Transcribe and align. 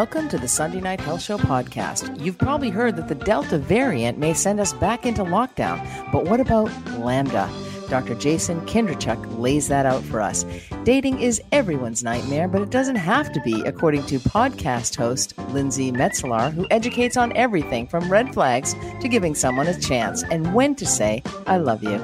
Welcome 0.00 0.30
to 0.30 0.38
the 0.38 0.48
Sunday 0.48 0.80
Night 0.80 0.98
Health 0.98 1.20
Show 1.20 1.36
podcast. 1.36 2.18
You've 2.18 2.38
probably 2.38 2.70
heard 2.70 2.96
that 2.96 3.08
the 3.08 3.14
Delta 3.14 3.58
variant 3.58 4.16
may 4.16 4.32
send 4.32 4.58
us 4.58 4.72
back 4.72 5.04
into 5.04 5.22
lockdown, 5.22 5.78
but 6.10 6.24
what 6.24 6.40
about 6.40 6.70
Lambda? 6.98 7.50
Dr. 7.90 8.14
Jason 8.14 8.62
Kindrachuk 8.62 9.38
lays 9.38 9.68
that 9.68 9.84
out 9.84 10.02
for 10.04 10.22
us. 10.22 10.46
Dating 10.84 11.20
is 11.20 11.42
everyone's 11.52 12.02
nightmare, 12.02 12.48
but 12.48 12.62
it 12.62 12.70
doesn't 12.70 12.96
have 12.96 13.30
to 13.32 13.42
be, 13.42 13.60
according 13.66 14.06
to 14.06 14.18
podcast 14.20 14.96
host 14.96 15.36
Lindsay 15.50 15.92
Metselaar, 15.92 16.50
who 16.50 16.66
educates 16.70 17.18
on 17.18 17.36
everything 17.36 17.86
from 17.86 18.10
red 18.10 18.32
flags 18.32 18.74
to 19.02 19.08
giving 19.08 19.34
someone 19.34 19.66
a 19.66 19.78
chance 19.78 20.22
and 20.30 20.54
when 20.54 20.74
to 20.76 20.86
say, 20.86 21.22
I 21.46 21.58
love 21.58 21.82
you. 21.82 21.98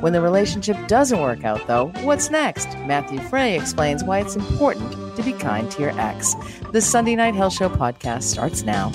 When 0.00 0.12
the 0.12 0.20
relationship 0.20 0.76
doesn't 0.88 1.20
work 1.20 1.44
out, 1.44 1.64
though, 1.68 1.92
what's 2.02 2.28
next? 2.28 2.66
Matthew 2.86 3.20
Frey 3.20 3.56
explains 3.56 4.02
why 4.02 4.18
it's 4.18 4.34
important 4.34 5.06
to 5.16 5.22
be 5.22 5.32
kind 5.32 5.70
to 5.70 5.82
your 5.82 5.98
ex. 5.98 6.34
The 6.76 6.82
Sunday 6.82 7.16
Night 7.16 7.34
Health 7.34 7.54
Show 7.54 7.70
podcast 7.70 8.24
starts 8.24 8.62
now. 8.62 8.92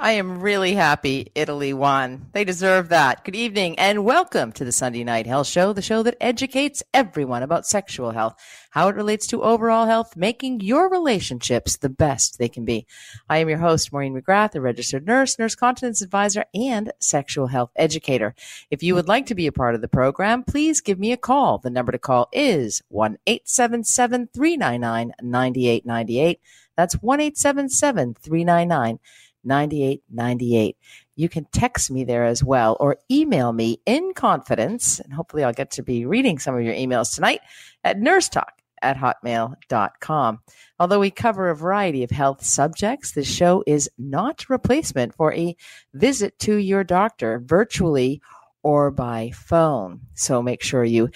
I 0.00 0.14
am 0.14 0.40
really 0.40 0.74
happy 0.74 1.30
Italy 1.36 1.72
won. 1.72 2.26
They 2.32 2.42
deserve 2.42 2.88
that. 2.88 3.22
Good 3.24 3.36
evening 3.36 3.78
and 3.78 4.04
welcome 4.04 4.50
to 4.50 4.64
the 4.64 4.72
Sunday 4.72 5.04
Night 5.04 5.28
Health 5.28 5.46
Show, 5.46 5.72
the 5.72 5.80
show 5.80 6.02
that 6.02 6.16
educates 6.20 6.82
everyone 6.92 7.44
about 7.44 7.68
sexual 7.68 8.10
health, 8.10 8.34
how 8.70 8.88
it 8.88 8.96
relates 8.96 9.28
to 9.28 9.44
overall 9.44 9.86
health, 9.86 10.16
making 10.16 10.58
your 10.58 10.90
relationships 10.90 11.76
the 11.76 11.88
best 11.88 12.38
they 12.38 12.48
can 12.48 12.64
be. 12.64 12.84
I 13.30 13.38
am 13.38 13.48
your 13.48 13.58
host, 13.58 13.92
Maureen 13.92 14.20
McGrath, 14.20 14.56
a 14.56 14.60
registered 14.60 15.06
nurse, 15.06 15.38
nurse 15.38 15.54
continence 15.54 16.02
advisor, 16.02 16.46
and 16.52 16.92
sexual 16.98 17.46
health 17.46 17.70
educator. 17.76 18.34
If 18.72 18.82
you 18.82 18.96
would 18.96 19.06
like 19.06 19.26
to 19.26 19.36
be 19.36 19.46
a 19.46 19.52
part 19.52 19.76
of 19.76 19.82
the 19.82 19.86
program, 19.88 20.42
please 20.42 20.80
give 20.80 20.98
me 20.98 21.12
a 21.12 21.16
call. 21.16 21.58
The 21.58 21.70
number 21.70 21.92
to 21.92 21.98
call 22.00 22.28
is 22.32 22.82
1 22.88 23.18
877 23.24 24.30
399 24.34 25.12
9898. 25.22 26.40
That's 26.76 26.94
1 26.94 27.20
877 27.20 28.14
399 28.14 28.98
9898. 29.44 30.76
You 31.16 31.28
can 31.28 31.46
text 31.52 31.90
me 31.90 32.04
there 32.04 32.24
as 32.24 32.42
well 32.44 32.76
or 32.80 32.98
email 33.10 33.52
me 33.52 33.80
in 33.86 34.14
confidence. 34.14 35.00
And 35.00 35.12
hopefully 35.12 35.44
I'll 35.44 35.52
get 35.52 35.72
to 35.72 35.82
be 35.82 36.06
reading 36.06 36.38
some 36.38 36.54
of 36.54 36.62
your 36.62 36.74
emails 36.74 37.14
tonight 37.14 37.40
at 37.84 37.98
nursetalk 37.98 38.50
at 38.82 38.96
hotmail.com. 38.96 40.40
Although 40.78 41.00
we 41.00 41.10
cover 41.10 41.48
a 41.48 41.56
variety 41.56 42.02
of 42.02 42.10
health 42.10 42.44
subjects, 42.44 43.12
this 43.12 43.28
show 43.28 43.62
is 43.66 43.88
not 43.98 44.48
replacement 44.48 45.14
for 45.14 45.32
a 45.34 45.56
visit 45.94 46.38
to 46.40 46.56
your 46.56 46.82
doctor 46.82 47.40
virtually 47.44 48.20
or 48.62 48.90
by 48.90 49.30
phone. 49.34 50.00
So 50.14 50.42
make 50.42 50.62
sure 50.62 50.84
you 50.84 51.10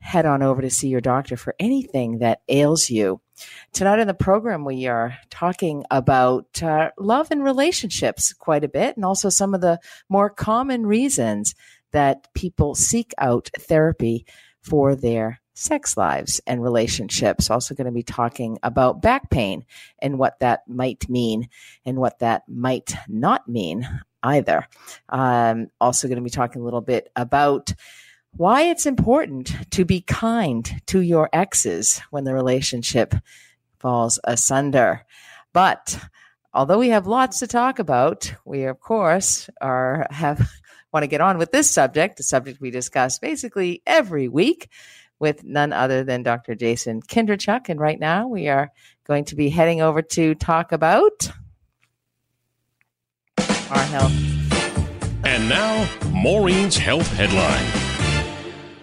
head 0.00 0.26
on 0.26 0.42
over 0.42 0.62
to 0.62 0.70
see 0.70 0.88
your 0.88 1.00
doctor 1.00 1.36
for 1.36 1.54
anything 1.58 2.18
that 2.18 2.40
ails 2.48 2.90
you. 2.90 3.20
Tonight 3.72 4.00
in 4.00 4.06
the 4.06 4.14
program, 4.14 4.64
we 4.64 4.86
are 4.86 5.16
talking 5.30 5.84
about 5.90 6.62
uh, 6.62 6.90
love 6.98 7.28
and 7.30 7.44
relationships 7.44 8.32
quite 8.32 8.64
a 8.64 8.68
bit, 8.68 8.96
and 8.96 9.04
also 9.04 9.28
some 9.28 9.54
of 9.54 9.60
the 9.60 9.78
more 10.08 10.28
common 10.28 10.86
reasons 10.86 11.54
that 11.92 12.32
people 12.34 12.74
seek 12.74 13.12
out 13.18 13.50
therapy 13.58 14.26
for 14.62 14.94
their 14.94 15.40
sex 15.54 15.96
lives 15.96 16.40
and 16.46 16.62
relationships. 16.62 17.50
Also, 17.50 17.74
going 17.74 17.86
to 17.86 17.92
be 17.92 18.02
talking 18.02 18.58
about 18.62 19.02
back 19.02 19.30
pain 19.30 19.64
and 19.98 20.18
what 20.18 20.38
that 20.40 20.66
might 20.66 21.08
mean 21.08 21.48
and 21.84 21.98
what 21.98 22.18
that 22.20 22.42
might 22.48 22.94
not 23.08 23.48
mean 23.48 23.86
either. 24.22 24.66
Um, 25.08 25.68
also, 25.80 26.08
going 26.08 26.16
to 26.16 26.22
be 26.22 26.30
talking 26.30 26.62
a 26.62 26.64
little 26.64 26.80
bit 26.80 27.10
about 27.16 27.72
why 28.36 28.62
it's 28.62 28.86
important 28.86 29.54
to 29.72 29.84
be 29.84 30.00
kind 30.00 30.80
to 30.86 31.00
your 31.00 31.28
exes 31.32 32.00
when 32.10 32.24
the 32.24 32.34
relationship 32.34 33.14
falls 33.78 34.18
asunder. 34.24 35.04
But 35.52 35.98
although 36.54 36.78
we 36.78 36.90
have 36.90 37.06
lots 37.06 37.40
to 37.40 37.46
talk 37.46 37.78
about, 37.78 38.32
we 38.44 38.64
of 38.64 38.80
course 38.80 39.50
are 39.60 40.06
have 40.10 40.50
want 40.92 41.02
to 41.04 41.08
get 41.08 41.20
on 41.20 41.38
with 41.38 41.52
this 41.52 41.70
subject, 41.70 42.16
the 42.16 42.22
subject 42.22 42.60
we 42.60 42.70
discuss 42.70 43.18
basically 43.18 43.82
every 43.86 44.28
week 44.28 44.68
with 45.18 45.44
none 45.44 45.72
other 45.72 46.02
than 46.02 46.22
Dr. 46.22 46.54
Jason 46.54 47.02
Kindrachuk. 47.02 47.68
And 47.68 47.78
right 47.78 48.00
now 48.00 48.26
we 48.26 48.48
are 48.48 48.70
going 49.06 49.24
to 49.26 49.36
be 49.36 49.50
heading 49.50 49.80
over 49.80 50.02
to 50.02 50.34
talk 50.34 50.72
about 50.72 51.30
our 53.70 53.84
health. 53.84 54.12
And 55.22 55.48
now, 55.48 55.88
Maureen's 56.10 56.76
Health 56.76 57.12
Headline. 57.12 57.89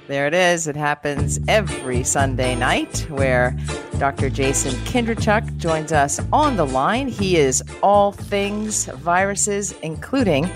There 0.07 0.25
it 0.25 0.33
is. 0.33 0.69
It 0.69 0.77
happens 0.77 1.37
every 1.49 2.01
Sunday 2.01 2.55
night 2.55 3.05
where 3.09 3.57
Dr. 3.99 4.29
Jason 4.29 4.71
Kindrachuk 4.85 5.57
joins 5.57 5.91
us 5.91 6.21
on 6.31 6.55
the 6.55 6.65
line. 6.65 7.09
He 7.09 7.35
is 7.35 7.61
all 7.83 8.13
things 8.13 8.85
viruses, 8.85 9.73
including 9.83 10.49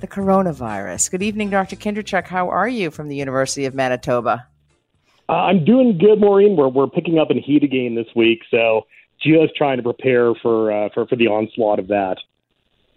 the 0.00 0.06
coronavirus. 0.06 1.10
Good 1.10 1.22
evening, 1.22 1.48
Dr. 1.48 1.74
Kindrachuk. 1.74 2.26
How 2.26 2.50
are 2.50 2.68
you 2.68 2.90
from 2.90 3.08
the 3.08 3.16
University 3.16 3.64
of 3.64 3.74
Manitoba? 3.74 4.46
Uh, 5.26 5.32
I'm 5.32 5.64
doing 5.64 5.96
good, 5.96 6.20
Maureen. 6.20 6.54
We're, 6.54 6.68
we're 6.68 6.86
picking 6.86 7.18
up 7.18 7.30
in 7.30 7.38
heat 7.38 7.64
again 7.64 7.94
this 7.94 8.14
week, 8.14 8.40
so 8.50 8.82
just 9.22 9.56
trying 9.56 9.78
to 9.78 9.82
prepare 9.82 10.34
for, 10.42 10.70
uh, 10.70 10.90
for, 10.92 11.06
for 11.06 11.16
the 11.16 11.28
onslaught 11.28 11.78
of 11.78 11.88
that. 11.88 12.18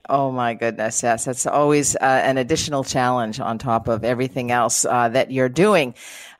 Oh 0.09 0.31
my 0.31 0.56
goodness, 0.56 1.03
yes, 1.03 1.25
that's 1.25 1.45
always 1.45 1.95
uh, 1.95 2.00
an 2.01 2.38
additional 2.38 2.84
challenge 2.84 3.39
on 3.39 3.57
top 3.57 3.88
of 3.88 4.03
everything 4.03 4.51
else 4.51 4.84
uh, 4.84 5.09
that 5.09 5.31
you're 5.31 5.47
doing. 5.47 5.94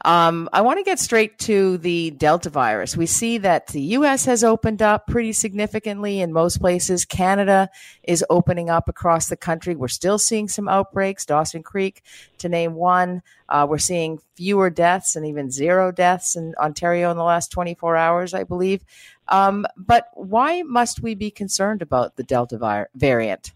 Um, 0.04 0.50
I 0.52 0.62
want 0.62 0.80
to 0.80 0.84
get 0.84 0.98
straight 0.98 1.38
to 1.40 1.78
the 1.78 2.10
Delta 2.12 2.50
virus. 2.50 2.98
We 2.98 3.06
see 3.06 3.38
that 3.38 3.68
the 3.68 3.82
U.S. 3.82 4.26
has 4.26 4.44
opened 4.44 4.82
up 4.82 5.06
pretty 5.06 5.32
significantly 5.32 6.22
in 6.22 6.34
most 6.34 6.60
places. 6.60 7.06
Canada 7.06 7.70
is 8.04 8.26
opening 8.30 8.72
up 8.72 8.90
across 8.90 9.30
the 9.30 9.38
country. 9.38 9.76
We're 9.76 9.90
still 9.90 10.18
seeing 10.18 10.48
some 10.48 10.68
outbreaks, 10.68 11.26
Dawson 11.26 11.62
Creek, 11.62 12.02
to 12.40 12.50
name 12.50 12.74
one. 12.74 13.22
Uh, 13.48 13.68
we're 13.70 13.78
seeing 13.78 14.18
fewer 14.36 14.72
deaths 14.72 15.16
and 15.16 15.26
even 15.26 15.52
zero 15.52 15.92
deaths 15.92 16.36
in 16.36 16.56
Ontario 16.58 17.12
in 17.12 17.18
the 17.18 17.24
last 17.24 17.52
24 17.52 17.96
hours, 17.96 18.34
I 18.34 18.44
believe. 18.44 18.84
Um, 19.32 19.66
but 19.78 20.10
why 20.14 20.62
must 20.64 21.02
we 21.02 21.16
be 21.16 21.32
concerned 21.32 21.82
about 21.82 22.18
the 22.18 22.24
Delta 22.24 22.88
variant? 22.94 23.52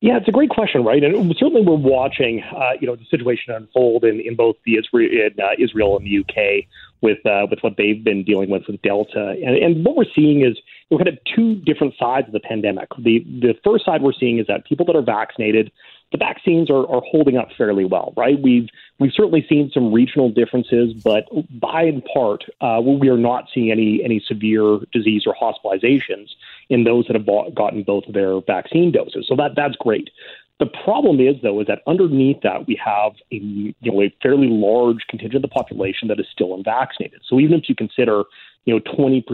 Yeah, 0.00 0.18
it's 0.18 0.28
a 0.28 0.32
great 0.32 0.50
question, 0.50 0.84
right? 0.84 1.02
And 1.02 1.34
certainly 1.38 1.62
we're 1.62 1.74
watching, 1.74 2.42
uh, 2.42 2.72
you 2.80 2.86
know, 2.86 2.96
the 2.96 3.06
situation 3.10 3.54
unfold 3.54 4.04
in, 4.04 4.20
in 4.20 4.36
both 4.36 4.56
the 4.64 4.76
Israel, 4.76 5.10
in, 5.10 5.42
uh, 5.42 5.48
Israel 5.58 5.96
and 5.96 6.06
the 6.06 6.18
UK 6.20 6.66
with 7.00 7.24
uh, 7.26 7.46
with 7.50 7.60
what 7.60 7.76
they've 7.76 8.02
been 8.04 8.22
dealing 8.22 8.50
with 8.50 8.62
with 8.68 8.80
Delta, 8.82 9.30
and, 9.44 9.56
and 9.56 9.84
what 9.84 9.96
we're 9.96 10.12
seeing 10.14 10.44
is 10.44 10.58
we're 10.90 10.98
kind 10.98 11.08
of 11.08 11.18
two 11.34 11.56
different 11.56 11.94
sides 11.98 12.26
of 12.26 12.32
the 12.32 12.40
pandemic. 12.40 12.88
The 12.98 13.20
the 13.40 13.54
first 13.64 13.84
side 13.84 14.02
we're 14.02 14.12
seeing 14.12 14.38
is 14.38 14.46
that 14.48 14.64
people 14.66 14.86
that 14.86 14.96
are 14.96 15.02
vaccinated 15.02 15.72
the 16.12 16.18
vaccines 16.18 16.70
are, 16.70 16.88
are 16.88 17.02
holding 17.10 17.36
up 17.36 17.48
fairly 17.56 17.84
well, 17.84 18.12
right? 18.16 18.40
We've 18.40 18.68
we've 18.98 19.12
certainly 19.12 19.44
seen 19.48 19.70
some 19.74 19.92
regional 19.92 20.30
differences, 20.30 20.94
but 20.94 21.24
by 21.60 21.82
and 21.82 22.04
part, 22.04 22.44
uh, 22.60 22.80
we 22.80 23.08
are 23.08 23.18
not 23.18 23.46
seeing 23.52 23.70
any 23.70 24.02
any 24.04 24.22
severe 24.26 24.78
disease 24.92 25.24
or 25.26 25.34
hospitalizations 25.34 26.28
in 26.68 26.84
those 26.84 27.06
that 27.06 27.16
have 27.16 27.26
bought, 27.26 27.54
gotten 27.54 27.82
both 27.82 28.04
of 28.06 28.14
their 28.14 28.40
vaccine 28.40 28.92
doses. 28.92 29.26
So 29.28 29.34
that 29.36 29.52
that's 29.56 29.76
great. 29.76 30.10
The 30.58 30.66
problem 30.66 31.20
is, 31.20 31.36
though, 31.42 31.60
is 31.60 31.66
that 31.66 31.82
underneath 31.86 32.40
that 32.42 32.66
we 32.66 32.80
have 32.82 33.12
a 33.32 33.36
you 33.36 33.74
know 33.82 34.00
a 34.02 34.14
fairly 34.22 34.48
large 34.48 35.06
contingent 35.08 35.36
of 35.36 35.42
the 35.42 35.48
population 35.48 36.08
that 36.08 36.20
is 36.20 36.26
still 36.32 36.54
unvaccinated. 36.54 37.20
So 37.28 37.40
even 37.40 37.58
if 37.58 37.68
you 37.68 37.74
consider 37.74 38.22
you 38.64 38.74
know 38.74 38.80
20% 38.80 39.24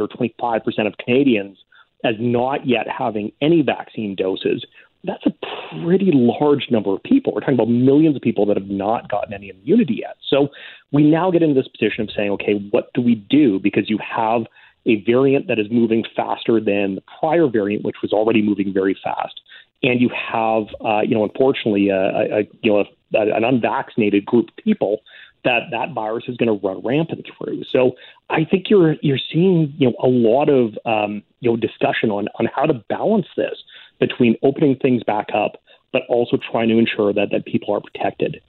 or 0.00 0.08
25% 0.08 0.86
of 0.86 0.96
Canadians 0.98 1.58
as 2.02 2.14
not 2.18 2.66
yet 2.66 2.86
having 2.88 3.30
any 3.42 3.60
vaccine 3.60 4.14
doses, 4.14 4.64
that's 5.04 5.24
a 5.26 5.34
pretty 5.82 6.10
large 6.12 6.70
number 6.70 6.92
of 6.92 7.02
people. 7.02 7.32
We're 7.32 7.40
talking 7.40 7.54
about 7.54 7.68
millions 7.68 8.16
of 8.16 8.22
people 8.22 8.46
that 8.46 8.56
have 8.56 8.68
not 8.68 9.08
gotten 9.10 9.32
any 9.32 9.48
immunity 9.48 10.00
yet. 10.00 10.16
So 10.28 10.48
we 10.92 11.02
now 11.02 11.30
get 11.30 11.42
into 11.42 11.54
this 11.54 11.68
position 11.68 12.04
of 12.04 12.10
saying, 12.14 12.30
okay, 12.32 12.54
what 12.70 12.92
do 12.92 13.00
we 13.00 13.14
do? 13.14 13.58
Because 13.58 13.88
you 13.88 13.98
have 13.98 14.42
a 14.86 15.02
variant 15.04 15.46
that 15.48 15.58
is 15.58 15.66
moving 15.70 16.04
faster 16.16 16.60
than 16.60 16.96
the 16.96 17.02
prior 17.20 17.46
variant, 17.46 17.84
which 17.84 17.96
was 18.02 18.12
already 18.12 18.42
moving 18.42 18.72
very 18.72 18.96
fast, 19.02 19.40
and 19.82 20.00
you 20.00 20.10
have, 20.10 20.64
uh, 20.84 21.00
you 21.00 21.14
know, 21.14 21.24
unfortunately, 21.24 21.88
a, 21.88 22.38
a 22.38 22.48
you 22.62 22.72
know, 22.72 22.84
a, 23.14 23.20
an 23.20 23.44
unvaccinated 23.44 24.24
group 24.24 24.48
of 24.48 24.56
people 24.56 25.02
that 25.44 25.64
that 25.70 25.92
virus 25.92 26.24
is 26.28 26.36
going 26.36 26.48
to 26.48 26.66
run 26.66 26.82
rampant 26.84 27.26
through. 27.36 27.64
So 27.64 27.96
I 28.28 28.44
think 28.44 28.68
you're 28.68 28.96
you're 29.02 29.18
seeing 29.32 29.72
you 29.78 29.90
know 29.90 29.96
a 30.02 30.08
lot 30.08 30.48
of 30.48 30.78
um, 30.84 31.22
you 31.40 31.50
know 31.50 31.56
discussion 31.56 32.10
on 32.10 32.28
on 32.38 32.48
how 32.54 32.66
to 32.66 32.74
balance 32.74 33.26
this 33.36 33.62
between 34.00 34.36
opening 34.42 34.76
things 34.76 35.02
back 35.04 35.28
up, 35.34 35.60
but 35.92 36.02
also 36.08 36.38
trying 36.50 36.68
to 36.68 36.78
ensure 36.78 37.12
that, 37.12 37.28
that 37.30 37.44
people 37.44 37.74
are 37.74 37.80
protected. 37.80 38.40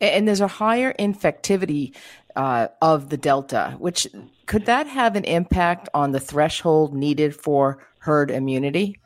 And 0.00 0.26
there's 0.26 0.40
a 0.40 0.48
higher 0.48 0.92
infectivity 0.98 1.94
uh, 2.36 2.68
of 2.80 3.10
the 3.10 3.16
Delta, 3.16 3.76
which 3.78 4.06
could 4.46 4.66
that 4.66 4.86
have 4.86 5.16
an 5.16 5.24
impact 5.24 5.88
on 5.94 6.12
the 6.12 6.20
threshold 6.20 6.94
needed 6.94 7.34
for 7.34 7.78
herd 7.98 8.30
immunity? 8.30 8.98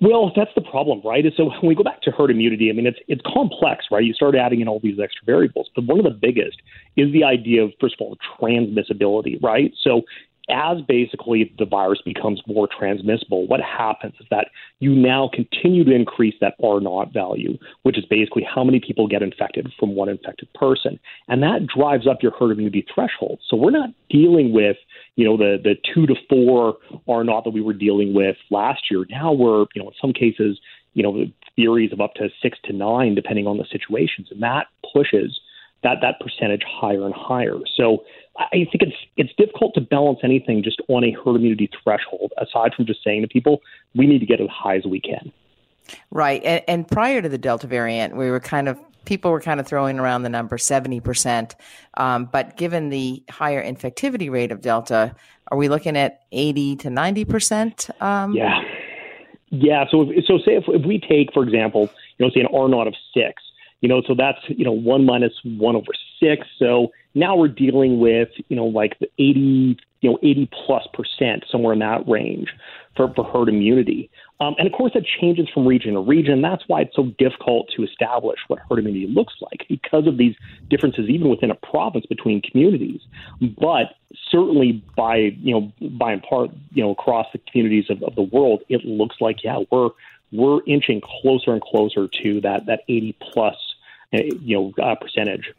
Well, 0.00 0.32
that's 0.36 0.50
the 0.54 0.60
problem, 0.60 1.00
right? 1.04 1.24
So 1.36 1.44
when 1.44 1.68
we 1.68 1.74
go 1.74 1.82
back 1.82 2.02
to 2.02 2.10
herd 2.10 2.30
immunity, 2.30 2.68
I 2.68 2.72
mean, 2.72 2.86
it's 2.86 2.98
it's 3.08 3.22
complex, 3.26 3.86
right? 3.90 4.04
You 4.04 4.12
start 4.12 4.34
adding 4.34 4.60
in 4.60 4.68
all 4.68 4.80
these 4.80 4.98
extra 5.00 5.24
variables, 5.24 5.70
but 5.74 5.86
one 5.86 5.98
of 5.98 6.04
the 6.04 6.10
biggest 6.10 6.58
is 6.96 7.12
the 7.12 7.24
idea 7.24 7.62
of, 7.62 7.72
first 7.80 7.94
of 7.98 8.06
all, 8.06 8.18
transmissibility, 8.38 9.42
right? 9.42 9.72
So 9.82 10.02
as 10.50 10.78
basically 10.86 11.54
the 11.58 11.64
virus 11.64 12.00
becomes 12.04 12.40
more 12.46 12.68
transmissible, 12.68 13.46
what 13.46 13.60
happens 13.60 14.14
is 14.20 14.26
that 14.30 14.48
you 14.80 14.94
now 14.94 15.30
continue 15.32 15.84
to 15.84 15.94
increase 15.94 16.34
that 16.40 16.54
R 16.62 16.80
naught 16.80 17.12
value, 17.12 17.56
which 17.82 17.96
is 17.96 18.04
basically 18.04 18.42
how 18.42 18.62
many 18.62 18.80
people 18.80 19.08
get 19.08 19.22
infected 19.22 19.72
from 19.78 19.94
one 19.94 20.08
infected 20.08 20.52
person. 20.54 21.00
And 21.28 21.42
that 21.42 21.66
drives 21.66 22.06
up 22.06 22.22
your 22.22 22.32
herd 22.38 22.52
immunity 22.52 22.84
threshold. 22.94 23.40
So 23.48 23.56
we're 23.56 23.70
not 23.70 23.90
dealing 24.10 24.52
with, 24.52 24.76
you 25.16 25.24
know, 25.24 25.36
the, 25.36 25.58
the 25.62 25.76
two 25.94 26.06
to 26.06 26.14
four 26.28 26.76
R 27.08 27.24
naught 27.24 27.44
that 27.44 27.50
we 27.50 27.62
were 27.62 27.72
dealing 27.72 28.12
with 28.12 28.36
last 28.50 28.90
year. 28.90 29.06
Now 29.08 29.32
we're, 29.32 29.64
you 29.74 29.82
know, 29.82 29.88
in 29.88 29.94
some 30.00 30.12
cases, 30.12 30.60
you 30.92 31.02
know, 31.02 31.24
theories 31.56 31.92
of 31.92 32.00
up 32.00 32.14
to 32.14 32.28
six 32.42 32.58
to 32.64 32.72
nine, 32.72 33.14
depending 33.14 33.46
on 33.46 33.56
the 33.56 33.64
situations. 33.70 34.28
And 34.30 34.42
that 34.42 34.66
pushes 34.92 35.40
that 35.82 35.98
that 36.00 36.18
percentage 36.18 36.62
higher 36.66 37.04
and 37.04 37.14
higher. 37.14 37.58
So 37.76 38.04
I 38.36 38.50
think 38.50 38.82
it's 38.82 38.96
it's 39.16 39.32
difficult 39.36 39.74
to 39.74 39.80
balance 39.80 40.18
anything 40.24 40.62
just 40.62 40.80
on 40.88 41.04
a 41.04 41.12
herd 41.12 41.36
immunity 41.36 41.70
threshold, 41.82 42.32
aside 42.38 42.74
from 42.74 42.86
just 42.86 43.02
saying 43.04 43.22
to 43.22 43.28
people, 43.28 43.62
we 43.94 44.06
need 44.06 44.18
to 44.18 44.26
get 44.26 44.40
as 44.40 44.48
high 44.48 44.76
as 44.76 44.84
we 44.84 45.00
can. 45.00 45.32
Right. 46.10 46.42
And, 46.44 46.62
and 46.66 46.88
prior 46.88 47.22
to 47.22 47.28
the 47.28 47.38
Delta 47.38 47.66
variant, 47.66 48.16
we 48.16 48.30
were 48.30 48.40
kind 48.40 48.68
of 48.68 48.78
people 49.04 49.30
were 49.30 49.40
kind 49.40 49.60
of 49.60 49.66
throwing 49.66 49.98
around 49.98 50.22
the 50.22 50.28
number 50.28 50.56
70%. 50.56 51.54
Um, 51.98 52.24
but 52.24 52.56
given 52.56 52.88
the 52.88 53.22
higher 53.30 53.62
infectivity 53.62 54.30
rate 54.30 54.50
of 54.50 54.60
Delta, 54.60 55.14
are 55.48 55.58
we 55.58 55.68
looking 55.68 55.96
at 55.96 56.22
80 56.32 56.76
to 56.76 56.88
90%? 56.88 58.02
Um, 58.02 58.34
yeah. 58.34 58.62
Yeah. 59.50 59.84
So, 59.90 60.10
if, 60.10 60.24
so 60.24 60.38
say 60.38 60.54
if, 60.54 60.64
if 60.68 60.86
we 60.86 60.98
take, 60.98 61.32
for 61.32 61.42
example, 61.42 61.90
you 62.18 62.26
know, 62.26 62.32
say 62.32 62.40
an 62.40 62.48
R 62.52 62.68
naught 62.68 62.86
of 62.86 62.94
six, 63.12 63.42
you 63.80 63.88
know, 63.88 64.02
so 64.06 64.14
that's, 64.14 64.38
you 64.48 64.64
know, 64.64 64.72
one 64.72 65.04
minus 65.04 65.32
one 65.44 65.76
over 65.76 65.92
six. 66.18 66.46
So 66.58 66.90
now 67.14 67.36
we're 67.36 67.48
dealing 67.48 68.00
with, 68.00 68.28
you 68.48 68.56
know, 68.56 68.66
like 68.66 68.98
the 68.98 69.08
80, 69.18 69.78
you 70.00 70.10
know, 70.10 70.18
80 70.22 70.50
plus 70.66 70.86
percent, 70.92 71.44
somewhere 71.50 71.72
in 71.72 71.78
that 71.78 72.06
range 72.08 72.52
for, 72.96 73.12
for 73.14 73.24
herd 73.24 73.48
immunity. 73.48 74.10
Um, 74.40 74.54
and 74.58 74.66
of 74.66 74.72
course, 74.72 74.92
that 74.94 75.04
changes 75.20 75.48
from 75.48 75.66
region 75.66 75.94
to 75.94 76.00
region. 76.00 76.42
That's 76.42 76.64
why 76.66 76.82
it's 76.82 76.96
so 76.96 77.04
difficult 77.18 77.70
to 77.76 77.84
establish 77.84 78.40
what 78.48 78.58
herd 78.68 78.80
immunity 78.80 79.06
looks 79.06 79.34
like 79.40 79.64
because 79.68 80.06
of 80.08 80.18
these 80.18 80.34
differences, 80.68 81.08
even 81.08 81.28
within 81.28 81.50
a 81.50 81.54
province 81.54 82.04
between 82.06 82.42
communities. 82.42 83.00
But 83.40 83.94
certainly, 84.30 84.84
by 84.96 85.16
you 85.16 85.54
know, 85.54 85.88
by 85.90 86.12
and 86.12 86.22
part, 86.22 86.50
you 86.72 86.82
know, 86.82 86.90
across 86.90 87.26
the 87.32 87.38
communities 87.50 87.90
of, 87.90 88.02
of 88.02 88.16
the 88.16 88.22
world, 88.22 88.62
it 88.68 88.84
looks 88.84 89.16
like 89.20 89.44
yeah, 89.44 89.60
we're 89.70 89.90
we're 90.32 90.60
inching 90.66 91.00
closer 91.00 91.52
and 91.52 91.62
closer 91.62 92.08
to 92.08 92.40
that 92.40 92.66
that 92.66 92.80
80 92.88 93.16
plus 93.20 93.56
you 94.12 94.56
know 94.56 94.84
uh, 94.84 94.96
percentage. 94.96 95.52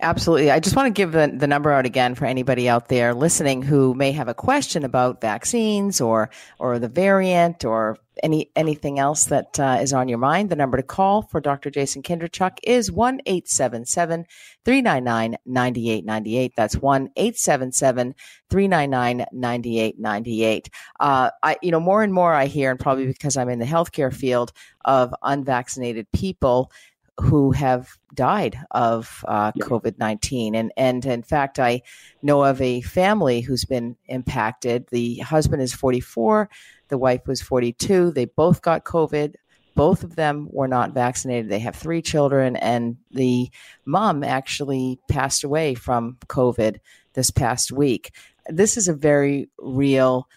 Absolutely. 0.00 0.50
I 0.50 0.60
just 0.60 0.76
want 0.76 0.86
to 0.86 0.90
give 0.98 1.12
the, 1.12 1.32
the 1.32 1.46
number 1.46 1.72
out 1.72 1.86
again 1.86 2.14
for 2.14 2.24
anybody 2.24 2.68
out 2.68 2.88
there 2.88 3.14
listening 3.14 3.62
who 3.62 3.94
may 3.94 4.12
have 4.12 4.28
a 4.28 4.34
question 4.34 4.84
about 4.84 5.20
vaccines 5.20 6.00
or 6.00 6.30
or 6.58 6.78
the 6.78 6.88
variant 6.88 7.64
or 7.64 7.98
any 8.22 8.50
anything 8.56 8.98
else 8.98 9.26
that 9.26 9.58
uh, 9.60 9.78
is 9.80 9.92
on 9.92 10.08
your 10.08 10.18
mind. 10.18 10.50
The 10.50 10.56
number 10.56 10.76
to 10.76 10.82
call 10.82 11.22
for 11.22 11.40
Dr. 11.40 11.70
Jason 11.70 12.02
Kindrachuk 12.02 12.58
is 12.62 12.90
one 12.90 13.20
eight 13.26 13.48
seven 13.48 13.84
seven 13.84 14.26
three 14.64 14.82
nine 14.82 15.04
nine 15.04 15.36
ninety 15.46 15.90
eight 15.90 16.04
ninety 16.04 16.36
eight. 16.36 16.54
That's 16.56 16.76
one 16.76 17.10
eight 17.16 17.36
seven 17.38 17.70
seven 17.70 18.14
three 18.50 18.68
nine 18.68 18.90
nine 18.90 19.26
ninety 19.32 19.78
eight 19.78 19.98
ninety 19.98 20.44
eight. 20.44 20.70
Uh, 20.98 21.30
I 21.42 21.56
you 21.62 21.70
know 21.70 21.80
more 21.80 22.02
and 22.02 22.12
more 22.12 22.34
I 22.34 22.46
hear, 22.46 22.70
and 22.70 22.80
probably 22.80 23.06
because 23.06 23.36
I'm 23.36 23.48
in 23.48 23.60
the 23.60 23.64
healthcare 23.64 24.12
field 24.12 24.52
of 24.84 25.14
unvaccinated 25.22 26.10
people 26.12 26.72
who 27.20 27.50
have 27.52 27.88
died 28.14 28.58
of 28.70 29.24
uh, 29.26 29.52
COVID 29.52 29.98
nineteen, 29.98 30.54
and 30.54 30.72
and 30.76 31.04
in 31.04 31.22
fact, 31.22 31.58
I 31.58 31.82
know 32.22 32.44
of 32.44 32.60
a 32.60 32.80
family 32.82 33.40
who's 33.40 33.64
been 33.64 33.96
impacted. 34.06 34.86
The 34.90 35.18
husband 35.18 35.62
is 35.62 35.74
forty 35.74 36.00
four, 36.00 36.48
the 36.88 36.98
wife 36.98 37.26
was 37.26 37.42
forty 37.42 37.72
two. 37.72 38.10
They 38.10 38.26
both 38.26 38.62
got 38.62 38.84
COVID. 38.84 39.34
Both 39.74 40.02
of 40.02 40.16
them 40.16 40.48
were 40.50 40.66
not 40.66 40.92
vaccinated. 40.92 41.50
They 41.50 41.60
have 41.60 41.76
three 41.76 42.02
children, 42.02 42.56
and 42.56 42.96
the 43.10 43.50
mom 43.84 44.24
actually 44.24 44.98
passed 45.08 45.44
away 45.44 45.74
from 45.74 46.16
COVID 46.26 46.78
this 47.14 47.30
past 47.30 47.70
week. 47.70 48.12
This 48.48 48.76
is 48.76 48.88
a 48.88 48.94
very 48.94 49.48
real 49.58 50.28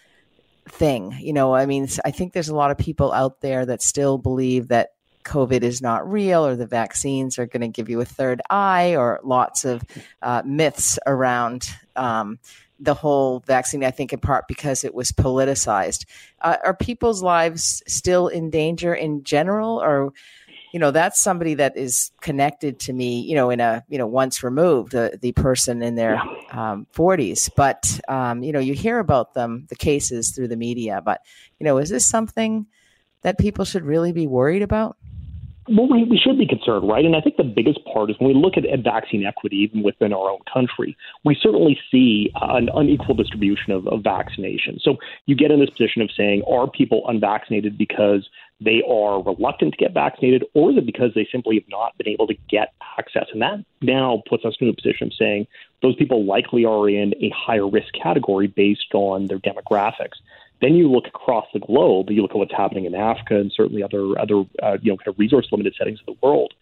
thing. 0.70 1.16
You 1.20 1.34
know, 1.34 1.56
I 1.56 1.66
mean, 1.66 1.88
I 2.06 2.12
think 2.12 2.34
there's 2.34 2.50
a 2.50 2.56
lot 2.56 2.72
of 2.72 2.78
people 2.78 3.12
out 3.12 3.42
there 3.42 3.66
that 3.66 3.82
still 3.82 4.18
believe 4.18 4.68
that 4.68 4.90
COVID 5.24 5.64
is 5.64 5.82
not 5.82 6.10
real 6.10 6.46
or 6.46 6.56
the 6.56 6.68
vaccines 6.68 7.40
are 7.40 7.46
going 7.46 7.62
to 7.62 7.68
give 7.68 7.90
you 7.90 8.02
a 8.02 8.06
third 8.06 8.42
eye 8.50 8.96
or 8.96 9.20
lots 9.24 9.66
of 9.66 9.84
uh, 10.22 10.42
myths 10.46 10.98
around 11.06 11.70
um, 11.96 12.40
the 12.80 12.94
whole 12.96 13.42
vaccine, 13.46 13.84
I 13.84 13.92
think 13.92 14.12
in 14.12 14.20
part 14.20 14.48
because 14.48 14.84
it 14.84 14.94
was 14.94 15.12
politicized. 15.12 16.06
Uh, 16.42 16.58
are 16.66 16.76
people's 16.76 17.22
lives 17.22 17.84
still 17.88 18.28
in 18.28 18.50
danger 18.50 18.94
in 18.94 19.24
general? 19.24 19.80
Or 19.82 20.14
you 20.72 20.80
know 20.80 20.92
that's 20.92 21.22
somebody 21.22 21.54
that 21.56 21.78
is 21.78 22.12
connected 22.22 22.80
to 22.80 22.94
me 22.94 23.22
you 23.22 23.36
know 23.36 23.50
in 23.50 23.60
a 23.60 23.84
you 23.90 23.98
know 23.98 24.08
once 24.08 24.42
removed 24.44 24.94
the, 24.94 25.18
the 25.22 25.32
person 25.34 25.82
in 25.82 25.96
their 25.96 26.22
um, 26.52 26.88
40s 26.96 27.50
but 27.56 28.00
um, 28.08 28.42
you 28.42 28.52
know 28.52 28.60
you 28.60 28.74
hear 28.74 29.00
about 29.00 29.34
them 29.34 29.66
the 29.70 29.76
cases 29.76 30.32
through 30.32 30.48
the 30.48 30.56
media 30.56 31.02
but 31.04 31.22
you 31.60 31.66
know 31.66 31.78
is 31.78 31.90
this 31.90 32.06
something 32.06 32.66
that 33.22 33.38
people 33.38 33.66
should 33.66 33.86
really 33.86 34.12
be 34.12 34.28
worried 34.28 34.62
about 34.62 34.98
well, 35.72 35.88
we, 35.90 36.04
we 36.04 36.18
should 36.18 36.38
be 36.38 36.46
concerned, 36.46 36.88
right? 36.88 37.06
And 37.06 37.16
I 37.16 37.22
think 37.22 37.38
the 37.38 37.44
biggest 37.44 37.80
part 37.86 38.10
is 38.10 38.16
when 38.20 38.28
we 38.28 38.40
look 38.40 38.58
at, 38.58 38.66
at 38.66 38.84
vaccine 38.84 39.26
equity, 39.26 39.58
even 39.58 39.84
within 39.84 40.14
our 40.14 40.30
own 40.30 40.40
country, 40.52 40.98
we 41.24 41.38
certainly 41.42 41.80
see 41.90 42.32
uh, 42.36 42.56
an 42.56 42.70
unequal 42.74 43.16
distribution 43.16 43.72
of, 43.72 43.88
of 43.88 44.04
vaccination. 44.04 44.80
So 44.82 44.98
you 45.26 45.36
get 45.36 45.52
in 45.52 45.60
this 45.60 45.70
position 45.70 46.02
of 46.02 46.10
saying, 46.16 46.44
are 46.50 46.70
people 46.70 47.04
unvaccinated 47.08 47.78
because 47.78 48.28
they 48.60 48.84
are 48.88 49.24
reluctant 49.24 49.74
to 49.74 49.78
get 49.78 49.94
vaccinated, 49.94 50.46
or 50.54 50.72
is 50.72 50.78
it 50.78 50.86
because 50.86 51.12
they 51.16 51.28
simply 51.32 51.56
have 51.56 51.70
not 51.70 51.98
been 51.98 52.08
able 52.08 52.28
to 52.28 52.36
get 52.50 52.74
access? 53.00 53.26
And 53.34 53.42
that 53.42 53.66
now 53.82 54.22
puts 54.30 54.46
us 54.46 54.56
in 54.60 54.70
a 54.70 54.74
position 54.74 55.08
of 55.08 55.14
saying 55.18 55.48
those 55.82 55.96
people 55.96 56.26
likely 56.26 56.64
are 56.64 56.88
in 56.88 57.14
a 57.22 57.32
higher 57.36 57.68
risk 57.68 57.92
category 57.94 58.48
based 58.48 58.94
on 58.94 59.28
their 59.28 59.40
demographics. 59.40 60.20
Then 60.62 60.76
you 60.76 60.90
look 60.90 61.08
across 61.08 61.46
the 61.54 61.60
globe, 61.60 62.10
you 62.10 62.22
look 62.22 62.32
at 62.32 62.38
what's 62.38 62.54
happening 62.56 62.86
in 62.86 62.96
Africa 62.96 63.40
and 63.40 63.52
certainly 63.56 63.84
other 63.84 64.18
other 64.20 64.44
uh, 64.62 64.78
you 64.82 64.92
know 64.92 64.98
kind 64.98 65.08
of 65.08 65.20
resource 65.20 65.48
limited 65.52 65.76
settings 65.78 66.00
of 66.00 66.06
the 66.06 66.28
world. 66.28 66.54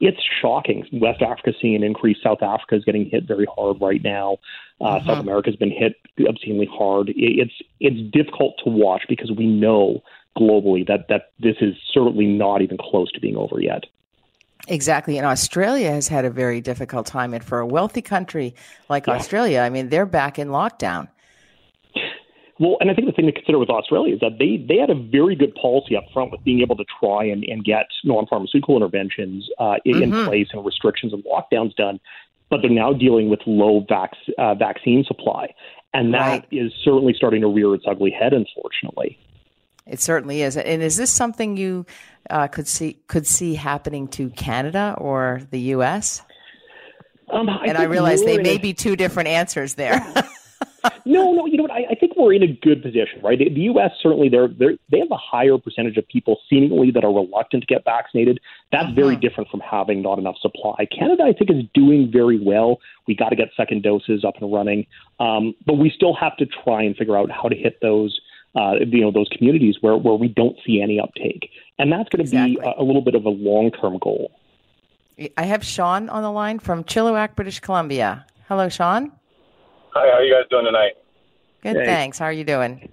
It's 0.00 0.20
shocking. 0.40 0.86
West 0.92 1.20
Africa 1.20 1.52
seeing 1.60 1.74
an 1.74 1.82
increase. 1.82 2.16
South 2.22 2.42
Africa 2.42 2.76
is 2.76 2.84
getting 2.84 3.10
hit 3.10 3.24
very 3.24 3.46
hard 3.54 3.80
right 3.82 4.02
now. 4.02 4.38
Uh, 4.80 4.84
uh-huh. 4.84 5.06
South 5.06 5.18
America 5.18 5.50
has 5.50 5.56
been 5.56 5.70
hit 5.70 5.96
obscenely 6.26 6.68
hard. 6.72 7.12
It's 7.14 7.52
it's 7.80 8.00
difficult 8.12 8.54
to 8.64 8.70
watch 8.70 9.02
because 9.08 9.30
we 9.30 9.46
know 9.46 10.02
globally 10.38 10.86
that 10.86 11.08
that 11.08 11.32
this 11.38 11.56
is 11.60 11.74
certainly 11.92 12.26
not 12.26 12.62
even 12.62 12.78
close 12.78 13.10
to 13.12 13.20
being 13.20 13.36
over 13.36 13.60
yet. 13.60 13.84
Exactly. 14.68 15.16
And 15.16 15.26
Australia 15.26 15.90
has 15.90 16.08
had 16.08 16.24
a 16.24 16.30
very 16.30 16.60
difficult 16.60 17.06
time. 17.06 17.34
And 17.34 17.42
for 17.42 17.58
a 17.60 17.66
wealthy 17.66 18.02
country 18.02 18.54
like 18.88 19.06
yeah. 19.06 19.14
Australia, 19.14 19.60
I 19.60 19.70
mean, 19.70 19.88
they're 19.88 20.06
back 20.06 20.38
in 20.38 20.48
lockdown. 20.48 21.08
Well, 22.60 22.76
and 22.78 22.90
I 22.90 22.94
think 22.94 23.06
the 23.06 23.12
thing 23.12 23.24
to 23.24 23.32
consider 23.32 23.58
with 23.58 23.70
Australia 23.70 24.14
is 24.14 24.20
that 24.20 24.38
they, 24.38 24.58
they 24.58 24.76
had 24.76 24.90
a 24.90 24.94
very 24.94 25.34
good 25.34 25.54
policy 25.54 25.96
up 25.96 26.04
front 26.12 26.30
with 26.30 26.44
being 26.44 26.60
able 26.60 26.76
to 26.76 26.84
try 27.00 27.24
and, 27.24 27.42
and 27.42 27.64
get 27.64 27.86
non 28.04 28.26
pharmaceutical 28.26 28.76
interventions 28.76 29.48
uh, 29.58 29.76
in, 29.86 29.94
mm-hmm. 29.94 30.12
in 30.12 30.24
place 30.26 30.48
and 30.52 30.62
restrictions 30.62 31.14
and 31.14 31.24
lockdowns 31.24 31.74
done, 31.74 31.98
but 32.50 32.60
they're 32.60 32.70
now 32.70 32.92
dealing 32.92 33.30
with 33.30 33.40
low 33.46 33.82
vac- 33.88 34.12
uh, 34.36 34.54
vaccine 34.54 35.04
supply. 35.04 35.54
And 35.94 36.12
that 36.12 36.20
right. 36.20 36.46
is 36.52 36.70
certainly 36.84 37.14
starting 37.16 37.40
to 37.40 37.48
rear 37.48 37.74
its 37.74 37.84
ugly 37.88 38.10
head, 38.10 38.34
unfortunately. 38.34 39.18
It 39.86 40.00
certainly 40.00 40.42
is. 40.42 40.58
And 40.58 40.82
is 40.82 40.98
this 40.98 41.10
something 41.10 41.56
you 41.56 41.86
uh, 42.28 42.46
could 42.46 42.68
see 42.68 42.98
could 43.08 43.26
see 43.26 43.54
happening 43.54 44.06
to 44.08 44.28
Canada 44.30 44.94
or 44.98 45.40
the 45.50 45.60
U.S.? 45.60 46.22
Um, 47.32 47.48
I 47.48 47.64
and 47.64 47.78
I 47.78 47.84
realize 47.84 48.22
they 48.22 48.38
may 48.38 48.56
a, 48.56 48.58
be 48.58 48.74
two 48.74 48.96
different 48.96 49.30
answers 49.30 49.74
there. 49.74 50.04
no, 51.04 51.32
no. 51.32 51.46
You 51.46 51.56
know 51.56 51.62
what? 51.64 51.72
I, 51.72 51.86
I, 51.90 51.94
think 51.94 52.16
we're 52.16 52.32
in 52.32 52.42
a 52.42 52.46
good 52.46 52.82
position, 52.82 53.20
right? 53.22 53.38
The, 53.38 53.48
the 53.48 53.60
U.S. 53.62 53.92
certainly 54.02 54.28
they're, 54.28 54.48
they're 54.48 54.74
they 54.90 54.98
have 54.98 55.10
a 55.10 55.16
higher 55.16 55.58
percentage 55.58 55.96
of 55.96 56.06
people 56.08 56.38
seemingly 56.48 56.90
that 56.92 57.04
are 57.04 57.12
reluctant 57.12 57.62
to 57.62 57.66
get 57.66 57.84
vaccinated. 57.84 58.40
That's 58.72 58.84
uh-huh. 58.84 58.94
very 58.94 59.16
different 59.16 59.50
from 59.50 59.60
having 59.60 60.02
not 60.02 60.18
enough 60.18 60.36
supply. 60.40 60.86
Canada, 60.86 61.24
I 61.24 61.32
think, 61.32 61.50
is 61.50 61.64
doing 61.74 62.10
very 62.10 62.38
well. 62.38 62.78
We 63.06 63.14
got 63.14 63.30
to 63.30 63.36
get 63.36 63.48
second 63.56 63.82
doses 63.82 64.24
up 64.24 64.34
and 64.40 64.52
running, 64.52 64.86
um, 65.18 65.54
but 65.66 65.74
we 65.74 65.90
still 65.90 66.14
have 66.14 66.36
to 66.38 66.46
try 66.46 66.82
and 66.82 66.96
figure 66.96 67.16
out 67.16 67.30
how 67.30 67.48
to 67.48 67.56
hit 67.56 67.80
those. 67.80 68.18
Uh, 68.56 68.74
you 68.84 69.00
know 69.00 69.12
those 69.12 69.28
communities 69.28 69.76
where, 69.80 69.96
where 69.96 70.14
we 70.14 70.26
don't 70.26 70.56
see 70.66 70.82
any 70.82 70.98
uptake, 70.98 71.50
and 71.78 71.92
that's 71.92 72.08
going 72.08 72.18
to 72.18 72.22
exactly. 72.24 72.56
be 72.56 72.62
a, 72.62 72.82
a 72.82 72.82
little 72.82 73.00
bit 73.00 73.14
of 73.14 73.24
a 73.24 73.28
long 73.28 73.70
term 73.70 73.96
goal. 73.98 74.32
I 75.36 75.44
have 75.44 75.64
Sean 75.64 76.08
on 76.08 76.24
the 76.24 76.32
line 76.32 76.58
from 76.58 76.82
Chilliwack, 76.82 77.36
British 77.36 77.60
Columbia. 77.60 78.26
Hello, 78.48 78.68
Sean. 78.68 79.12
Hi, 79.92 80.06
how 80.06 80.18
are 80.18 80.24
you 80.24 80.32
guys 80.32 80.48
doing 80.50 80.64
tonight? 80.64 80.94
Good, 81.62 81.76
hey. 81.76 81.84
thanks. 81.84 82.18
How 82.18 82.26
are 82.26 82.32
you 82.32 82.44
doing? 82.44 82.88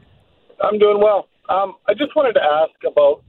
I'm 0.62 0.80
doing 0.80 1.00
well. 1.00 1.27
Um, 1.50 1.75
I 1.88 1.94
just 1.94 2.16
wanted 2.16 2.34
to 2.34 2.44
ask 2.44 2.74
about 2.86 3.24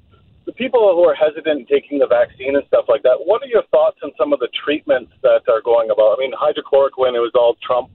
the 0.46 0.52
people 0.52 0.80
who 0.96 1.04
are 1.04 1.14
hesitant 1.14 1.68
taking 1.68 1.98
the 1.98 2.06
vaccine 2.06 2.56
and 2.56 2.64
stuff 2.66 2.86
like 2.88 3.02
that. 3.02 3.20
What 3.24 3.42
are 3.42 3.46
your 3.46 3.62
thoughts 3.70 3.98
on 4.02 4.12
some 4.16 4.32
of 4.32 4.40
the 4.40 4.48
treatments 4.64 5.12
that 5.22 5.42
are 5.48 5.60
going 5.60 5.90
about? 5.90 6.16
I 6.16 6.24
mean, 6.24 6.32
hydrochloroquine, 6.32 7.14
it 7.14 7.20
was 7.20 7.32
all 7.34 7.56
Trump 7.60 7.90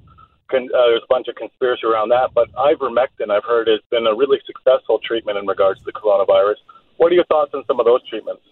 con- 0.54 0.70
uh, 0.70 0.94
there's 0.94 1.02
a 1.04 1.10
bunch 1.10 1.28
of 1.28 1.36
conspiracy 1.36 1.86
around 1.86 2.10
that. 2.10 2.30
But 2.34 2.52
ivermectin, 2.54 3.32
I've 3.32 3.44
heard, 3.44 3.68
has 3.68 3.82
been 3.90 4.06
a 4.06 4.16
really 4.16 4.38
successful 4.46 5.00
treatment 5.04 5.38
in 5.38 5.48
regards 5.48 5.80
to 5.80 5.86
the 5.86 5.94
coronavirus. 5.94 6.62
What 6.98 7.12
are 7.12 7.16
your 7.16 7.26
thoughts 7.26 7.52
on 7.54 7.64
some 7.66 7.80
of 7.80 7.86
those 7.86 8.08
treatments? 8.08 8.44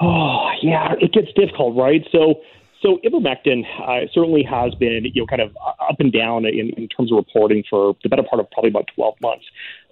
Oh, 0.00 0.50
yeah, 0.60 0.94
it 1.00 1.12
gets 1.12 1.32
difficult, 1.34 1.76
right? 1.76 2.02
So, 2.10 2.42
so 2.82 2.98
ivermectin 3.04 3.64
uh, 3.80 4.06
certainly 4.12 4.42
has 4.42 4.74
been, 4.74 5.04
you 5.14 5.22
know, 5.22 5.26
kind 5.26 5.42
of 5.42 5.56
up 5.88 6.00
and 6.00 6.12
down 6.12 6.44
in, 6.44 6.70
in 6.76 6.88
terms 6.88 7.12
of 7.12 7.16
reporting 7.16 7.62
for 7.68 7.94
the 8.02 8.08
better 8.08 8.22
part 8.22 8.40
of 8.40 8.50
probably 8.50 8.70
about 8.70 8.88
12 8.94 9.14
months. 9.20 9.44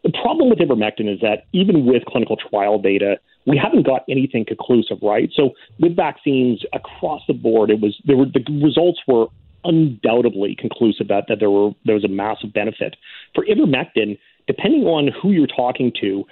The 0.05 0.13
problem 0.13 0.49
with 0.49 0.59
ivermectin 0.59 1.13
is 1.13 1.21
that 1.21 1.45
even 1.53 1.85
with 1.87 2.05
clinical 2.07 2.37
trial 2.37 2.79
data, 2.79 3.19
we 3.47 3.57
haven't 3.57 3.87
got 3.87 4.05
anything 4.09 4.45
conclusive, 4.45 4.99
right? 5.03 5.31
So 5.35 5.51
with 5.81 5.97
vaccines 5.97 6.65
across 6.73 7.23
the 7.27 7.35
board, 7.35 7.71
it 7.71 7.81
was 7.81 7.97
there 8.05 8.17
were 8.17 8.27
the 8.27 8.45
results 8.63 9.01
were 9.07 9.27
undoubtedly 9.65 10.55
conclusive 10.57 11.09
that, 11.09 11.25
that 11.29 11.41
there 11.41 11.51
were 11.51 11.71
there 11.85 11.95
was 11.95 12.05
a 12.05 12.09
massive 12.09 12.53
benefit. 12.53 12.97
For 13.35 13.45
ivermectin, 13.45 14.19
depending 14.47 14.85
on 14.85 15.11
who 15.21 15.33
you're 15.33 15.47
talking 15.47 15.93
to, 16.01 16.25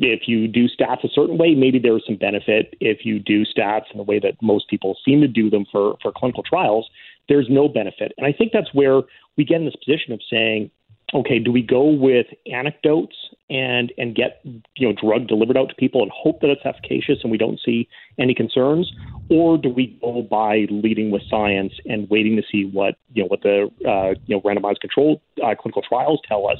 if 0.00 0.22
you 0.26 0.48
do 0.48 0.66
stats 0.68 1.04
a 1.04 1.08
certain 1.08 1.38
way, 1.38 1.54
maybe 1.54 1.78
there's 1.78 2.04
some 2.06 2.16
benefit. 2.16 2.74
If 2.80 3.04
you 3.04 3.18
do 3.18 3.44
stats 3.44 3.90
in 3.92 3.98
the 3.98 4.02
way 4.02 4.18
that 4.18 4.34
most 4.42 4.68
people 4.68 4.96
seem 5.04 5.20
to 5.20 5.28
do 5.28 5.50
them 5.50 5.66
for, 5.70 5.96
for 6.02 6.12
clinical 6.12 6.42
trials, 6.42 6.88
there's 7.28 7.46
no 7.48 7.68
benefit. 7.68 8.12
And 8.18 8.26
I 8.26 8.32
think 8.32 8.52
that's 8.52 8.72
where 8.72 9.02
we 9.36 9.44
get 9.44 9.58
in 9.58 9.64
this 9.64 9.76
position 9.76 10.12
of 10.12 10.20
saying, 10.28 10.70
okay, 11.14 11.38
do 11.38 11.52
we 11.52 11.62
go 11.62 11.84
with 11.84 12.26
anecdotes 12.52 13.16
and 13.48 13.92
and 13.98 14.14
get 14.14 14.40
you 14.44 14.88
know 14.88 14.94
drug 15.00 15.26
delivered 15.26 15.56
out 15.56 15.68
to 15.68 15.74
people 15.74 16.02
and 16.02 16.10
hope 16.14 16.40
that 16.40 16.50
it's 16.50 16.64
efficacious 16.64 17.18
and 17.22 17.32
we 17.32 17.38
don't 17.38 17.60
see 17.64 17.88
any 18.18 18.34
concerns, 18.34 18.92
or 19.28 19.58
do 19.58 19.68
we 19.68 19.98
go 20.00 20.22
by 20.22 20.66
leading 20.70 21.10
with 21.10 21.22
science 21.28 21.72
and 21.86 22.08
waiting 22.10 22.36
to 22.36 22.42
see 22.50 22.64
what 22.64 22.96
you 23.12 23.22
know 23.22 23.28
what 23.28 23.42
the 23.42 23.68
uh, 23.88 24.14
you 24.26 24.36
know 24.36 24.40
randomized 24.42 24.80
controlled 24.80 25.20
uh, 25.44 25.54
clinical 25.60 25.82
trials 25.82 26.20
tell 26.28 26.48
us 26.48 26.58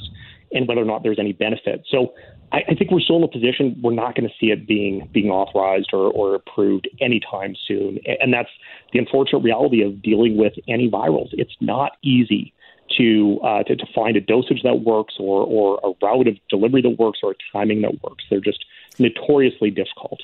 and 0.53 0.67
whether 0.67 0.81
or 0.81 0.85
not 0.85 1.03
there's 1.03 1.19
any 1.19 1.33
benefit? 1.33 1.85
So 1.89 2.13
I, 2.51 2.59
I 2.69 2.75
think 2.75 2.91
we're 2.91 2.99
still 2.99 3.17
in 3.17 3.23
a 3.23 3.27
position 3.27 3.79
we're 3.81 3.93
not 3.93 4.15
going 4.15 4.27
to 4.27 4.35
see 4.39 4.51
it 4.51 4.67
being 4.67 5.09
being 5.11 5.29
authorized 5.29 5.89
or, 5.93 6.11
or 6.11 6.35
approved 6.35 6.89
anytime 6.99 7.55
soon, 7.67 7.99
and 8.19 8.33
that's 8.33 8.49
the 8.93 8.99
unfortunate 8.99 9.39
reality 9.39 9.81
of 9.81 10.01
dealing 10.01 10.37
with 10.37 10.53
antivirals. 10.69 11.29
It's 11.33 11.55
not 11.59 11.93
easy 12.03 12.53
to, 12.97 13.39
uh, 13.43 13.63
to 13.63 13.75
to 13.75 13.85
find 13.95 14.17
a 14.17 14.21
dosage 14.21 14.63
that 14.63 14.81
works 14.81 15.15
or 15.19 15.43
or 15.43 15.79
a 15.83 16.05
route 16.05 16.27
of 16.27 16.35
delivery 16.49 16.81
that 16.81 16.99
works 16.99 17.19
or 17.23 17.31
a 17.31 17.35
timing 17.53 17.81
that 17.81 18.01
works. 18.03 18.23
They're 18.29 18.41
just 18.41 18.65
notoriously 18.99 19.69
difficult. 19.69 20.21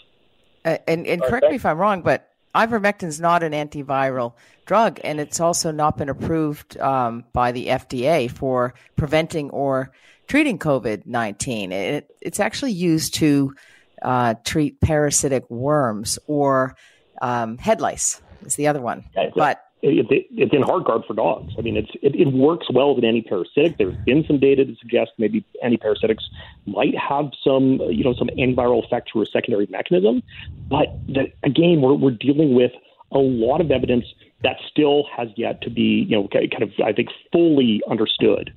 Uh, 0.65 0.77
and 0.87 1.07
and 1.07 1.21
correct 1.23 1.49
me 1.49 1.55
if 1.55 1.65
I'm 1.65 1.77
wrong, 1.77 2.01
but 2.01 2.33
ivermectin 2.53 3.05
is 3.05 3.21
not 3.21 3.43
an 3.43 3.53
antiviral 3.53 4.33
drug, 4.65 4.99
and 5.03 5.19
it's 5.19 5.39
also 5.39 5.71
not 5.71 5.97
been 5.97 6.09
approved 6.09 6.77
um, 6.79 7.23
by 7.31 7.51
the 7.51 7.67
FDA 7.67 8.29
for 8.29 8.73
preventing 8.95 9.49
or 9.51 9.91
treating 10.27 10.59
COVID 10.59 11.05
19. 11.05 11.71
It, 11.71 12.09
it's 12.21 12.39
actually 12.39 12.73
used 12.73 13.15
to 13.15 13.55
uh, 14.01 14.35
treat 14.43 14.79
parasitic 14.81 15.49
worms 15.49 16.19
or 16.27 16.75
um, 17.21 17.57
head 17.57 17.81
lice, 17.81 18.21
is 18.45 18.55
the 18.55 18.67
other 18.67 18.81
one. 18.81 19.05
Yeah, 19.15 19.29
but 19.35 19.63
it, 19.81 20.05
it, 20.09 20.27
it's 20.31 20.53
in 20.53 20.61
Heartgard 20.63 21.05
for 21.05 21.13
dogs. 21.13 21.53
I 21.57 21.61
mean, 21.61 21.77
it's 21.77 21.91
it, 22.01 22.15
it 22.15 22.33
works 22.33 22.67
well 22.71 22.95
with 22.95 23.03
any 23.03 23.21
parasitic. 23.21 23.77
There's 23.77 23.95
been 24.05 24.23
some 24.25 24.39
data 24.39 24.65
to 24.65 24.75
suggest 24.75 25.11
maybe 25.17 25.45
any 25.61 25.77
antiparasitics 25.77 26.23
might 26.65 26.97
have 26.97 27.31
some, 27.43 27.79
you 27.89 28.03
know, 28.03 28.13
some 28.13 28.29
antiviral 28.37 28.83
effect 28.83 29.11
through 29.11 29.23
a 29.23 29.25
secondary 29.27 29.67
mechanism. 29.67 30.23
But 30.69 30.87
the, 31.07 31.31
again, 31.43 31.81
we're 31.81 31.93
we're 31.93 32.11
dealing 32.11 32.55
with 32.55 32.71
a 33.11 33.19
lot 33.19 33.61
of 33.61 33.71
evidence 33.71 34.05
that 34.43 34.57
still 34.69 35.05
has 35.15 35.29
yet 35.35 35.61
to 35.61 35.69
be, 35.69 36.05
you 36.07 36.17
know, 36.17 36.27
kind 36.27 36.63
of 36.63 36.71
I 36.83 36.93
think 36.93 37.09
fully 37.31 37.81
understood. 37.89 38.53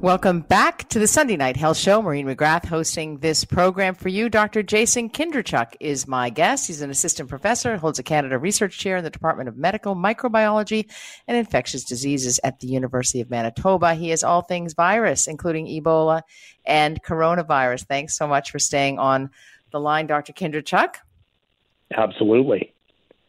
Welcome 0.00 0.42
back 0.42 0.88
to 0.90 1.00
the 1.00 1.08
Sunday 1.08 1.36
Night 1.36 1.56
Health 1.56 1.76
Show. 1.76 2.00
Maureen 2.00 2.28
McGrath 2.28 2.64
hosting 2.64 3.18
this 3.18 3.44
program 3.44 3.96
for 3.96 4.08
you. 4.08 4.28
Dr. 4.28 4.62
Jason 4.62 5.10
Kindrachuk 5.10 5.74
is 5.80 6.06
my 6.06 6.30
guest. 6.30 6.68
He's 6.68 6.82
an 6.82 6.90
assistant 6.90 7.28
professor, 7.28 7.76
holds 7.76 7.98
a 7.98 8.04
Canada 8.04 8.38
Research 8.38 8.78
Chair 8.78 8.98
in 8.98 9.02
the 9.02 9.10
Department 9.10 9.48
of 9.48 9.56
Medical 9.56 9.96
Microbiology 9.96 10.88
and 11.26 11.36
Infectious 11.36 11.82
Diseases 11.82 12.38
at 12.44 12.60
the 12.60 12.68
University 12.68 13.20
of 13.20 13.28
Manitoba. 13.28 13.94
He 13.94 14.12
is 14.12 14.22
all 14.22 14.42
things 14.42 14.74
virus, 14.74 15.26
including 15.26 15.66
Ebola 15.66 16.22
and 16.64 17.02
coronavirus. 17.02 17.86
Thanks 17.86 18.16
so 18.16 18.28
much 18.28 18.52
for 18.52 18.60
staying 18.60 19.00
on 19.00 19.30
the 19.72 19.80
line, 19.80 20.06
Dr. 20.06 20.32
Kindrachuk. 20.32 20.94
Absolutely. 21.92 22.72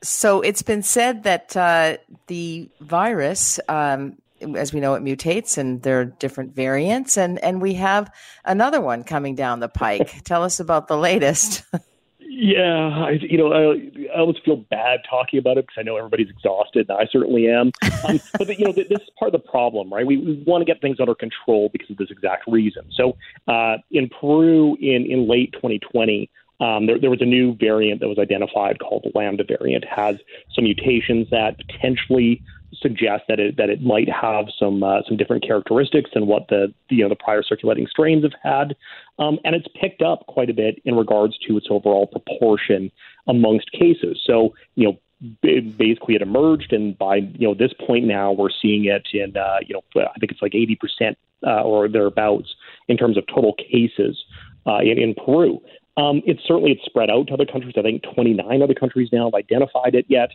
So 0.04 0.42
it's 0.42 0.62
been 0.62 0.84
said 0.84 1.24
that 1.24 1.58
uh, 1.58 1.98
the 2.28 2.70
virus 2.80 3.60
um, 3.68 4.19
as 4.56 4.74
we 4.74 4.80
know, 4.80 4.94
it 4.96 5.04
mutates 5.04 5.58
and 5.58 5.82
there 5.82 6.00
are 6.00 6.06
different 6.06 6.56
variants. 6.56 7.18
And, 7.18 7.40
and 7.40 7.62
we 7.62 7.74
have 7.76 8.12
another 8.46 8.82
one 8.82 9.04
coming 9.04 9.36
down 9.36 9.60
the 9.60 9.70
pike. 9.70 10.22
Tell 10.24 10.44
us 10.44 10.60
about 10.60 10.88
the 10.88 10.98
latest. 10.98 11.64
yeah, 12.20 13.06
I, 13.06 13.12
you 13.22 13.38
know, 13.38 13.52
I, 13.52 14.14
I 14.14 14.20
almost 14.20 14.44
feel 14.46 14.58
bad 14.58 15.02
talking 15.10 15.40
about 15.40 15.58
it 15.58 15.66
because 15.68 15.76
I 15.78 15.84
know 15.84 15.98
everybody's 15.98 16.30
exhausted, 16.30 16.88
and 16.90 16.98
I 16.98 17.08
certainly 17.12 17.48
am. 17.50 17.72
Um, 18.08 18.22
but 18.38 18.58
you 18.58 18.64
know, 18.64 18.72
this 18.72 18.88
is 18.90 19.10
part 19.20 19.36
of 19.36 19.42
the 19.42 19.46
problem, 19.50 19.92
right? 19.92 20.08
We, 20.08 20.16
we 20.16 20.42
want 20.48 20.62
to 20.62 20.66
get 20.66 20.82
things 20.82 21.02
under 21.02 21.14
control 21.14 21.70
because 21.74 21.90
of 21.90 21.98
this 21.98 22.10
exact 22.10 22.46
reason. 22.48 22.84
So, 22.94 23.18
uh, 23.46 23.76
in 23.92 24.10
Peru, 24.10 24.78
in 24.80 25.06
in 25.06 25.28
late 25.28 25.52
2020. 25.52 26.30
Um, 26.60 26.88
there, 26.88 27.00
there 27.00 27.10
was 27.10 27.22
a 27.22 27.26
new 27.26 27.56
variant 27.56 28.02
that 28.02 28.08
was 28.08 28.20
identified 28.20 28.80
called 28.80 29.04
the 29.04 29.18
Lambda 29.18 29.44
variant. 29.44 29.86
Has 29.86 30.18
some 30.54 30.66
mutations 30.66 31.30
that 31.32 31.58
potentially 31.58 32.42
suggest 32.74 33.24
that 33.28 33.40
it 33.40 33.58
that 33.58 33.70
it 33.70 33.82
might 33.82 34.10
have 34.10 34.46
some 34.58 34.84
uh, 34.84 35.02
some 35.08 35.18
different 35.18 35.46
characteristics 35.46 36.10
than 36.14 36.28
what 36.28 36.48
the 36.50 36.74
you 36.90 37.04
know 37.04 37.10
the 37.10 37.16
prior 37.16 37.44
circulating 37.44 37.88
strains 37.88 38.24
have 38.24 38.34
had, 38.44 38.76
um, 39.18 39.40
and 39.44 39.56
it's 39.56 39.68
picked 39.80 40.02
up 40.02 40.26
quite 40.28 40.50
a 40.50 40.54
bit 40.54 40.82
in 40.86 40.96
regards 40.96 41.38
to 41.48 41.58
its 41.58 41.68
overall 41.70 42.08
proportion 42.08 42.92
amongst 43.28 43.72
cases. 43.72 44.22
So 44.26 44.54
you 44.76 44.86
know 44.86 45.00
basically 45.42 46.16
it 46.16 46.22
emerged, 46.22 46.74
and 46.74 46.98
by 46.98 47.18
you 47.18 47.48
know 47.48 47.54
this 47.54 47.74
point 47.74 48.06
now 48.06 48.32
we're 48.32 48.50
seeing 48.62 48.86
it 48.86 49.08
in 49.14 49.36
uh, 49.36 49.58
you 49.66 49.76
know 49.76 50.02
I 50.02 50.20
think 50.20 50.32
it's 50.32 50.42
like 50.42 50.56
eighty 50.56 50.76
percent 50.76 51.18
uh, 51.46 51.62
or 51.62 51.88
thereabouts 51.88 52.54
in 52.88 52.98
terms 52.98 53.18
of 53.18 53.26
total 53.28 53.54
cases 53.54 54.24
uh, 54.66 54.80
in, 54.80 55.00
in 55.00 55.16
Peru. 55.16 55.62
Um, 56.00 56.22
it's 56.26 56.40
certainly 56.48 56.72
it's 56.72 56.86
spread 56.86 57.10
out 57.10 57.28
to 57.28 57.34
other 57.34 57.46
countries. 57.46 57.74
I 57.78 57.82
think 57.82 58.04
29 58.14 58.62
other 58.62 58.74
countries 58.74 59.10
now 59.12 59.26
have 59.26 59.34
identified 59.34 59.96
it 59.96 60.06
yet. 60.08 60.30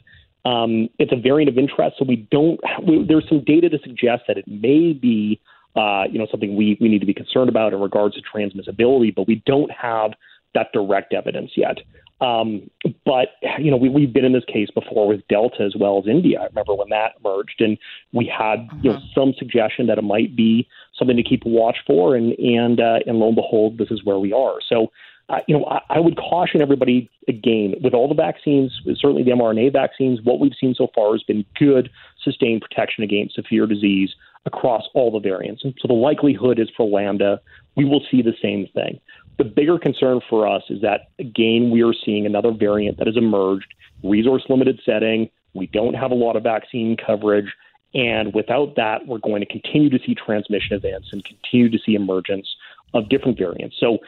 Um, 0.44 0.90
it's 0.98 1.12
a 1.12 1.16
variant 1.16 1.48
of 1.48 1.56
interest, 1.56 1.96
so 1.98 2.04
we 2.04 2.16
don't. 2.30 2.60
We, 2.86 3.04
there's 3.06 3.26
some 3.28 3.42
data 3.44 3.70
to 3.70 3.78
suggest 3.82 4.24
that 4.28 4.36
it 4.36 4.46
may 4.46 4.92
be, 4.92 5.40
uh, 5.74 6.04
you 6.10 6.18
know, 6.18 6.26
something 6.30 6.54
we 6.54 6.76
we 6.80 6.88
need 6.88 7.00
to 7.00 7.06
be 7.06 7.14
concerned 7.14 7.48
about 7.48 7.72
in 7.72 7.80
regards 7.80 8.14
to 8.16 8.22
transmissibility, 8.22 9.14
but 9.14 9.26
we 9.26 9.42
don't 9.46 9.70
have 9.70 10.12
that 10.54 10.68
direct 10.74 11.14
evidence 11.14 11.52
yet. 11.56 11.78
Um, 12.20 12.70
but 13.04 13.28
you 13.58 13.70
know, 13.70 13.76
we, 13.76 13.88
we've 13.88 14.12
been 14.12 14.24
in 14.24 14.32
this 14.32 14.44
case 14.44 14.68
before 14.70 15.08
with 15.08 15.26
Delta 15.28 15.62
as 15.64 15.74
well 15.78 15.98
as 15.98 16.06
India. 16.06 16.40
I 16.40 16.44
remember 16.44 16.74
when 16.74 16.90
that 16.90 17.12
emerged, 17.18 17.60
and 17.60 17.78
we 18.12 18.26
had 18.26 18.60
uh-huh. 18.60 18.76
you 18.82 18.90
know 18.90 18.96
uh-huh. 18.96 19.06
some 19.14 19.34
suggestion 19.38 19.86
that 19.86 19.96
it 19.96 20.04
might 20.04 20.36
be 20.36 20.68
something 20.98 21.16
to 21.16 21.22
keep 21.22 21.46
a 21.46 21.48
watch 21.48 21.78
for, 21.86 22.14
and 22.16 22.32
and 22.38 22.80
uh, 22.80 22.98
and 23.06 23.18
lo 23.18 23.28
and 23.28 23.36
behold, 23.36 23.78
this 23.78 23.90
is 23.90 24.04
where 24.04 24.18
we 24.18 24.32
are. 24.32 24.56
So 24.68 24.92
uh, 25.28 25.38
you 25.46 25.56
know, 25.56 25.64
I, 25.66 25.80
I 25.88 26.00
would 26.00 26.16
caution 26.16 26.60
everybody 26.60 27.10
again 27.28 27.74
with 27.82 27.94
all 27.94 28.08
the 28.08 28.14
vaccines, 28.14 28.78
certainly 28.96 29.22
the 29.22 29.30
mRNA 29.30 29.72
vaccines. 29.72 30.20
What 30.22 30.40
we've 30.40 30.52
seen 30.60 30.74
so 30.74 30.88
far 30.94 31.12
has 31.12 31.22
been 31.22 31.44
good, 31.58 31.90
sustained 32.22 32.62
protection 32.62 33.04
against 33.04 33.34
severe 33.34 33.66
disease 33.66 34.14
across 34.46 34.84
all 34.92 35.10
the 35.10 35.20
variants. 35.20 35.64
And 35.64 35.74
so 35.80 35.88
the 35.88 35.94
likelihood 35.94 36.58
is 36.58 36.68
for 36.76 36.86
Lambda, 36.86 37.40
we 37.76 37.84
will 37.84 38.02
see 38.10 38.20
the 38.20 38.34
same 38.42 38.66
thing. 38.74 39.00
The 39.38 39.44
bigger 39.44 39.78
concern 39.78 40.20
for 40.28 40.46
us 40.46 40.62
is 40.68 40.82
that, 40.82 41.08
again, 41.18 41.70
we 41.70 41.82
are 41.82 41.94
seeing 42.04 42.26
another 42.26 42.52
variant 42.52 42.98
that 42.98 43.06
has 43.06 43.16
emerged, 43.16 43.72
resource 44.02 44.44
limited 44.48 44.80
setting. 44.84 45.30
We 45.54 45.66
don't 45.66 45.94
have 45.94 46.10
a 46.10 46.14
lot 46.14 46.36
of 46.36 46.42
vaccine 46.42 46.96
coverage. 46.96 47.52
And 47.94 48.34
without 48.34 48.76
that, 48.76 49.06
we're 49.06 49.18
going 49.18 49.40
to 49.40 49.46
continue 49.46 49.88
to 49.90 49.98
see 50.04 50.14
transmission 50.14 50.76
events 50.76 51.08
and 51.12 51.24
continue 51.24 51.70
to 51.70 51.78
see 51.78 51.94
emergence 51.94 52.46
of 52.94 53.08
different 53.08 53.36
variants. 53.36 53.76
So 53.78 53.98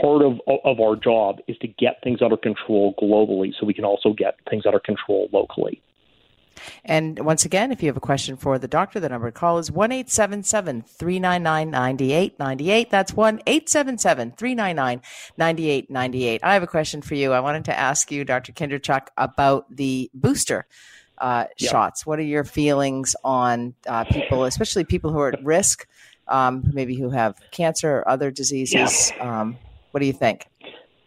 part 0.00 0.22
of 0.22 0.40
of 0.64 0.80
our 0.80 0.96
job 0.96 1.38
is 1.46 1.56
to 1.58 1.68
get 1.68 2.02
things 2.02 2.20
under 2.22 2.36
control 2.36 2.94
globally, 3.00 3.52
so 3.58 3.66
we 3.66 3.74
can 3.74 3.84
also 3.84 4.12
get 4.12 4.36
things 4.50 4.66
under 4.66 4.80
control 4.80 5.28
locally. 5.32 5.80
And 6.84 7.18
once 7.20 7.44
again, 7.44 7.72
if 7.72 7.82
you 7.82 7.88
have 7.88 7.96
a 7.96 8.00
question 8.00 8.36
for 8.36 8.58
the 8.58 8.68
doctor, 8.68 9.00
the 9.00 9.08
number 9.08 9.30
to 9.30 9.32
call 9.32 9.58
is 9.58 9.70
1 9.70 9.90
399 10.04 11.70
9898. 11.70 12.90
That's 12.90 13.14
1 13.14 13.38
399 13.38 15.02
9898. 15.36 16.40
I 16.42 16.54
have 16.54 16.62
a 16.62 16.66
question 16.66 17.02
for 17.02 17.14
you. 17.14 17.32
I 17.32 17.40
wanted 17.40 17.64
to 17.66 17.78
ask 17.78 18.10
you, 18.12 18.24
Dr. 18.24 18.52
Kindrachuk, 18.52 19.08
about 19.16 19.74
the 19.74 20.10
booster 20.14 20.66
uh, 21.18 21.46
yeah. 21.58 21.70
shots. 21.70 22.04
What 22.04 22.18
are 22.18 22.22
your 22.22 22.44
feelings 22.44 23.14
on 23.24 23.74
uh, 23.86 24.04
people, 24.04 24.44
especially 24.44 24.84
people 24.84 25.12
who 25.12 25.20
are 25.20 25.28
at 25.28 25.44
risk 25.44 25.86
um, 26.28 26.64
maybe 26.72 26.94
who 26.96 27.10
have 27.10 27.36
cancer 27.50 27.98
or 27.98 28.08
other 28.08 28.30
diseases. 28.30 29.12
Yeah. 29.16 29.40
Um, 29.40 29.58
what 29.90 30.00
do 30.00 30.06
you 30.06 30.12
think? 30.12 30.46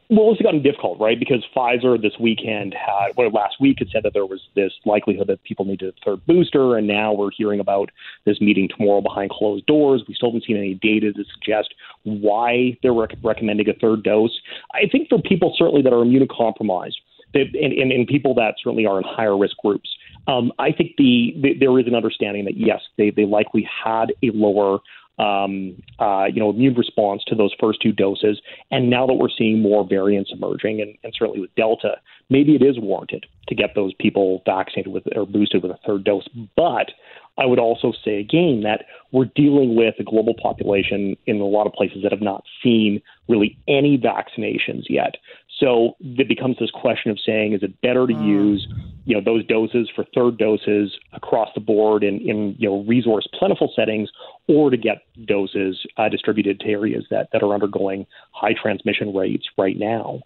Well, 0.08 0.32
it's 0.32 0.42
gotten 0.42 0.62
difficult, 0.62 1.00
right? 1.00 1.18
Because 1.18 1.44
Pfizer 1.56 2.00
this 2.00 2.14
weekend 2.20 2.76
had, 2.76 3.14
well, 3.18 3.32
last 3.32 3.56
week 3.60 3.82
it 3.82 3.88
said 3.92 4.04
that 4.04 4.14
there 4.14 4.28
was 4.28 4.40
this 4.56 4.72
likelihood 4.86 5.26
that 5.28 5.42
people 5.44 5.66
needed 5.66 5.96
a 5.96 6.06
third 6.06 6.24
booster, 6.28 6.78
and 6.78 6.86
now 6.86 7.12
we're 7.12 7.32
hearing 7.36 7.60
about 7.60 7.90
this 8.24 8.40
meeting 8.40 8.70
tomorrow 8.70 9.02
behind 9.02 9.32
closed 9.32 9.66
doors. 9.66 10.04
We 10.08 10.14
still 10.14 10.30
haven't 10.30 10.46
seen 10.46 10.58
any 10.58 10.76
data 10.76 11.12
to 11.12 11.24
suggest 11.34 11.74
why 12.04 12.78
they're 12.84 12.94
rec- 12.94 13.18
recommending 13.24 13.68
a 13.68 13.74
third 13.74 14.04
dose. 14.04 14.40
I 14.76 14.88
think 14.92 15.10
for 15.10 15.20
people 15.20 15.56
certainly 15.58 15.82
that 15.82 15.92
are 15.92 16.06
immunocompromised, 16.06 16.98
and, 17.34 17.56
and, 17.56 17.92
and 17.92 18.08
people 18.08 18.36
that 18.36 18.56
certainly 18.64 18.86
are 18.86 19.00
in 19.00 19.04
higher 19.04 19.36
risk 19.36 19.58
groups, 19.58 19.90
um, 20.28 20.52
I 20.60 20.72
think 20.72 20.92
the, 20.98 21.34
the, 21.42 21.54
there 21.60 21.80
is 21.80 21.88
an 21.88 21.96
understanding 21.96 22.46
that 22.46 22.58
yes, 22.58 22.82
they, 22.98 23.10
they 23.10 23.26
likely 23.26 23.68
had 23.84 24.14
a 24.22 24.30
lower 24.36 24.80
um, 25.18 25.82
uh, 26.00 26.26
you 26.26 26.40
know, 26.40 26.50
immune 26.50 26.76
response 26.76 27.24
to 27.28 27.36
those 27.36 27.54
first 27.60 27.82
two 27.82 27.92
doses. 27.92 28.42
And 28.72 28.90
now 28.90 29.06
that 29.08 29.14
we're 29.14 29.30
seeing 29.30 29.62
more 29.62 29.88
variants 29.88 30.32
emerging, 30.32 30.82
and, 30.82 30.98
and 31.04 31.14
certainly 31.18 31.40
with 31.40 31.54
Delta, 31.56 31.98
maybe 32.30 32.56
it 32.56 32.62
is 32.62 32.80
warranted 32.80 33.26
to 33.48 33.56
get 33.56 33.76
those 33.76 33.94
people 34.00 34.42
vaccinated 34.46 34.92
with 34.92 35.04
or 35.16 35.26
boosted 35.26 35.64
with 35.64 35.72
a 35.72 35.80
third 35.86 36.04
dose. 36.04 36.28
But 36.56 36.92
I 37.38 37.46
would 37.46 37.60
also 37.60 37.94
say 38.04 38.20
again 38.20 38.62
that 38.64 38.86
we're 39.12 39.30
dealing 39.36 39.76
with 39.76 39.96
a 40.00 40.04
global 40.04 40.34
population 40.34 41.16
in 41.26 41.40
a 41.40 41.46
lot 41.46 41.68
of 41.68 41.74
places 41.74 42.04
that 42.04 42.12
have 42.12 42.22
not 42.22 42.44
seen 42.64 43.02
really 43.28 43.58
any 43.68 43.98
vaccinations 43.98 44.84
yet. 44.90 45.16
So 45.60 45.96
it 46.02 46.28
becomes 46.28 46.58
this 46.60 46.72
question 46.72 47.12
of 47.12 47.20
saying, 47.26 47.54
is 47.54 47.64
it 47.64 47.80
better 47.82 48.06
to 48.06 48.14
mm. 48.14 48.28
use, 48.28 48.68
you 49.06 49.16
know, 49.16 49.22
those 49.24 49.46
doses 49.46 49.90
for 49.96 50.06
third 50.14 50.38
doses 50.38 50.98
across 51.14 51.50
the 51.56 51.62
board 51.62 52.04
in, 52.04 52.20
in 52.20 52.56
you 52.58 52.70
know 52.70 52.84
resource 52.84 53.28
plentiful 53.38 53.72
settings, 53.76 54.10
or 54.48 54.70
to 54.70 54.78
get 54.78 55.04
doses 55.26 55.86
uh, 55.98 56.10
distributed 56.10 56.60
to 56.60 56.68
areas 56.68 57.06
that 57.10 57.30
that 57.32 57.42
are 57.42 57.54
undergoing 57.54 58.06
high 58.32 58.54
transmission 58.62 59.16
rates 59.16 59.46
right 59.58 59.78
now? 59.78 60.20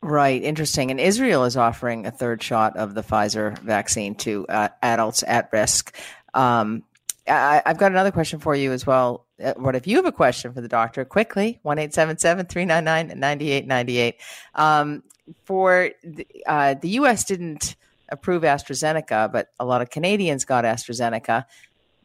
Right, 0.00 0.42
interesting. 0.42 0.90
And 0.90 1.00
Israel 1.00 1.44
is 1.44 1.56
offering 1.56 2.06
a 2.06 2.10
third 2.10 2.42
shot 2.42 2.76
of 2.76 2.94
the 2.94 3.02
Pfizer 3.02 3.58
vaccine 3.60 4.14
to 4.16 4.46
uh, 4.48 4.68
adults 4.82 5.24
at 5.26 5.48
risk. 5.50 5.94
Um, 6.34 6.84
I, 7.26 7.62
have 7.64 7.78
got 7.78 7.90
another 7.90 8.10
question 8.10 8.38
for 8.38 8.54
you 8.54 8.72
as 8.72 8.86
well. 8.86 9.23
Uh, 9.42 9.52
what 9.56 9.74
if 9.74 9.86
you 9.86 9.96
have 9.96 10.06
a 10.06 10.12
question 10.12 10.52
for 10.52 10.60
the 10.60 10.68
doctor? 10.68 11.04
Quickly, 11.04 11.58
one 11.62 11.78
eight 11.78 11.92
seven 11.92 12.18
seven 12.18 12.46
three 12.46 12.64
nine 12.64 12.84
nine 12.84 13.12
ninety 13.16 13.50
eight 13.50 13.66
ninety 13.66 13.98
eight. 13.98 14.16
Um, 14.54 15.02
for 15.44 15.90
the, 16.02 16.26
uh, 16.46 16.74
the 16.74 16.90
U.S. 16.90 17.24
didn't 17.24 17.76
approve 18.08 18.42
AstraZeneca, 18.42 19.32
but 19.32 19.48
a 19.58 19.64
lot 19.64 19.82
of 19.82 19.90
Canadians 19.90 20.44
got 20.44 20.64
AstraZeneca, 20.64 21.46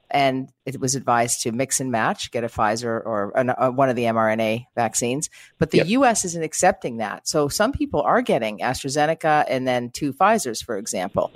and 0.10 0.50
it 0.66 0.80
was 0.80 0.96
advised 0.96 1.42
to 1.42 1.52
mix 1.52 1.80
and 1.80 1.92
match, 1.92 2.32
get 2.32 2.44
a 2.44 2.48
Pfizer 2.48 3.06
or 3.06 3.32
an, 3.36 3.52
uh, 3.52 3.70
one 3.70 3.90
of 3.90 3.96
the 3.96 4.04
mRNA 4.04 4.66
vaccines. 4.76 5.30
But 5.60 5.72
the 5.72 5.80
yep. 5.80 5.88
U.S. 5.88 6.26
isn't 6.26 6.44
accepting 6.44 6.98
that, 6.98 7.28
so 7.28 7.48
some 7.48 7.72
people 7.72 8.02
are 8.02 8.22
getting 8.22 8.60
AstraZeneca 8.60 9.46
and 9.48 9.68
then 9.68 9.92
two 9.92 10.14
Pfizer's, 10.14 10.62
for 10.62 10.78
example. 10.78 11.32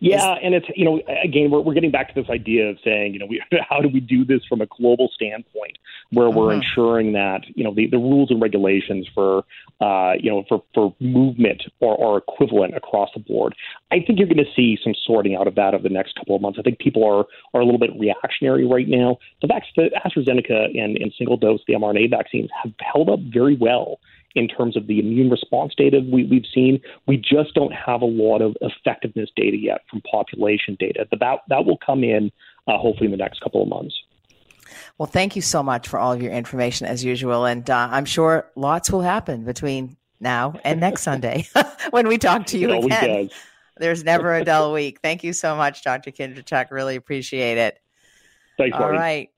Yeah, 0.00 0.34
and 0.42 0.54
it's 0.54 0.66
you 0.74 0.84
know 0.84 1.00
again 1.22 1.50
we're 1.50 1.60
we're 1.60 1.74
getting 1.74 1.90
back 1.90 2.14
to 2.14 2.20
this 2.20 2.30
idea 2.30 2.68
of 2.68 2.78
saying 2.84 3.14
you 3.14 3.18
know 3.18 3.26
we 3.26 3.42
how 3.68 3.80
do 3.80 3.88
we 3.88 4.00
do 4.00 4.24
this 4.24 4.40
from 4.48 4.60
a 4.60 4.66
global 4.66 5.10
standpoint 5.14 5.78
where 6.10 6.30
we're 6.30 6.50
uh-huh. 6.50 6.60
ensuring 6.60 7.12
that 7.12 7.42
you 7.54 7.64
know 7.64 7.74
the, 7.74 7.86
the 7.86 7.98
rules 7.98 8.30
and 8.30 8.40
regulations 8.42 9.08
for 9.14 9.44
uh, 9.80 10.12
you 10.18 10.30
know 10.30 10.44
for 10.48 10.62
for 10.74 10.94
movement 11.00 11.62
are, 11.82 12.00
are 12.02 12.18
equivalent 12.18 12.76
across 12.76 13.10
the 13.14 13.20
board. 13.20 13.54
I 13.90 14.00
think 14.00 14.18
you're 14.18 14.28
going 14.28 14.38
to 14.38 14.52
see 14.54 14.78
some 14.82 14.94
sorting 15.06 15.36
out 15.36 15.46
of 15.46 15.54
that 15.54 15.74
over 15.74 15.82
the 15.82 15.94
next 15.94 16.14
couple 16.16 16.36
of 16.36 16.42
months. 16.42 16.58
I 16.58 16.62
think 16.62 16.78
people 16.78 17.04
are 17.04 17.24
are 17.54 17.60
a 17.60 17.64
little 17.64 17.80
bit 17.80 17.90
reactionary 17.98 18.66
right 18.66 18.88
now. 18.88 19.18
The 19.40 19.48
that 19.48 19.92
AstraZeneca 20.04 20.78
and, 20.78 20.96
and 20.96 21.12
single 21.16 21.36
dose 21.36 21.60
the 21.66 21.74
mRNA 21.74 22.10
vaccines 22.10 22.50
have 22.62 22.72
held 22.80 23.08
up 23.08 23.20
very 23.20 23.56
well 23.56 23.98
in 24.34 24.48
terms 24.48 24.76
of 24.76 24.86
the 24.86 24.98
immune 24.98 25.30
response 25.30 25.74
data 25.76 26.00
we, 26.10 26.22
have 26.22 26.44
seen. 26.52 26.80
We 27.06 27.16
just 27.16 27.54
don't 27.54 27.72
have 27.72 28.02
a 28.02 28.06
lot 28.06 28.42
of 28.42 28.56
effectiveness 28.60 29.30
data 29.36 29.56
yet 29.56 29.82
from 29.90 30.02
population 30.10 30.76
data. 30.78 31.06
But 31.08 31.20
That, 31.20 31.40
that 31.48 31.64
will 31.64 31.78
come 31.84 32.02
in 32.04 32.30
uh, 32.66 32.78
hopefully 32.78 33.06
in 33.06 33.10
the 33.10 33.16
next 33.16 33.40
couple 33.40 33.62
of 33.62 33.68
months. 33.68 33.94
Well, 34.98 35.06
thank 35.06 35.36
you 35.36 35.42
so 35.42 35.62
much 35.62 35.88
for 35.88 35.98
all 35.98 36.12
of 36.12 36.22
your 36.22 36.32
information 36.32 36.86
as 36.86 37.04
usual. 37.04 37.44
And 37.44 37.68
uh, 37.68 37.88
I'm 37.90 38.04
sure 38.04 38.50
lots 38.56 38.90
will 38.90 39.02
happen 39.02 39.44
between 39.44 39.96
now 40.20 40.54
and 40.64 40.80
next 40.80 41.02
Sunday 41.02 41.46
when 41.90 42.08
we 42.08 42.18
talk 42.18 42.46
to 42.46 42.58
you 42.58 42.70
it 42.70 42.84
again. 42.84 43.30
There's 43.76 44.04
never 44.04 44.34
a 44.34 44.44
dull 44.44 44.72
week. 44.72 45.00
Thank 45.02 45.24
you 45.24 45.32
so 45.32 45.56
much, 45.56 45.82
Dr. 45.82 46.10
Kindrachuk. 46.10 46.70
Really 46.70 46.96
appreciate 46.96 47.58
it. 47.58 47.78
Thanks, 48.56 48.76
All 48.76 48.90
right. 48.90 49.30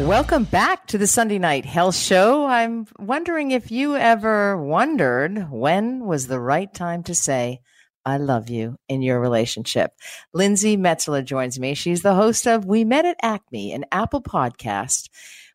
Welcome 0.00 0.42
back 0.42 0.88
to 0.88 0.98
the 0.98 1.06
Sunday 1.06 1.38
Night 1.38 1.64
Health 1.64 1.94
Show. 1.94 2.46
I'm 2.46 2.88
wondering 2.98 3.52
if 3.52 3.70
you 3.70 3.94
ever 3.94 4.60
wondered 4.60 5.48
when 5.52 6.04
was 6.04 6.26
the 6.26 6.40
right 6.40 6.72
time 6.74 7.04
to 7.04 7.14
say, 7.14 7.60
I 8.04 8.16
love 8.16 8.50
you 8.50 8.76
in 8.88 9.02
your 9.02 9.20
relationship. 9.20 9.92
Lindsay 10.32 10.76
Metselaar 10.76 11.24
joins 11.24 11.60
me. 11.60 11.74
She's 11.74 12.02
the 12.02 12.16
host 12.16 12.48
of 12.48 12.64
We 12.64 12.84
Met 12.84 13.04
at 13.04 13.18
Acme, 13.22 13.72
an 13.72 13.84
Apple 13.92 14.20
podcast, 14.20 15.10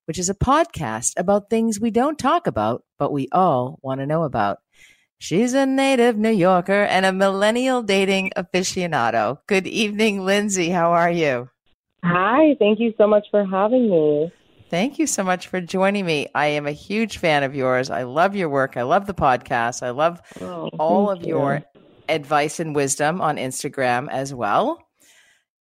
which 0.06 0.18
is 0.18 0.30
a 0.30 0.34
podcast 0.36 1.16
about 1.18 1.50
things 1.50 1.78
we 1.78 1.92
don't 1.92 2.18
talk 2.18 2.48
about, 2.48 2.86
but 2.98 3.12
we 3.12 3.28
all 3.34 3.78
want 3.82 4.00
to 4.00 4.08
know 4.08 4.24
about. 4.24 4.60
She's 5.18 5.54
a 5.54 5.66
native 5.66 6.18
New 6.18 6.32
Yorker 6.32 6.84
and 6.84 7.06
a 7.06 7.12
millennial 7.12 7.84
dating 7.84 8.32
aficionado. 8.38 9.40
Good 9.48 9.68
evening, 9.68 10.24
Lindsay. 10.24 10.70
How 10.70 10.94
are 10.94 11.12
you? 11.12 11.50
Hi, 12.04 12.56
thank 12.60 12.80
you 12.80 12.94
so 12.98 13.08
much 13.08 13.28
for 13.30 13.46
having 13.46 13.90
me. 13.90 14.32
Thank 14.70 15.00
you 15.00 15.08
so 15.08 15.24
much 15.24 15.48
for 15.48 15.60
joining 15.60 16.06
me. 16.06 16.28
I 16.36 16.48
am 16.48 16.68
a 16.68 16.72
huge 16.72 17.18
fan 17.18 17.44
of 17.44 17.56
yours. 17.56 17.90
I 17.90 18.04
love 18.04 18.36
your 18.36 18.50
work. 18.50 18.78
I 18.78 18.84
love 18.84 19.08
the 19.08 19.16
podcast. 19.16 19.82
I 19.82 19.90
love 19.90 20.22
oh, 20.40 20.70
all 20.80 21.10
of 21.10 21.22
you. 21.22 21.30
your 21.30 21.64
advice 22.08 22.60
and 22.60 22.76
wisdom 22.76 23.20
on 23.20 23.38
Instagram 23.38 24.10
as 24.12 24.34
well. 24.34 24.86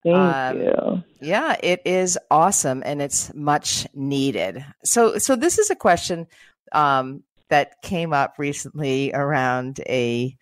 Thank 0.02 0.16
um, 0.16 0.60
you. 0.60 1.02
Yeah, 1.20 1.56
it 1.62 1.82
is 1.84 2.18
awesome 2.30 2.82
and 2.84 3.00
it's 3.00 3.32
much 3.34 3.86
needed. 3.94 4.64
So, 4.84 5.18
so 5.18 5.36
this 5.36 5.58
is 5.58 5.70
a 5.70 5.76
question 5.76 6.26
um, 6.72 7.22
that 7.48 7.80
came 7.82 8.12
up 8.12 8.34
recently 8.38 9.12
around 9.12 9.80
a 9.88 10.36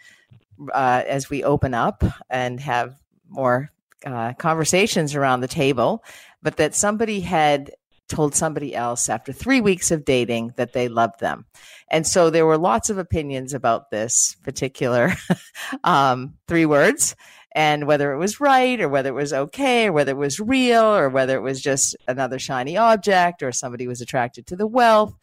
uh, 0.73 1.03
as 1.07 1.31
we 1.31 1.45
open 1.45 1.75
up 1.75 2.03
and 2.31 2.59
have 2.61 2.97
more 3.29 3.71
uh, 4.05 4.33
conversations 4.35 5.15
around 5.15 5.41
the 5.41 5.49
table, 5.49 6.05
but 6.43 6.57
that 6.57 6.75
somebody 6.75 7.21
had 7.21 7.73
told 8.09 8.35
somebody 8.35 8.75
else 8.75 9.09
after 9.09 9.33
three 9.33 9.61
weeks 9.61 9.91
of 9.91 10.05
dating 10.05 10.53
that 10.57 10.73
they 10.73 10.89
loved 10.89 11.21
them. 11.21 11.45
And 11.91 12.07
so 12.07 12.31
there 12.31 12.47
were 12.47 12.59
lots 12.59 12.91
of 12.91 12.99
opinions 12.99 13.53
about 13.53 13.91
this 13.91 14.37
particular 14.45 15.13
um, 15.85 16.35
three 16.47 16.67
words 16.67 17.17
and 17.53 17.87
whether 17.87 18.13
it 18.13 18.19
was 18.19 18.39
right 18.39 18.81
or 18.81 18.89
whether 18.89 19.09
it 19.09 19.15
was 19.15 19.33
okay 19.33 19.87
or 19.87 19.93
whether 19.93 20.13
it 20.13 20.17
was 20.17 20.39
real 20.39 20.85
or 20.85 21.09
whether 21.09 21.37
it 21.37 21.41
was 21.41 21.61
just 21.61 21.97
another 22.07 22.39
shiny 22.39 22.77
object 22.77 23.43
or 23.43 23.51
somebody 23.51 23.89
was 23.89 24.01
attracted 24.01 24.47
to 24.47 24.57
the 24.57 24.67
wealth. 24.67 25.15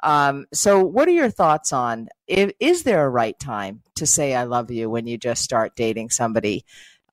Um, 0.00 0.44
so, 0.52 0.84
what 0.84 1.08
are 1.08 1.12
your 1.12 1.30
thoughts 1.30 1.72
on 1.72 2.08
if, 2.28 2.52
is 2.60 2.84
there 2.84 3.04
a 3.04 3.10
right 3.10 3.36
time 3.36 3.82
to 3.96 4.06
say 4.06 4.34
I 4.34 4.44
love 4.44 4.70
you 4.70 4.88
when 4.88 5.08
you 5.08 5.18
just 5.18 5.42
start 5.42 5.74
dating 5.74 6.10
somebody? 6.10 6.64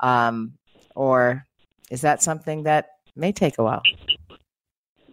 Um, 0.01 0.53
or 0.95 1.45
is 1.91 2.01
that 2.01 2.23
something 2.23 2.63
that 2.63 2.89
may 3.15 3.31
take 3.31 3.57
a 3.57 3.63
while? 3.63 3.83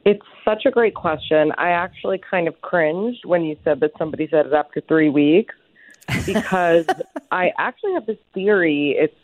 It's 0.05 0.25
such 0.45 0.65
a 0.67 0.71
great 0.71 0.95
question. 0.95 1.53
I 1.59 1.71
actually 1.71 2.19
kind 2.19 2.49
of 2.49 2.61
cringed 2.61 3.25
when 3.25 3.45
you 3.45 3.57
said 3.63 3.81
that 3.81 3.93
somebody 3.99 4.29
said 4.31 4.47
it 4.47 4.53
after 4.53 4.81
three 4.81 5.11
weeks 5.11 5.55
because 6.27 6.87
I 7.31 7.53
actually 7.59 7.93
have 7.95 8.07
this 8.07 8.19
theory. 8.35 8.97
It's 8.99 9.15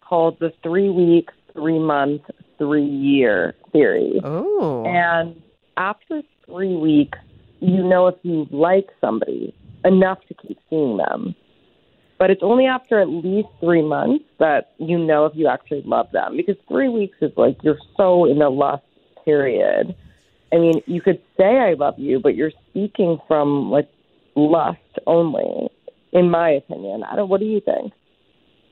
called 0.00 0.38
the 0.38 0.52
three 0.62 0.90
week, 0.90 1.30
three 1.52 1.78
month, 1.78 2.22
three 2.56 2.84
year 2.84 3.54
theory. 3.72 4.20
Oh. 4.22 4.84
And 4.86 5.40
after 5.76 6.22
three 6.46 6.76
weeks, 6.76 7.18
you 7.60 7.82
know 7.82 8.06
if 8.06 8.16
you 8.22 8.46
like 8.50 8.86
somebody 9.00 9.54
enough 9.84 10.18
to 10.28 10.34
keep 10.34 10.58
seeing 10.70 10.98
them. 10.98 11.34
But 12.18 12.30
it's 12.30 12.42
only 12.42 12.66
after 12.66 13.00
at 13.00 13.08
least 13.08 13.48
three 13.60 13.82
months 13.82 14.24
that 14.38 14.72
you 14.78 14.98
know 14.98 15.24
if 15.24 15.32
you 15.36 15.46
actually 15.46 15.82
love 15.84 16.08
them 16.12 16.36
because 16.36 16.56
three 16.68 16.88
weeks 16.88 17.16
is 17.20 17.30
like 17.36 17.56
you're 17.62 17.78
so 17.96 18.24
in 18.24 18.38
the 18.38 18.48
lust 18.50 18.82
period. 19.24 19.94
I 20.52 20.56
mean, 20.56 20.82
you 20.86 21.00
could 21.00 21.20
say 21.36 21.58
I 21.58 21.74
love 21.74 21.94
you, 21.98 22.18
but 22.20 22.34
you're 22.34 22.52
speaking 22.70 23.18
from 23.28 23.70
like 23.70 23.88
lust 24.34 24.78
only, 25.06 25.68
in 26.12 26.30
my 26.30 26.50
opinion. 26.50 27.04
I 27.04 27.14
don't. 27.14 27.28
What 27.28 27.40
do 27.40 27.46
you 27.46 27.60
think? 27.60 27.92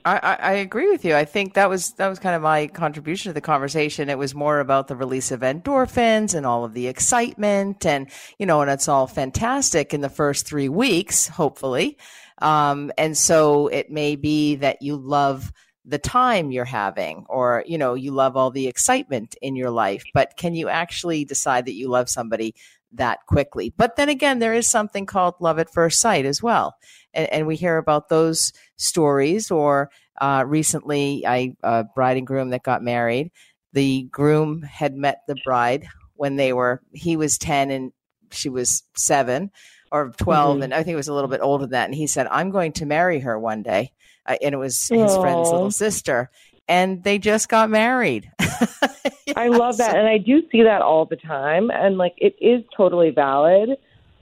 I, 0.06 0.38
I, 0.40 0.52
agree 0.52 0.88
with 0.88 1.04
you. 1.04 1.16
I 1.16 1.24
think 1.24 1.54
that 1.54 1.68
was 1.68 1.90
that 1.94 2.06
was 2.06 2.20
kind 2.20 2.36
of 2.36 2.42
my 2.42 2.68
contribution 2.68 3.30
to 3.30 3.34
the 3.34 3.40
conversation. 3.40 4.08
It 4.08 4.18
was 4.18 4.36
more 4.36 4.60
about 4.60 4.86
the 4.86 4.94
release 4.94 5.32
of 5.32 5.40
endorphins 5.40 6.32
and 6.32 6.46
all 6.46 6.64
of 6.64 6.74
the 6.74 6.86
excitement, 6.86 7.84
and 7.84 8.08
you 8.38 8.46
know, 8.46 8.60
and 8.60 8.70
it's 8.70 8.86
all 8.86 9.08
fantastic 9.08 9.92
in 9.92 10.02
the 10.02 10.08
first 10.08 10.46
three 10.46 10.68
weeks, 10.68 11.26
hopefully. 11.26 11.98
Um, 12.38 12.92
and 12.96 13.18
so 13.18 13.66
it 13.66 13.90
may 13.90 14.14
be 14.14 14.54
that 14.56 14.80
you 14.80 14.94
love 14.96 15.52
the 15.84 15.98
time 15.98 16.52
you're 16.52 16.64
having 16.64 17.24
or 17.28 17.64
you 17.66 17.78
know 17.78 17.94
you 17.94 18.12
love 18.12 18.36
all 18.36 18.50
the 18.50 18.66
excitement 18.66 19.36
in 19.40 19.54
your 19.54 19.70
life 19.70 20.02
but 20.14 20.36
can 20.36 20.52
you 20.52 20.68
actually 20.68 21.24
decide 21.24 21.64
that 21.64 21.74
you 21.74 21.88
love 21.88 22.08
somebody 22.08 22.56
that 22.96 23.20
quickly. 23.26 23.72
But 23.76 23.96
then 23.96 24.08
again, 24.08 24.38
there 24.38 24.54
is 24.54 24.68
something 24.68 25.06
called 25.06 25.34
love 25.40 25.58
at 25.58 25.72
first 25.72 26.00
sight 26.00 26.24
as 26.24 26.42
well. 26.42 26.76
And, 27.16 27.32
and 27.32 27.46
we 27.46 27.56
hear 27.56 27.78
about 27.78 28.08
those 28.08 28.52
stories 28.76 29.50
or 29.50 29.90
uh, 30.20 30.44
recently 30.46 31.26
I 31.26 31.56
a 31.62 31.84
bride 31.84 32.16
and 32.16 32.26
groom 32.26 32.50
that 32.50 32.62
got 32.62 32.82
married. 32.82 33.32
The 33.72 34.04
groom 34.04 34.62
had 34.62 34.94
met 34.94 35.22
the 35.26 35.36
bride 35.44 35.86
when 36.14 36.36
they 36.36 36.52
were 36.52 36.82
he 36.92 37.16
was 37.16 37.38
10 37.38 37.70
and 37.70 37.92
she 38.30 38.48
was 38.48 38.82
7 38.96 39.50
or 39.92 40.12
12 40.16 40.54
mm-hmm. 40.54 40.62
and 40.62 40.74
I 40.74 40.82
think 40.82 40.94
it 40.94 40.96
was 40.96 41.08
a 41.08 41.14
little 41.14 41.28
bit 41.28 41.40
older 41.42 41.64
than 41.64 41.72
that 41.72 41.84
and 41.86 41.94
he 41.94 42.06
said 42.06 42.26
I'm 42.30 42.50
going 42.50 42.72
to 42.72 42.86
marry 42.86 43.20
her 43.20 43.38
one 43.38 43.62
day. 43.62 43.92
Uh, 44.24 44.36
and 44.42 44.54
it 44.54 44.58
was 44.58 44.88
his 44.88 45.16
friend's 45.16 45.50
little 45.50 45.70
sister 45.70 46.30
and 46.68 47.02
they 47.04 47.18
just 47.18 47.48
got 47.48 47.70
married. 47.70 48.30
yeah, 48.40 48.46
I 49.36 49.48
love 49.48 49.76
that. 49.78 49.92
So. 49.92 49.96
And 49.96 50.08
I 50.08 50.18
do 50.18 50.42
see 50.50 50.62
that 50.62 50.82
all 50.82 51.04
the 51.04 51.16
time. 51.16 51.70
And 51.70 51.96
like 51.96 52.14
it 52.16 52.34
is 52.40 52.62
totally 52.76 53.10
valid, 53.10 53.70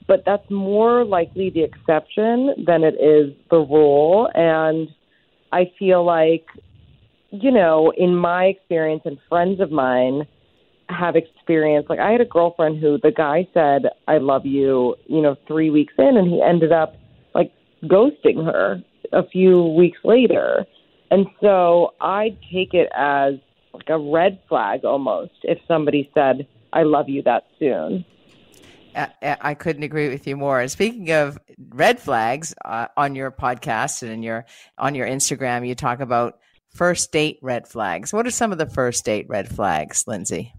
but 0.06 0.22
that's 0.26 0.48
more 0.50 1.04
likely 1.04 1.50
the 1.50 1.62
exception 1.62 2.54
than 2.66 2.84
it 2.84 2.94
is 3.00 3.34
the 3.50 3.58
rule. 3.58 4.28
And 4.34 4.88
I 5.52 5.70
feel 5.78 6.04
like, 6.04 6.46
you 7.30 7.50
know, 7.50 7.92
in 7.96 8.14
my 8.14 8.46
experience 8.46 9.02
and 9.04 9.18
friends 9.28 9.60
of 9.60 9.70
mine 9.70 10.26
have 10.88 11.16
experienced, 11.16 11.88
like 11.88 11.98
I 11.98 12.10
had 12.10 12.20
a 12.20 12.26
girlfriend 12.26 12.80
who 12.80 12.98
the 13.02 13.10
guy 13.10 13.48
said, 13.54 13.86
I 14.06 14.18
love 14.18 14.44
you, 14.44 14.96
you 15.06 15.22
know, 15.22 15.36
three 15.46 15.70
weeks 15.70 15.94
in, 15.98 16.16
and 16.16 16.28
he 16.28 16.42
ended 16.42 16.72
up 16.72 16.96
like 17.34 17.52
ghosting 17.84 18.44
her 18.44 18.82
a 19.12 19.26
few 19.26 19.62
weeks 19.62 19.98
later. 20.04 20.66
And 21.10 21.26
so 21.40 21.94
I 22.00 22.36
take 22.52 22.74
it 22.74 22.90
as 22.94 23.34
like 23.72 23.88
a 23.88 23.98
red 23.98 24.38
flag 24.48 24.84
almost 24.84 25.32
if 25.42 25.58
somebody 25.66 26.10
said, 26.14 26.46
I 26.72 26.82
love 26.82 27.08
you 27.08 27.22
that 27.22 27.46
soon. 27.58 28.04
I 28.94 29.54
couldn't 29.54 29.83
agree 29.83 30.09
with 30.09 30.26
you 30.26 30.37
more. 30.37 30.66
Speaking 30.68 31.11
of 31.11 31.38
red 31.70 32.00
flags, 32.00 32.54
uh, 32.64 32.88
on 32.96 33.14
your 33.14 33.30
podcast 33.30 34.02
and 34.02 34.11
in 34.12 34.22
your 34.22 34.46
on 34.78 34.94
your 34.94 35.07
Instagram, 35.07 35.66
you 35.66 35.74
talk 35.74 36.00
about 36.00 36.38
first 36.74 37.12
date 37.12 37.38
red 37.42 37.66
flags. 37.66 38.12
What 38.12 38.26
are 38.26 38.30
some 38.30 38.52
of 38.52 38.59
the 38.59 38.66
first 38.66 39.04
date 39.04 39.26
red 39.28 39.48
flags, 39.48 40.04
Lindsay? 40.07 40.52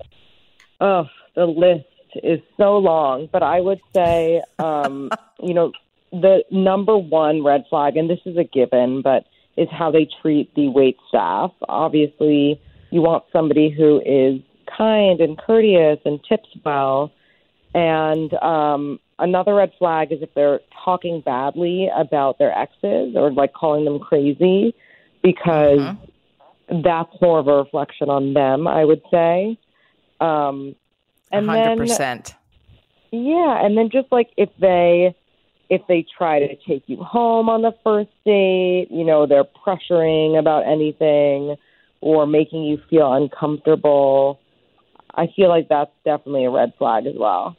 Oh, 0.80 1.06
the 1.36 1.46
list 1.46 1.86
is 2.24 2.40
so 2.58 2.78
long, 2.78 3.30
but 3.32 3.44
I 3.44 3.60
would 3.60 3.82
say, 3.94 4.42
um, 4.60 5.10
you 5.42 5.54
know, 5.54 5.72
the 6.12 6.44
number 6.52 6.98
one 6.98 7.44
red 7.44 7.66
flag, 7.70 7.98
and 7.98 8.10
this 8.10 8.20
is 8.26 8.38
a 8.38 8.44
given, 8.44 9.02
but 9.02 9.26
is 9.58 9.70
how 9.72 9.92
they 9.92 10.08
treat 10.22 10.54
the 10.56 10.68
wait 10.70 10.98
staff. 11.08 11.52
Obviously, 11.70 12.62
you 12.92 13.02
want 13.02 13.24
somebody 13.32 13.70
who 13.70 14.02
is 14.06 14.42
kind 14.78 15.22
and 15.22 15.38
courteous 15.38 16.00
and 16.06 16.20
tips 16.28 16.50
well. 16.64 17.12
And 17.76 18.34
um, 18.36 19.02
another 19.20 19.54
red 19.54 19.74
flag 19.78 20.14
is 20.14 20.22
if 20.22 20.34
they're 20.34 20.62
talking 20.86 21.20
badly 21.20 21.90
about 21.94 22.40
their 22.40 22.58
exes 22.58 23.18
or 23.18 23.34
like 23.34 23.52
calling 23.52 23.84
them 23.84 24.00
crazy, 24.00 24.74
because 25.22 25.80
mm-hmm. 25.80 26.82
that's 26.84 27.12
more 27.22 27.40
of 27.40 27.50
a 27.50 27.58
reflection 27.58 28.10
on 28.10 28.34
them, 28.34 28.66
I 28.66 28.86
would 28.86 29.02
say. 29.12 29.60
Um, 30.22 30.76
and 31.34 31.48
100%. 31.48 31.98
Then, 31.98 32.24
yeah, 33.12 33.66
and 33.66 33.78
then 33.78 33.90
just 33.92 34.10
like 34.10 34.30
if 34.38 34.50
they 34.58 35.14
if 35.70 35.82
they 35.88 36.06
try 36.18 36.40
to 36.40 36.56
take 36.68 36.84
you 36.88 37.04
home 37.04 37.50
on 37.50 37.62
the 37.62 37.76
first 37.84 38.12
date, 38.24 38.88
you 38.90 39.04
know, 39.04 39.26
they're 39.26 39.44
pressuring 39.44 40.40
about 40.40 40.66
anything 40.66 41.58
or 42.00 42.26
making 42.26 42.64
you 42.64 42.80
feel 42.90 43.12
uncomfortable. 43.12 44.40
I 45.14 45.28
feel 45.36 45.50
like 45.50 45.68
that's 45.68 45.92
definitely 46.06 46.46
a 46.46 46.52
red 46.52 46.74
flag 46.78 47.06
as 47.08 47.16
well. 47.18 47.58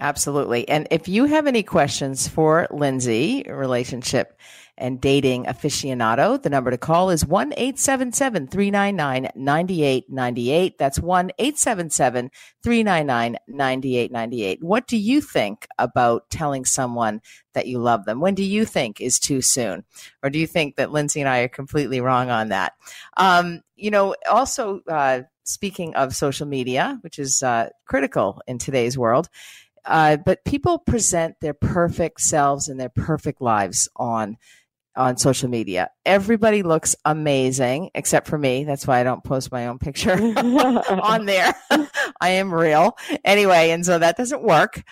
Absolutely. 0.00 0.68
And 0.68 0.86
if 0.90 1.08
you 1.08 1.24
have 1.24 1.46
any 1.46 1.62
questions 1.62 2.28
for 2.28 2.68
Lindsay, 2.70 3.44
relationship 3.48 4.38
and 4.78 5.00
dating 5.00 5.44
aficionado. 5.44 6.40
The 6.40 6.50
number 6.50 6.70
to 6.70 6.78
call 6.78 7.10
is 7.10 7.26
1 7.26 7.52
877 7.56 8.46
399 8.46 9.30
9898. 9.34 10.78
That's 10.78 11.00
1 11.00 11.32
877 11.38 12.30
399 12.62 13.38
9898. 13.48 14.62
What 14.62 14.86
do 14.86 14.96
you 14.96 15.20
think 15.20 15.66
about 15.78 16.30
telling 16.30 16.64
someone 16.64 17.20
that 17.52 17.66
you 17.66 17.78
love 17.78 18.04
them? 18.04 18.20
When 18.20 18.34
do 18.34 18.44
you 18.44 18.64
think 18.64 19.00
is 19.00 19.18
too 19.18 19.42
soon? 19.42 19.84
Or 20.22 20.30
do 20.30 20.38
you 20.38 20.46
think 20.46 20.76
that 20.76 20.92
Lindsay 20.92 21.20
and 21.20 21.28
I 21.28 21.40
are 21.40 21.48
completely 21.48 22.00
wrong 22.00 22.30
on 22.30 22.48
that? 22.48 22.72
Um, 23.16 23.62
you 23.76 23.90
know, 23.90 24.14
also, 24.30 24.80
uh, 24.88 25.22
speaking 25.44 25.94
of 25.96 26.14
social 26.14 26.46
media, 26.46 26.98
which 27.00 27.18
is 27.18 27.42
uh, 27.42 27.70
critical 27.86 28.40
in 28.46 28.58
today's 28.58 28.98
world, 28.98 29.28
uh, 29.88 30.18
but 30.18 30.44
people 30.44 30.78
present 30.78 31.34
their 31.40 31.54
perfect 31.54 32.20
selves 32.20 32.68
and 32.68 32.78
their 32.78 32.90
perfect 32.90 33.40
lives 33.40 33.88
on 33.96 34.36
on 34.94 35.16
social 35.16 35.48
media. 35.48 35.90
Everybody 36.04 36.62
looks 36.62 36.96
amazing 37.04 37.90
except 37.94 38.26
for 38.26 38.36
me. 38.36 38.64
That's 38.64 38.86
why 38.86 38.98
I 38.98 39.04
don't 39.04 39.22
post 39.22 39.52
my 39.52 39.68
own 39.68 39.78
picture 39.78 40.12
on 40.36 41.24
there. 41.24 41.54
I 42.20 42.30
am 42.30 42.52
real. 42.52 42.98
Anyway, 43.24 43.70
and 43.70 43.86
so 43.86 43.98
that 43.98 44.16
doesn't 44.16 44.42
work. 44.42 44.82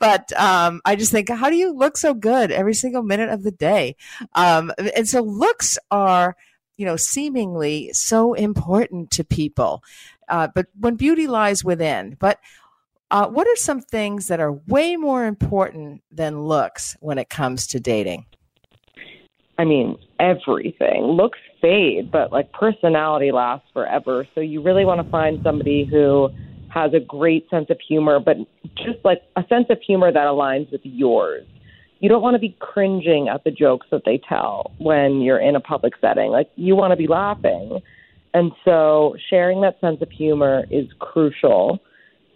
but 0.00 0.32
um, 0.40 0.80
I 0.84 0.96
just 0.96 1.12
think, 1.12 1.28
how 1.28 1.50
do 1.50 1.56
you 1.56 1.72
look 1.72 1.98
so 1.98 2.14
good 2.14 2.50
every 2.50 2.74
single 2.74 3.02
minute 3.02 3.28
of 3.28 3.42
the 3.42 3.52
day? 3.52 3.94
Um, 4.34 4.72
and 4.96 5.06
so 5.06 5.20
looks 5.20 5.78
are, 5.90 6.34
you 6.78 6.86
know, 6.86 6.96
seemingly 6.96 7.90
so 7.92 8.32
important 8.32 9.10
to 9.12 9.22
people. 9.22 9.84
Uh, 10.28 10.48
but 10.54 10.66
when 10.80 10.96
beauty 10.96 11.26
lies 11.26 11.62
within, 11.62 12.16
but 12.18 12.38
uh, 13.10 13.26
what 13.28 13.46
are 13.46 13.56
some 13.56 13.80
things 13.80 14.28
that 14.28 14.40
are 14.40 14.52
way 14.52 14.96
more 14.96 15.24
important 15.24 16.02
than 16.10 16.42
looks 16.42 16.96
when 17.00 17.18
it 17.18 17.28
comes 17.28 17.66
to 17.68 17.80
dating? 17.80 18.26
I 19.58 19.64
mean, 19.64 19.96
everything. 20.20 21.02
Looks 21.02 21.38
fade, 21.60 22.10
but 22.10 22.32
like 22.32 22.52
personality 22.52 23.32
lasts 23.32 23.66
forever. 23.72 24.26
So 24.34 24.40
you 24.40 24.62
really 24.62 24.84
want 24.84 25.04
to 25.04 25.10
find 25.10 25.40
somebody 25.42 25.84
who 25.90 26.28
has 26.68 26.92
a 26.94 27.00
great 27.00 27.48
sense 27.50 27.66
of 27.70 27.78
humor, 27.86 28.20
but 28.20 28.36
just 28.76 29.04
like 29.04 29.22
a 29.36 29.44
sense 29.48 29.66
of 29.70 29.78
humor 29.84 30.12
that 30.12 30.26
aligns 30.26 30.70
with 30.70 30.82
yours. 30.84 31.46
You 32.00 32.08
don't 32.08 32.22
want 32.22 32.34
to 32.34 32.38
be 32.38 32.56
cringing 32.60 33.28
at 33.28 33.42
the 33.42 33.50
jokes 33.50 33.88
that 33.90 34.02
they 34.04 34.20
tell 34.28 34.72
when 34.78 35.20
you're 35.20 35.40
in 35.40 35.56
a 35.56 35.60
public 35.60 35.94
setting. 36.00 36.30
Like 36.30 36.48
you 36.54 36.76
want 36.76 36.92
to 36.92 36.96
be 36.96 37.08
laughing. 37.08 37.80
And 38.34 38.52
so 38.64 39.16
sharing 39.30 39.62
that 39.62 39.80
sense 39.80 40.00
of 40.02 40.10
humor 40.10 40.64
is 40.70 40.86
crucial. 41.00 41.80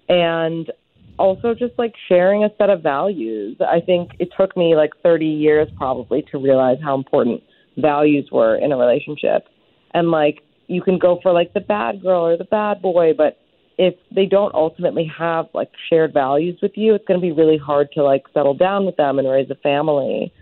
And 0.09 0.71
also 1.19 1.55
just 1.55 1.75
like 1.79 1.95
sharing 2.09 2.45
a 2.45 2.51
set 2.59 2.71
of 2.71 2.83
values. 2.83 3.57
I 3.61 3.81
think 3.81 4.13
it 4.19 4.31
took 4.39 4.57
me 4.57 4.75
like 4.75 4.91
30 5.03 5.27
years 5.27 5.69
probably 5.77 6.23
to 6.33 6.39
realize 6.39 6.79
how 6.83 6.95
important 6.95 7.43
values 7.77 8.29
were 8.33 8.57
in 8.57 8.73
a 8.73 8.77
relationship. 8.77 9.47
And 9.95 10.11
like 10.11 10.43
you 10.67 10.83
can 10.83 10.99
go 10.99 11.21
for 11.23 11.33
like 11.33 11.53
the 11.55 11.61
bad 11.61 12.03
girl 12.03 12.27
or 12.27 12.37
the 12.37 12.45
bad 12.45 12.83
boy, 12.83 13.13
but 13.17 13.39
if 13.79 13.95
they 14.15 14.27
don't 14.27 14.55
ultimately 14.55 15.11
have 15.19 15.47
like 15.55 15.71
shared 15.89 16.13
values 16.13 16.59
with 16.63 16.73
you, 16.75 16.95
it's 16.95 17.05
going 17.07 17.21
to 17.21 17.23
be 17.23 17.33
really 17.33 17.59
hard 17.59 17.91
to 17.93 18.03
like 18.03 18.25
settle 18.35 18.55
down 18.55 18.87
with 18.87 18.97
them 18.97 19.19
and 19.19 19.29
raise 19.29 19.51
a 19.51 19.55
family. 19.57 20.33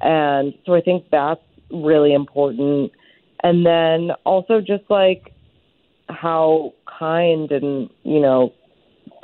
And 0.00 0.54
so 0.64 0.74
I 0.74 0.80
think 0.80 1.04
that's 1.10 1.40
really 1.70 2.14
important. 2.14 2.92
And 3.42 3.66
then 3.66 4.10
also 4.24 4.60
just 4.60 4.84
like 4.88 5.32
how 6.08 6.74
kind 6.98 7.50
and, 7.50 7.90
you 8.02 8.20
know, 8.20 8.52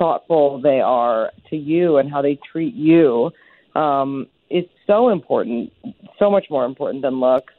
thoughtful 0.02 0.60
they 0.60 0.80
are 0.80 1.30
to 1.48 1.56
you 1.56 1.96
and 1.98 2.10
how 2.10 2.20
they 2.22 2.36
treat 2.50 2.74
you 2.74 3.30
um, 3.76 4.26
is 4.50 4.64
so 4.84 5.10
important, 5.10 5.72
so 6.18 6.28
much 6.28 6.46
more 6.50 6.64
important 6.64 7.02
than 7.02 7.20
looks. 7.20 7.54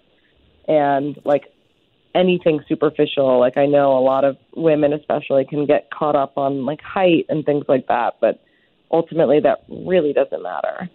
And 0.67 1.17
like 1.23 1.45
anything 2.13 2.60
superficial, 2.67 3.39
like 3.39 3.58
I 3.58 3.65
know 3.65 3.97
a 3.97 4.03
lot 4.03 4.25
of 4.25 4.36
women, 4.58 4.91
especially, 4.91 5.45
can 5.45 5.65
get 5.65 5.89
caught 5.89 6.17
up 6.17 6.38
on 6.38 6.65
like 6.65 6.82
height 6.82 7.25
and 7.29 7.45
things 7.45 7.63
like 7.69 7.88
that, 7.88 8.15
but 8.19 8.43
ultimately 8.91 9.39
that 9.39 9.63
really 9.69 10.12
doesn't 10.12 10.43
matter. 10.43 10.89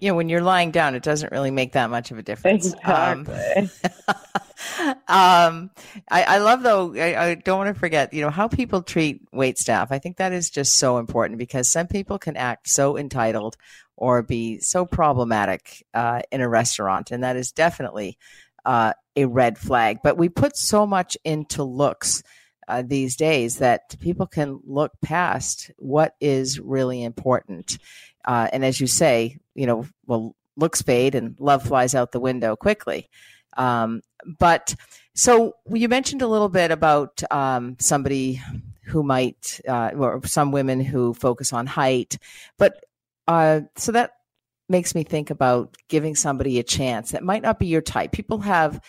Yeah, 0.00 0.12
when 0.12 0.28
you're 0.28 0.42
lying 0.42 0.70
down, 0.70 0.94
it 0.94 1.02
doesn't 1.02 1.32
really 1.32 1.50
make 1.50 1.72
that 1.72 1.88
much 1.88 2.10
of 2.10 2.18
a 2.18 2.22
difference. 2.22 2.74
Exactly. 2.74 3.34
Um, 3.56 3.70
um, 5.08 5.70
I, 6.10 6.22
I, 6.22 6.38
love 6.38 6.62
though. 6.62 6.94
I, 6.94 7.30
I, 7.30 7.34
don't 7.34 7.58
want 7.58 7.74
to 7.74 7.78
forget, 7.78 8.12
you 8.12 8.22
know, 8.22 8.30
how 8.30 8.48
people 8.48 8.82
treat 8.82 9.20
wait 9.32 9.58
staff. 9.58 9.92
I 9.92 9.98
think 9.98 10.16
that 10.16 10.32
is 10.32 10.50
just 10.50 10.76
so 10.76 10.98
important 10.98 11.38
because 11.38 11.68
some 11.68 11.86
people 11.86 12.18
can 12.18 12.36
act 12.36 12.68
so 12.68 12.96
entitled 12.96 13.56
or 13.96 14.22
be 14.22 14.60
so 14.60 14.86
problematic 14.86 15.84
uh, 15.94 16.22
in 16.30 16.40
a 16.40 16.48
restaurant, 16.48 17.10
and 17.10 17.24
that 17.24 17.36
is 17.36 17.52
definitely 17.52 18.16
uh, 18.64 18.92
a 19.16 19.26
red 19.26 19.58
flag. 19.58 19.98
But 20.02 20.16
we 20.16 20.28
put 20.28 20.56
so 20.56 20.86
much 20.86 21.16
into 21.24 21.62
looks. 21.62 22.22
Uh, 22.66 22.82
these 22.86 23.16
days, 23.16 23.60
that 23.60 23.98
people 23.98 24.26
can 24.26 24.60
look 24.66 24.92
past 25.00 25.70
what 25.78 26.14
is 26.20 26.60
really 26.60 27.02
important. 27.02 27.78
Uh, 28.26 28.46
and 28.52 28.62
as 28.62 28.78
you 28.78 28.86
say, 28.86 29.38
you 29.54 29.64
know, 29.64 29.86
well, 30.06 30.36
looks 30.58 30.82
fade 30.82 31.14
and 31.14 31.34
love 31.40 31.62
flies 31.62 31.94
out 31.94 32.12
the 32.12 32.20
window 32.20 32.56
quickly. 32.56 33.08
Um, 33.58 34.02
but 34.38 34.74
so 35.14 35.54
you 35.70 35.88
mentioned 35.88 36.22
a 36.22 36.28
little 36.28 36.48
bit 36.48 36.70
about 36.70 37.22
um, 37.30 37.76
somebody 37.78 38.40
who 38.84 39.02
might, 39.02 39.60
uh, 39.68 39.90
or 39.98 40.24
some 40.24 40.52
women 40.52 40.80
who 40.80 41.12
focus 41.12 41.52
on 41.52 41.66
height, 41.66 42.16
but 42.56 42.82
uh, 43.26 43.60
so 43.76 43.92
that 43.92 44.12
makes 44.68 44.94
me 44.94 45.02
think 45.02 45.30
about 45.30 45.76
giving 45.88 46.14
somebody 46.14 46.58
a 46.58 46.62
chance 46.62 47.10
that 47.10 47.22
might 47.22 47.42
not 47.42 47.58
be 47.58 47.66
your 47.66 47.82
type. 47.82 48.12
People 48.12 48.38
have 48.38 48.80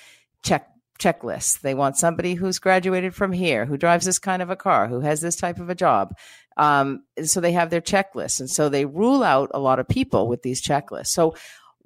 check 0.43 0.69
checklists. 0.99 1.61
They 1.61 1.73
want 1.73 1.97
somebody 1.97 2.33
who's 2.35 2.59
graduated 2.59 3.15
from 3.15 3.31
here, 3.31 3.65
who 3.65 3.77
drives 3.77 4.05
this 4.05 4.19
kind 4.19 4.41
of 4.41 4.49
a 4.49 4.55
car, 4.55 4.87
who 4.87 4.99
has 4.99 5.21
this 5.21 5.37
type 5.37 5.59
of 5.59 5.69
a 5.69 5.75
job. 5.75 6.13
Um, 6.57 7.03
so 7.23 7.39
they 7.39 7.53
have 7.53 7.69
their 7.69 7.81
checklists, 7.81 8.41
and 8.41 8.49
so 8.49 8.67
they 8.67 8.85
rule 8.85 9.23
out 9.23 9.49
a 9.53 9.59
lot 9.59 9.79
of 9.79 9.87
people 9.87 10.27
with 10.27 10.41
these 10.43 10.61
checklists. 10.61 11.07
So, 11.07 11.35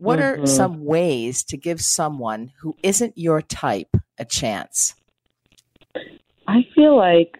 what 0.03 0.19
mm-hmm. 0.19 0.43
are 0.43 0.45
some 0.45 0.83
ways 0.83 1.43
to 1.45 1.55
give 1.55 1.79
someone 1.79 2.51
who 2.59 2.75
isn't 2.83 3.17
your 3.17 3.41
type 3.41 3.95
a 4.17 4.25
chance? 4.25 4.95
I 6.45 6.67
feel 6.75 6.97
like 6.97 7.37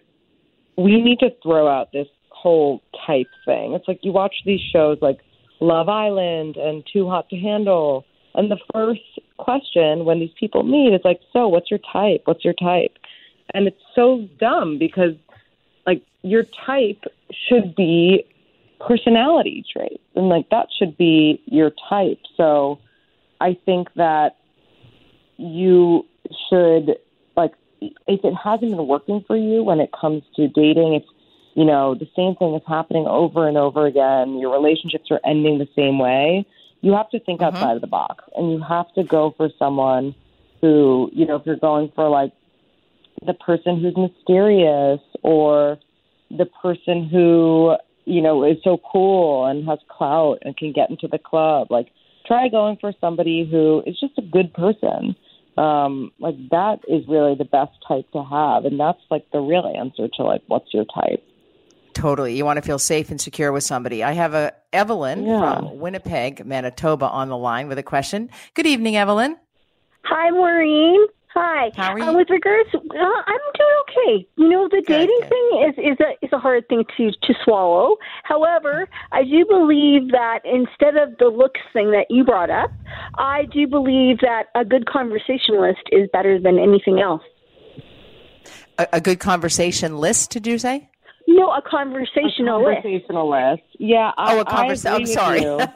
we 0.78 1.02
need 1.02 1.18
to 1.18 1.28
throw 1.42 1.68
out 1.68 1.92
this 1.92 2.08
whole 2.30 2.80
type 3.06 3.26
thing. 3.44 3.74
It's 3.74 3.86
like 3.86 4.00
you 4.02 4.12
watch 4.12 4.34
these 4.46 4.62
shows 4.72 4.96
like 5.02 5.18
Love 5.60 5.90
Island 5.90 6.56
and 6.56 6.82
Too 6.90 7.06
Hot 7.06 7.28
to 7.28 7.36
Handle. 7.36 8.06
And 8.34 8.50
the 8.50 8.58
first 8.72 9.20
question 9.36 10.06
when 10.06 10.18
these 10.18 10.32
people 10.40 10.62
meet 10.62 10.94
is 10.94 11.02
like, 11.04 11.20
So, 11.34 11.46
what's 11.48 11.70
your 11.70 11.80
type? 11.92 12.22
What's 12.24 12.46
your 12.46 12.54
type? 12.54 12.96
And 13.52 13.66
it's 13.66 13.82
so 13.94 14.26
dumb 14.40 14.78
because, 14.78 15.14
like, 15.86 16.02
your 16.22 16.44
type 16.66 17.04
should 17.46 17.76
be 17.76 18.24
personality 18.86 19.64
traits. 19.72 20.02
And, 20.14 20.28
like, 20.28 20.48
that 20.50 20.68
should 20.78 20.96
be 20.96 21.42
your 21.46 21.72
type. 21.88 22.20
So, 22.36 22.78
I 23.40 23.56
think 23.64 23.88
that 23.96 24.36
you 25.36 26.06
should, 26.48 26.96
like, 27.36 27.52
if 27.80 28.24
it 28.24 28.34
hasn't 28.34 28.70
been 28.70 28.86
working 28.86 29.24
for 29.26 29.36
you 29.36 29.62
when 29.62 29.80
it 29.80 29.90
comes 29.98 30.22
to 30.36 30.48
dating, 30.48 30.94
if 30.94 31.02
you 31.54 31.64
know, 31.64 31.94
the 31.94 32.08
same 32.16 32.34
thing 32.34 32.54
is 32.54 32.62
happening 32.66 33.06
over 33.06 33.46
and 33.48 33.56
over 33.56 33.86
again. 33.86 34.38
Your 34.38 34.52
relationships 34.52 35.10
are 35.10 35.20
ending 35.24 35.58
the 35.58 35.68
same 35.76 35.98
way. 35.98 36.44
You 36.80 36.92
have 36.92 37.08
to 37.10 37.20
think 37.20 37.40
mm-hmm. 37.40 37.54
outside 37.54 37.76
of 37.76 37.80
the 37.80 37.86
box 37.86 38.24
and 38.36 38.50
you 38.52 38.62
have 38.62 38.92
to 38.94 39.04
go 39.04 39.34
for 39.36 39.48
someone 39.58 40.14
who, 40.60 41.10
you 41.12 41.26
know, 41.26 41.36
if 41.36 41.46
you're 41.46 41.56
going 41.56 41.92
for 41.94 42.08
like 42.08 42.32
the 43.24 43.34
person 43.34 43.80
who's 43.80 43.96
mysterious 43.96 45.00
or 45.22 45.78
the 46.30 46.46
person 46.46 47.08
who, 47.08 47.76
you 48.04 48.22
know, 48.22 48.44
is 48.44 48.58
so 48.62 48.78
cool 48.90 49.46
and 49.46 49.66
has 49.66 49.78
clout 49.88 50.38
and 50.42 50.56
can 50.56 50.72
get 50.72 50.90
into 50.90 51.08
the 51.08 51.18
club, 51.18 51.68
like 51.70 51.88
try 52.26 52.48
going 52.48 52.76
for 52.80 52.92
somebody 53.00 53.48
who 53.50 53.82
is 53.86 53.98
just 53.98 54.18
a 54.18 54.22
good 54.22 54.52
person. 54.54 55.16
Um, 55.56 56.10
like 56.18 56.34
that 56.50 56.80
is 56.88 57.06
really 57.08 57.36
the 57.36 57.44
best 57.44 57.72
type 57.86 58.10
to 58.12 58.24
have. 58.24 58.64
And 58.64 58.78
that's 58.78 59.00
like 59.10 59.30
the 59.32 59.40
real 59.40 59.72
answer 59.76 60.08
to 60.16 60.22
like, 60.22 60.42
what's 60.48 60.72
your 60.74 60.84
type? 60.84 61.22
Totally. 61.92 62.36
You 62.36 62.44
want 62.44 62.56
to 62.56 62.62
feel 62.62 62.80
safe 62.80 63.10
and 63.10 63.20
secure 63.20 63.52
with 63.52 63.62
somebody. 63.62 64.02
I 64.02 64.12
have 64.12 64.34
a 64.34 64.52
Evelyn 64.72 65.24
yeah. 65.24 65.54
from 65.54 65.78
Winnipeg, 65.78 66.44
Manitoba 66.44 67.08
on 67.08 67.28
the 67.28 67.36
line 67.36 67.68
with 67.68 67.78
a 67.78 67.84
question. 67.84 68.30
Good 68.54 68.66
evening, 68.66 68.96
Evelyn. 68.96 69.36
Hi, 70.02 70.30
Maureen. 70.30 71.06
Hi. 71.34 71.72
How 71.74 71.92
are 71.92 71.98
you? 71.98 72.04
Uh, 72.04 72.14
with 72.14 72.30
regards, 72.30 72.68
uh, 72.72 72.78
I'm 72.78 73.40
doing 73.54 73.76
okay. 73.82 74.28
You 74.36 74.48
know, 74.48 74.68
the 74.68 74.82
good, 74.86 74.86
dating 74.86 75.18
good. 75.22 75.28
thing 75.28 75.66
is 75.68 75.92
is 75.92 75.98
a 76.00 76.24
is 76.24 76.32
a 76.32 76.38
hard 76.38 76.68
thing 76.68 76.84
to 76.96 77.10
to 77.10 77.34
swallow. 77.44 77.96
However, 78.22 78.88
I 79.10 79.24
do 79.24 79.44
believe 79.44 80.12
that 80.12 80.40
instead 80.44 80.96
of 80.96 81.18
the 81.18 81.26
looks 81.26 81.60
thing 81.72 81.90
that 81.90 82.06
you 82.08 82.22
brought 82.24 82.50
up, 82.50 82.70
I 83.18 83.46
do 83.52 83.66
believe 83.66 84.20
that 84.20 84.44
a 84.54 84.64
good 84.64 84.86
conversationalist 84.86 85.82
is 85.90 86.08
better 86.12 86.38
than 86.38 86.58
anything 86.60 87.00
else. 87.00 87.22
A, 88.78 88.86
a 88.94 89.00
good 89.00 89.18
conversation 89.18 89.98
list, 89.98 90.30
did 90.30 90.46
you 90.46 90.58
say? 90.58 90.88
No, 91.26 91.50
a 91.50 91.62
conversationalist. 91.62 92.78
A 92.78 92.82
conversationalist. 92.82 93.62
Yeah. 93.80 94.12
I, 94.16 94.36
oh, 94.36 94.40
a 94.40 94.44
conversationalist. 94.44 95.18
I'm 95.18 95.40
sorry. 95.40 95.68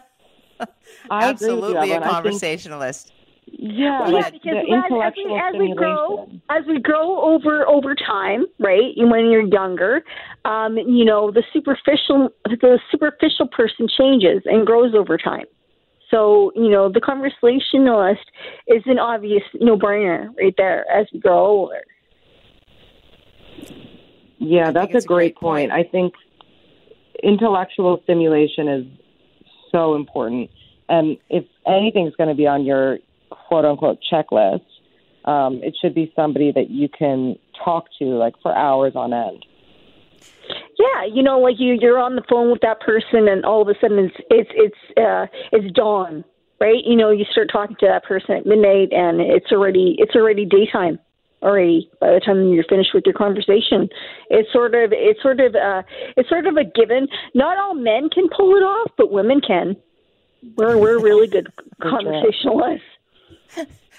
Absolutely 1.10 1.92
a 1.92 2.00
conversationalist. 2.00 3.12
Yeah, 3.52 4.02
well, 4.02 4.12
yeah, 4.12 4.30
because 4.30 4.56
as, 4.56 5.12
we, 5.16 5.34
as 5.34 5.54
we 5.58 5.74
grow, 5.74 6.28
as 6.50 6.64
we 6.66 6.80
grow 6.80 7.20
over 7.20 7.66
over 7.66 7.94
time, 7.94 8.46
right? 8.58 8.92
When 8.96 9.30
you're 9.30 9.46
younger, 9.46 10.02
um, 10.44 10.76
you 10.76 11.04
know, 11.04 11.30
the 11.30 11.42
superficial 11.52 12.30
the 12.44 12.78
superficial 12.90 13.48
person 13.48 13.88
changes 13.88 14.42
and 14.44 14.66
grows 14.66 14.94
over 14.94 15.16
time. 15.16 15.46
So, 16.10 16.52
you 16.56 16.70
know, 16.70 16.90
the 16.90 17.00
conversationalist 17.00 18.24
is 18.66 18.82
an 18.86 18.98
obvious 18.98 19.42
no 19.54 19.76
brainer 19.76 20.28
right 20.38 20.54
there 20.56 20.84
as 20.90 21.06
we 21.12 21.20
grow 21.20 21.38
older. 21.38 21.84
Yeah, 24.38 24.70
that's 24.70 24.94
a, 24.94 24.98
a 24.98 25.02
great, 25.02 25.06
great 25.06 25.36
point. 25.36 25.70
point. 25.70 25.86
I 25.86 25.88
think 25.88 26.14
intellectual 27.22 28.00
stimulation 28.04 28.68
is 28.68 28.86
so 29.70 29.94
important. 29.94 30.50
And 30.88 31.18
if 31.28 31.44
anything's 31.66 32.14
going 32.16 32.30
to 32.30 32.34
be 32.34 32.46
on 32.46 32.64
your 32.64 32.98
quote 33.30 33.64
unquote 33.64 33.98
checklist, 34.10 34.64
um, 35.24 35.60
it 35.62 35.76
should 35.80 35.94
be 35.94 36.12
somebody 36.16 36.52
that 36.52 36.70
you 36.70 36.88
can 36.88 37.36
talk 37.64 37.86
to 37.98 38.04
like 38.04 38.34
for 38.42 38.54
hours 38.54 38.92
on 38.94 39.12
end. 39.12 39.44
Yeah, 40.78 41.04
you 41.12 41.22
know, 41.22 41.38
like 41.38 41.56
you 41.58 41.76
you're 41.80 41.98
on 41.98 42.16
the 42.16 42.22
phone 42.28 42.50
with 42.50 42.60
that 42.62 42.80
person, 42.80 43.28
and 43.28 43.44
all 43.44 43.62
of 43.62 43.68
a 43.68 43.74
sudden 43.80 43.98
it's 43.98 44.16
it's 44.30 44.50
it's 44.54 44.98
uh, 44.98 45.26
it's 45.52 45.72
dawn, 45.74 46.24
right? 46.60 46.82
You 46.84 46.96
know, 46.96 47.10
you 47.10 47.24
start 47.30 47.48
talking 47.52 47.76
to 47.80 47.86
that 47.86 48.04
person 48.04 48.36
at 48.36 48.46
midnight, 48.46 48.92
and 48.92 49.20
it's 49.20 49.52
already 49.52 49.96
it's 49.98 50.14
already 50.14 50.44
daytime 50.44 50.98
already 51.42 51.88
by 52.00 52.12
the 52.12 52.20
time 52.20 52.48
you're 52.48 52.64
finished 52.64 52.90
with 52.94 53.04
your 53.06 53.14
conversation. 53.14 53.88
It's 54.30 54.52
sort 54.52 54.74
of 54.74 54.92
it's 54.92 55.20
sort 55.22 55.40
of 55.40 55.54
uh 55.54 55.82
it's 56.16 56.28
sort 56.28 56.46
of 56.46 56.56
a 56.56 56.64
given. 56.64 57.08
Not 57.34 57.58
all 57.58 57.74
men 57.74 58.08
can 58.10 58.28
pull 58.28 58.56
it 58.56 58.62
off, 58.62 58.90
but 58.96 59.10
women 59.10 59.40
can. 59.40 59.76
We're 60.56 60.78
we're 60.78 61.00
really 61.00 61.26
good 61.26 61.48
conversationalists. 61.82 62.86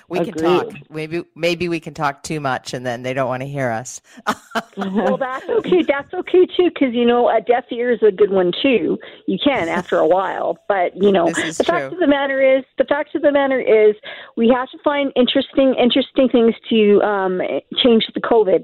We 0.09 0.17
Agreed. 0.17 0.33
can 0.33 0.43
talk. 0.43 0.73
Maybe 0.89 1.23
maybe 1.35 1.69
we 1.69 1.79
can 1.79 1.93
talk 1.93 2.23
too 2.23 2.39
much, 2.39 2.73
and 2.73 2.83
then 2.83 3.03
they 3.03 3.13
don't 3.13 3.27
want 3.27 3.41
to 3.43 3.47
hear 3.47 3.69
us. 3.69 4.01
well, 4.77 5.17
that's 5.17 5.47
okay. 5.47 5.83
That's 5.83 6.11
okay 6.11 6.47
too, 6.57 6.71
because 6.73 6.95
you 6.95 7.05
know 7.05 7.29
a 7.29 7.41
deaf 7.41 7.65
ear 7.71 7.91
is 7.91 8.01
a 8.01 8.11
good 8.11 8.31
one 8.31 8.51
too. 8.61 8.97
You 9.27 9.37
can 9.43 9.69
after 9.69 9.97
a 9.97 10.07
while, 10.07 10.57
but 10.67 10.95
you 10.95 11.11
know 11.11 11.27
the 11.27 11.33
true. 11.33 11.63
fact 11.63 11.93
of 11.93 11.99
the 11.99 12.07
matter 12.07 12.41
is, 12.41 12.63
the 12.79 12.85
fact 12.85 13.13
of 13.13 13.21
the 13.21 13.31
matter 13.31 13.59
is, 13.59 13.95
we 14.35 14.49
have 14.49 14.69
to 14.71 14.79
find 14.83 15.11
interesting 15.15 15.75
interesting 15.79 16.27
things 16.27 16.55
to 16.69 17.01
um, 17.03 17.39
change 17.83 18.05
the 18.15 18.21
COVID 18.21 18.63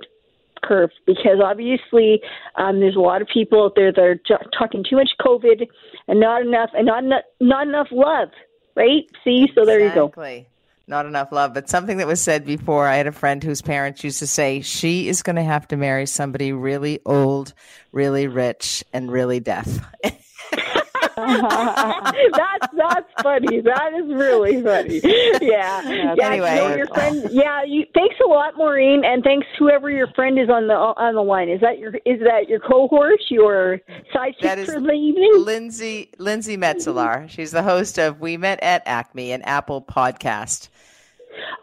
curve 0.64 0.90
because 1.06 1.40
obviously 1.44 2.22
um, 2.56 2.80
there's 2.80 2.96
a 2.96 3.00
lot 3.00 3.22
of 3.22 3.28
people 3.32 3.66
out 3.66 3.74
there 3.76 3.92
that 3.92 4.02
are 4.02 4.16
t- 4.16 4.34
talking 4.58 4.84
too 4.84 4.96
much 4.96 5.12
COVID 5.22 5.68
and 6.08 6.20
not 6.20 6.42
enough 6.42 6.72
and 6.74 6.88
not 6.88 7.04
not, 7.04 7.24
not 7.40 7.68
enough 7.68 7.90
love. 7.92 8.30
Right? 8.76 9.04
See, 9.24 9.48
so 9.56 9.64
there 9.64 9.80
exactly. 9.80 10.38
you 10.38 10.42
go 10.42 10.46
not 10.88 11.06
enough 11.06 11.32
love. 11.32 11.54
But 11.54 11.70
something 11.70 11.98
that 11.98 12.08
was 12.08 12.22
said 12.22 12.46
before, 12.46 12.88
I 12.88 12.96
had 12.96 13.08
a 13.08 13.12
friend 13.12 13.44
whose 13.44 13.62
parents 13.62 14.04
used 14.04 14.20
to 14.20 14.28
say 14.28 14.62
she 14.62 15.08
is 15.08 15.24
going 15.24 15.36
to 15.36 15.44
have 15.44 15.68
to 15.70 15.78
marry 15.78 16.06
somebody 16.06 16.54
really 16.54 17.00
old, 17.06 17.54
really 17.92 18.28
rich, 18.28 18.84
and 18.94 19.12
really 19.12 19.40
deaf. 19.40 19.68
that's 21.16 22.68
that's 22.78 23.10
funny. 23.24 23.62
That 23.62 23.92
is 23.98 24.14
really 24.14 24.62
funny. 24.62 25.02
Yeah. 25.42 25.82
yeah 25.90 26.16
anyway, 26.22 26.56
you 26.56 26.62
know, 26.62 26.76
your 26.76 26.88
friend. 26.88 27.28
Yeah. 27.32 27.64
You, 27.64 27.86
thanks 27.94 28.16
a 28.24 28.28
lot, 28.28 28.58
Maureen, 28.58 29.04
and 29.06 29.24
thanks 29.24 29.48
whoever 29.58 29.90
your 29.90 30.08
friend 30.14 30.40
is 30.40 30.50
on 30.50 30.68
the 30.68 30.74
on 30.74 31.16
the 31.16 31.22
line. 31.22 31.50
Is 31.50 31.62
that 31.62 31.80
your 31.80 31.96
is 32.06 32.20
that 32.22 32.50
your 32.50 32.60
cohort, 32.60 33.20
your 33.30 33.80
sidekick 34.14 34.66
for 34.66 34.82
the 34.82 34.92
evening? 34.92 35.32
Lindsay 35.38 36.12
Lindsay 36.18 36.58
Metselaar. 36.58 37.30
She's 37.30 37.52
the 37.52 37.64
host 37.64 37.98
of 37.98 38.20
We 38.20 38.38
Met 38.38 38.62
at 38.62 38.84
Acme, 38.86 39.32
an 39.32 39.42
Apple 39.44 39.82
podcast. 39.82 40.70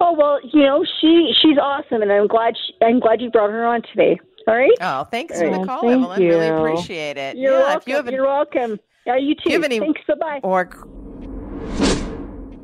Oh 0.01 0.15
well, 0.17 0.39
you 0.53 0.63
know 0.63 0.85
she 1.01 1.33
she's 1.41 1.59
awesome, 1.59 2.03
and 2.03 2.13
I'm 2.13 2.27
glad 2.27 2.55
she, 2.57 2.75
I'm 2.85 3.01
glad 3.01 3.21
you 3.21 3.31
brought 3.31 3.51
her 3.51 3.65
on 3.67 3.83
today. 3.83 4.19
All 4.49 4.57
right. 4.57 4.71
Oh, 4.81 5.05
thanks 5.05 5.39
for 5.41 5.51
the 5.51 5.65
call, 5.65 5.89
Evelyn. 5.89 6.21
You. 6.21 6.31
Really 6.31 6.49
appreciate 6.49 7.17
it. 7.17 7.37
You're 7.37 7.59
yeah, 7.59 7.77
welcome. 7.87 8.07
You 8.07 8.13
You're 8.13 8.27
welcome. 8.27 8.81
Yeah, 9.07 9.17
you 9.17 9.35
too. 9.35 9.63
Any, 9.63 9.79
Thanks. 9.79 10.01
Bye. 10.21 10.41
Or 10.43 10.69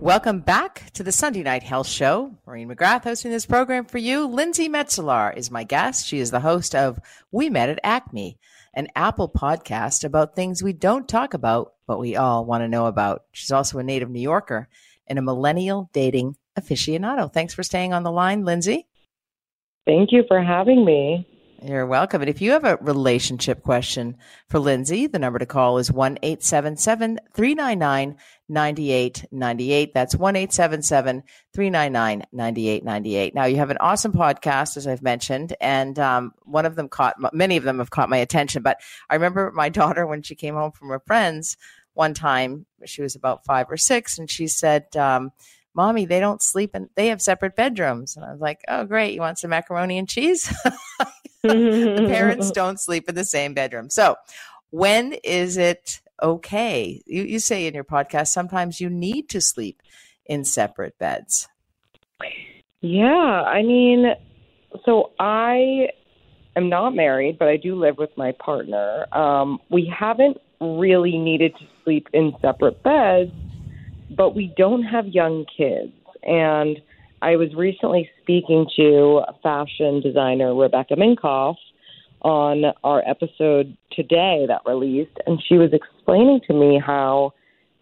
welcome 0.00 0.40
back 0.40 0.90
to 0.94 1.02
the 1.02 1.12
Sunday 1.12 1.42
Night 1.42 1.62
Health 1.62 1.86
Show. 1.86 2.34
Maureen 2.46 2.68
McGrath 2.68 3.04
hosting 3.04 3.30
this 3.30 3.46
program 3.46 3.84
for 3.84 3.98
you. 3.98 4.26
Lindsay 4.26 4.68
Metselaar 4.68 5.36
is 5.36 5.50
my 5.50 5.62
guest. 5.64 6.06
She 6.06 6.18
is 6.18 6.30
the 6.30 6.40
host 6.40 6.74
of 6.74 6.98
We 7.30 7.48
Met 7.48 7.68
at 7.68 7.80
Acme, 7.84 8.38
an 8.74 8.88
Apple 8.96 9.28
podcast 9.28 10.02
about 10.02 10.34
things 10.34 10.62
we 10.62 10.72
don't 10.72 11.08
talk 11.08 11.34
about, 11.34 11.74
but 11.86 11.98
we 11.98 12.16
all 12.16 12.44
want 12.44 12.62
to 12.62 12.68
know 12.68 12.86
about. 12.86 13.22
She's 13.32 13.52
also 13.52 13.78
a 13.78 13.84
native 13.84 14.10
New 14.10 14.20
Yorker 14.20 14.68
and 15.06 15.18
a 15.18 15.22
millennial 15.22 15.90
dating 15.92 16.36
aficionado. 16.58 17.32
Thanks 17.32 17.54
for 17.54 17.62
staying 17.62 17.92
on 17.92 18.02
the 18.02 18.12
line, 18.12 18.44
Lindsay. 18.44 18.86
Thank 19.86 20.12
you 20.12 20.24
for 20.28 20.42
having 20.42 20.84
me. 20.84 21.26
You're 21.60 21.86
welcome. 21.86 22.22
And 22.22 22.28
if 22.28 22.40
you 22.40 22.52
have 22.52 22.64
a 22.64 22.76
relationship 22.76 23.64
question 23.64 24.16
for 24.48 24.60
Lindsay, 24.60 25.08
the 25.08 25.18
number 25.18 25.40
to 25.40 25.46
call 25.46 25.78
is 25.78 25.90
1 25.90 26.18
877 26.22 27.18
399 27.34 28.16
9898. 28.48 29.92
That's 29.92 30.14
1 30.14 30.36
877 30.36 31.24
399 31.52 32.26
9898. 32.30 33.34
Now, 33.34 33.46
you 33.46 33.56
have 33.56 33.70
an 33.70 33.78
awesome 33.80 34.12
podcast, 34.12 34.76
as 34.76 34.86
I've 34.86 35.02
mentioned, 35.02 35.56
and 35.60 35.98
um, 35.98 36.32
one 36.44 36.64
of 36.64 36.76
them 36.76 36.88
caught, 36.88 37.16
many 37.34 37.56
of 37.56 37.64
them 37.64 37.78
have 37.78 37.90
caught 37.90 38.08
my 38.08 38.18
attention. 38.18 38.62
But 38.62 38.80
I 39.10 39.14
remember 39.14 39.50
my 39.54 39.68
daughter 39.68 40.06
when 40.06 40.22
she 40.22 40.36
came 40.36 40.54
home 40.54 40.70
from 40.70 40.90
her 40.90 41.00
friends 41.00 41.56
one 41.94 42.14
time, 42.14 42.66
she 42.84 43.02
was 43.02 43.16
about 43.16 43.44
five 43.44 43.66
or 43.68 43.76
six, 43.76 44.18
and 44.18 44.30
she 44.30 44.46
said, 44.46 44.96
um, 44.96 45.32
mommy, 45.74 46.06
they 46.06 46.20
don't 46.20 46.42
sleep 46.42 46.70
and 46.74 46.88
they 46.94 47.08
have 47.08 47.22
separate 47.22 47.56
bedrooms. 47.56 48.16
And 48.16 48.24
I 48.24 48.32
was 48.32 48.40
like, 48.40 48.60
oh, 48.68 48.84
great. 48.84 49.14
You 49.14 49.20
want 49.20 49.38
some 49.38 49.50
macaroni 49.50 49.98
and 49.98 50.08
cheese? 50.08 50.52
the 51.42 52.04
parents 52.08 52.50
don't 52.54 52.80
sleep 52.80 53.08
in 53.08 53.14
the 53.14 53.24
same 53.24 53.54
bedroom. 53.54 53.90
So 53.90 54.16
when 54.70 55.14
is 55.24 55.56
it 55.56 56.00
okay? 56.22 57.02
You, 57.06 57.22
you 57.22 57.38
say 57.38 57.66
in 57.66 57.74
your 57.74 57.84
podcast, 57.84 58.28
sometimes 58.28 58.80
you 58.80 58.90
need 58.90 59.28
to 59.30 59.40
sleep 59.40 59.82
in 60.26 60.44
separate 60.44 60.98
beds. 60.98 61.48
Yeah. 62.80 63.06
I 63.06 63.62
mean, 63.62 64.14
so 64.84 65.12
I 65.18 65.88
am 66.56 66.68
not 66.68 66.94
married, 66.94 67.38
but 67.38 67.48
I 67.48 67.56
do 67.56 67.74
live 67.76 67.98
with 67.98 68.10
my 68.16 68.32
partner. 68.32 69.06
Um, 69.16 69.58
we 69.70 69.92
haven't 69.96 70.38
really 70.60 71.16
needed 71.18 71.54
to 71.58 71.64
sleep 71.84 72.08
in 72.12 72.32
separate 72.42 72.82
beds 72.82 73.30
but 74.16 74.34
we 74.34 74.52
don't 74.56 74.82
have 74.82 75.06
young 75.06 75.44
kids. 75.56 75.92
And 76.22 76.78
I 77.22 77.36
was 77.36 77.54
recently 77.54 78.08
speaking 78.22 78.66
to 78.76 79.22
fashion 79.42 80.00
designer 80.00 80.54
Rebecca 80.54 80.94
Minkoff 80.94 81.56
on 82.22 82.64
our 82.84 83.02
episode 83.08 83.76
today 83.92 84.44
that 84.48 84.62
released, 84.66 85.18
and 85.26 85.42
she 85.46 85.54
was 85.56 85.70
explaining 85.72 86.40
to 86.46 86.54
me 86.54 86.80
how 86.84 87.32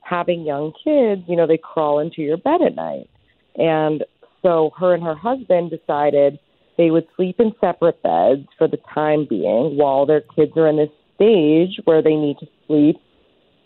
having 0.01 0.45
young 0.45 0.73
kids, 0.85 1.23
you 1.27 1.37
know, 1.37 1.47
they 1.47 1.59
crawl 1.59 1.99
into 1.99 2.23
your 2.23 2.37
bed 2.37 2.63
at 2.63 2.77
night. 2.77 3.09
And 3.57 4.05
so 4.43 4.71
her 4.79 4.95
and 4.95 5.03
her 5.03 5.15
husband 5.15 5.71
decided 5.71 6.39
they 6.77 6.91
would 6.91 7.07
sleep 7.17 7.41
in 7.41 7.53
separate 7.61 8.03
beds 8.03 8.47
for 8.59 8.69
the 8.69 8.79
time 8.95 9.27
being 9.29 9.77
while 9.77 10.07
their 10.07 10.21
kids 10.21 10.53
are 10.57 10.69
in 10.69 10.77
this 10.77 10.91
stage 11.15 11.81
where 11.85 12.03
they 12.03 12.15
need 12.15 12.37
to 12.39 12.47
sleep 12.67 12.97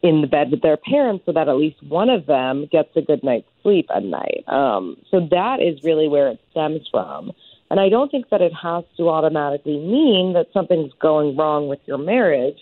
in 0.02 0.22
the 0.22 0.26
bed 0.26 0.50
with 0.50 0.62
their 0.62 0.76
parents 0.76 1.24
so 1.26 1.32
that 1.32 1.48
at 1.48 1.56
least 1.56 1.82
one 1.82 2.08
of 2.08 2.26
them 2.26 2.66
gets 2.72 2.88
a 2.96 3.02
good 3.02 3.22
night's 3.22 3.48
sleep 3.62 3.86
at 3.94 4.02
night. 4.02 4.44
Um, 4.48 4.96
so 5.10 5.28
that 5.30 5.60
is 5.60 5.82
really 5.84 6.08
where 6.08 6.28
it 6.28 6.40
stems 6.50 6.88
from. 6.90 7.32
And 7.70 7.78
I 7.78 7.88
don't 7.88 8.10
think 8.10 8.30
that 8.30 8.40
it 8.40 8.52
has 8.62 8.84
to 8.96 9.08
automatically 9.08 9.78
mean 9.78 10.32
that 10.34 10.46
something's 10.52 10.92
going 11.00 11.36
wrong 11.36 11.68
with 11.68 11.80
your 11.86 11.98
marriage 11.98 12.58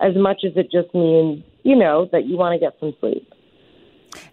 as 0.00 0.14
much 0.14 0.42
as 0.44 0.52
it 0.56 0.70
just 0.70 0.94
means, 0.94 1.42
you 1.62 1.76
know, 1.76 2.08
that 2.12 2.26
you 2.26 2.36
want 2.36 2.54
to 2.54 2.64
get 2.64 2.74
some 2.78 2.94
sleep. 3.00 3.28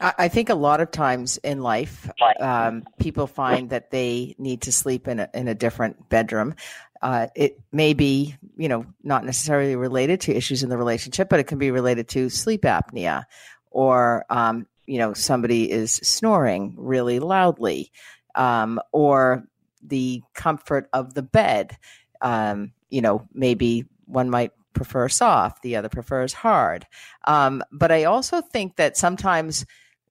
I 0.01 0.27
think 0.27 0.49
a 0.49 0.55
lot 0.55 0.81
of 0.81 0.91
times 0.91 1.37
in 1.37 1.61
life, 1.61 2.09
um, 2.39 2.85
people 2.99 3.27
find 3.27 3.69
that 3.69 3.91
they 3.91 4.35
need 4.37 4.61
to 4.63 4.73
sleep 4.73 5.07
in 5.07 5.21
a, 5.21 5.29
in 5.33 5.47
a 5.47 5.55
different 5.55 6.09
bedroom. 6.09 6.55
Uh, 7.01 7.27
it 7.35 7.59
may 7.71 7.93
be, 7.93 8.35
you 8.57 8.67
know, 8.67 8.85
not 9.03 9.25
necessarily 9.25 9.75
related 9.75 10.19
to 10.21 10.35
issues 10.35 10.63
in 10.63 10.69
the 10.69 10.77
relationship, 10.77 11.29
but 11.29 11.39
it 11.39 11.45
can 11.45 11.57
be 11.57 11.71
related 11.71 12.07
to 12.09 12.29
sleep 12.29 12.63
apnea 12.63 13.23
or, 13.71 14.25
um, 14.29 14.67
you 14.85 14.97
know, 14.97 15.13
somebody 15.13 15.71
is 15.71 15.93
snoring 15.93 16.73
really 16.77 17.19
loudly 17.19 17.91
um, 18.35 18.79
or 18.91 19.43
the 19.81 20.21
comfort 20.33 20.89
of 20.91 21.13
the 21.13 21.21
bed. 21.21 21.77
Um, 22.21 22.73
you 22.89 23.01
know, 23.01 23.27
maybe 23.33 23.85
one 24.05 24.29
might 24.29 24.51
prefer 24.73 25.07
soft, 25.09 25.61
the 25.61 25.75
other 25.75 25.89
prefers 25.89 26.33
hard. 26.33 26.85
Um, 27.25 27.63
but 27.71 27.91
I 27.91 28.05
also 28.05 28.41
think 28.41 28.75
that 28.77 28.97
sometimes 28.97 29.65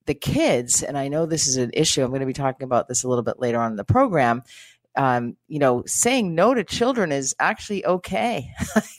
the 0.06 0.14
kids, 0.14 0.82
and 0.82 0.96
I 0.96 1.08
know 1.08 1.26
this 1.26 1.46
is 1.46 1.56
an 1.56 1.70
issue, 1.74 2.02
I'm 2.02 2.08
going 2.08 2.20
to 2.20 2.26
be 2.26 2.32
talking 2.32 2.64
about 2.64 2.88
this 2.88 3.02
a 3.02 3.08
little 3.08 3.24
bit 3.24 3.40
later 3.40 3.58
on 3.58 3.72
in 3.72 3.76
the 3.76 3.84
program, 3.84 4.42
um, 4.98 5.36
you 5.46 5.60
know, 5.60 5.84
saying 5.86 6.34
no 6.34 6.52
to 6.52 6.64
children 6.64 7.12
is 7.12 7.32
actually 7.38 7.86
okay. 7.86 8.50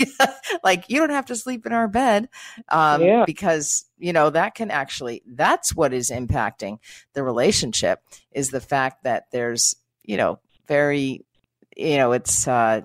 like 0.63 0.85
you 0.87 0.97
don't 0.97 1.09
have 1.09 1.25
to 1.25 1.35
sleep 1.35 1.65
in 1.65 1.73
our 1.73 1.89
bed 1.89 2.29
um, 2.69 3.01
yeah. 3.01 3.25
because 3.25 3.85
you 3.97 4.13
know 4.13 4.29
that 4.29 4.55
can 4.55 4.71
actually 4.71 5.21
that's 5.27 5.75
what 5.75 5.93
is 5.93 6.09
impacting 6.09 6.79
the 7.13 7.21
relationship 7.21 7.99
is 8.31 8.49
the 8.49 8.61
fact 8.61 9.03
that 9.03 9.25
there's 9.33 9.75
you 10.03 10.15
know 10.15 10.39
very 10.69 11.25
you 11.75 11.97
know 11.97 12.13
it's 12.13 12.47
uh, 12.47 12.79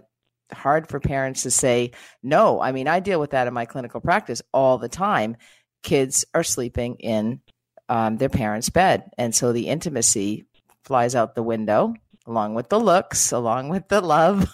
hard 0.53 0.89
for 0.89 0.99
parents 0.99 1.45
to 1.45 1.53
say 1.53 1.93
no. 2.21 2.61
I 2.61 2.73
mean, 2.73 2.89
I 2.89 2.99
deal 2.99 3.21
with 3.21 3.31
that 3.31 3.47
in 3.47 3.55
my 3.55 3.65
clinical 3.65 4.01
practice 4.01 4.43
all 4.53 4.79
the 4.79 4.89
time. 4.89 5.37
Kids 5.85 6.25
are 6.35 6.43
sleeping 6.43 6.97
in 6.97 7.41
um, 7.89 8.17
their 8.17 8.29
parents' 8.29 8.71
bed, 8.71 9.09
and 9.17 9.33
so 9.33 9.53
the 9.53 9.69
intimacy 9.69 10.47
flies 10.83 11.15
out 11.15 11.37
the 11.37 11.45
window 11.45 11.95
along 12.27 12.55
with 12.55 12.69
the 12.69 12.81
looks, 12.81 13.33
along 13.33 13.69
with 13.69 13.89
the 13.89 14.01
love, 14.01 14.49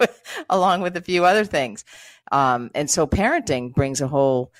along 0.50 0.80
with 0.80 0.96
a 0.96 1.02
few 1.02 1.24
other 1.24 1.44
things. 1.44 1.84
Um, 2.32 2.70
and 2.74 2.88
so 2.88 3.06
parenting 3.06 3.74
brings 3.74 4.00
a 4.00 4.08
whole 4.08 4.52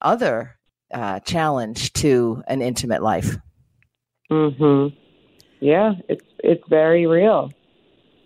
other 0.00 0.56
uh, 0.92 1.20
challenge 1.20 1.92
to 1.94 2.42
an 2.46 2.62
intimate 2.62 3.02
life. 3.02 3.36
Mhm. 4.30 4.96
Yeah, 5.60 5.94
it's 6.08 6.24
it's 6.40 6.62
very 6.68 7.06
real. 7.06 7.52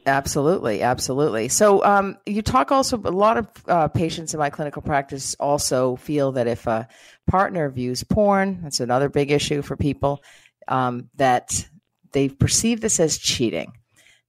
Absolutely, 0.07 0.83
absolutely. 0.83 1.49
So, 1.49 1.85
um, 1.85 2.16
you 2.25 2.40
talk 2.43 2.73
also. 2.73 2.97
A 2.97 3.11
lot 3.11 3.37
of 3.37 3.49
uh, 3.69 3.88
patients 3.88 4.33
in 4.33 4.40
my 4.40 4.49
clinical 4.51 4.81
practice 4.81 5.37
also 5.38 5.97
feel 5.97 6.33
that 6.33 6.47
if 6.47 6.66
a 6.66 6.88
partner 7.27 7.69
views 7.71 8.03
porn, 8.03 8.61
that's 8.62 8.81
another 8.81 9.11
big 9.11 9.31
issue 9.31 9.61
for 9.62 9.77
people. 9.77 10.23
Um, 10.69 11.11
that 11.16 11.69
they 12.12 12.29
perceive 12.29 12.81
this 12.81 13.01
as 13.01 13.18
cheating. 13.18 13.73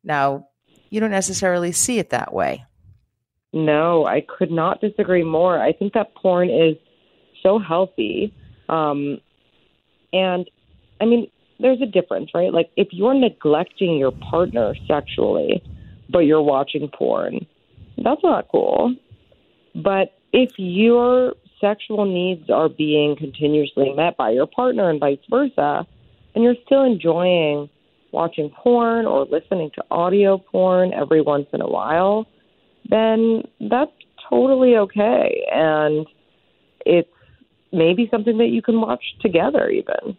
Now, 0.04 0.48
you 0.90 1.00
don't 1.00 1.12
necessarily 1.12 1.72
see 1.72 2.00
it 2.00 2.10
that 2.10 2.34
way. 2.34 2.66
No, 3.54 4.06
I 4.06 4.22
could 4.22 4.52
not 4.52 4.82
disagree 4.82 5.24
more. 5.24 5.62
I 5.62 5.74
think 5.74 5.94
that 5.94 6.16
porn 6.16 6.50
is 6.50 6.78
so 7.44 7.60
healthy. 7.60 8.34
Um, 8.70 9.20
and 10.14 10.50
I 11.00 11.06
mean, 11.06 11.30
there's 11.60 11.82
a 11.82 11.86
difference, 11.86 12.32
right? 12.34 12.54
Like 12.54 12.72
if 12.76 12.90
you're 12.92 13.14
neglecting 13.14 13.98
your 13.98 14.12
partner 14.12 14.74
sexually, 14.88 15.62
but 16.10 16.20
you're 16.20 16.42
watching 16.42 16.90
porn, 16.90 17.46
that's 17.98 18.24
not 18.24 18.48
cool. 18.52 18.96
But 19.76 20.14
if 20.34 20.52
your 20.58 21.34
sexual 21.60 22.06
needs 22.06 22.50
are 22.50 22.70
being 22.70 23.16
continuously 23.16 23.94
met 23.94 24.18
by 24.18 24.32
your 24.32 24.48
partner 24.48 24.90
and 24.90 25.00
vice 25.00 25.20
versa, 25.30 25.86
and 26.36 26.44
you're 26.44 26.56
still 26.66 26.84
enjoying 26.84 27.70
watching 28.12 28.50
porn 28.50 29.06
or 29.06 29.26
listening 29.26 29.72
to 29.76 29.84
audio 29.90 30.38
porn 30.38 30.94
every 30.94 31.22
once 31.22 31.48
in 31.54 31.62
a 31.62 31.68
while, 31.68 32.28
then 32.90 33.44
that's 33.70 33.92
totally 34.30 34.76
okay. 34.76 35.46
And 35.52 36.06
it's 36.86 37.10
maybe 37.72 38.08
something 38.12 38.38
that 38.38 38.50
you 38.50 38.62
can 38.62 38.82
watch 38.82 39.04
together, 39.22 39.70
even. 39.70 40.18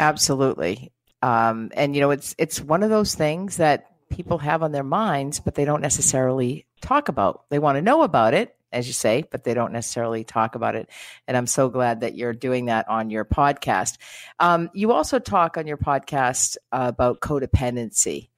Absolutely. 0.00 0.90
Um, 1.22 1.70
and 1.74 1.94
you 1.94 2.00
know, 2.00 2.10
it's 2.10 2.34
it's 2.38 2.60
one 2.60 2.82
of 2.82 2.90
those 2.90 3.14
things 3.14 3.58
that 3.58 3.86
people 4.10 4.38
have 4.38 4.62
on 4.62 4.72
their 4.72 4.82
minds, 4.82 5.40
but 5.40 5.54
they 5.54 5.64
don't 5.64 5.80
necessarily 5.80 6.66
talk 6.80 7.08
about. 7.08 7.44
They 7.48 7.58
want 7.58 7.76
to 7.76 7.82
know 7.82 8.02
about 8.02 8.34
it, 8.34 8.56
as 8.72 8.86
you 8.86 8.92
say, 8.92 9.24
but 9.30 9.44
they 9.44 9.54
don't 9.54 9.72
necessarily 9.72 10.24
talk 10.24 10.54
about 10.54 10.74
it. 10.74 10.88
And 11.28 11.36
I'm 11.36 11.46
so 11.46 11.68
glad 11.68 12.00
that 12.00 12.14
you're 12.14 12.32
doing 12.32 12.66
that 12.66 12.88
on 12.88 13.10
your 13.10 13.24
podcast. 13.24 13.98
Um, 14.38 14.70
you 14.72 14.92
also 14.92 15.18
talk 15.18 15.56
on 15.56 15.66
your 15.66 15.76
podcast 15.76 16.56
uh, 16.72 16.86
about 16.88 17.20
codependency. 17.20 18.28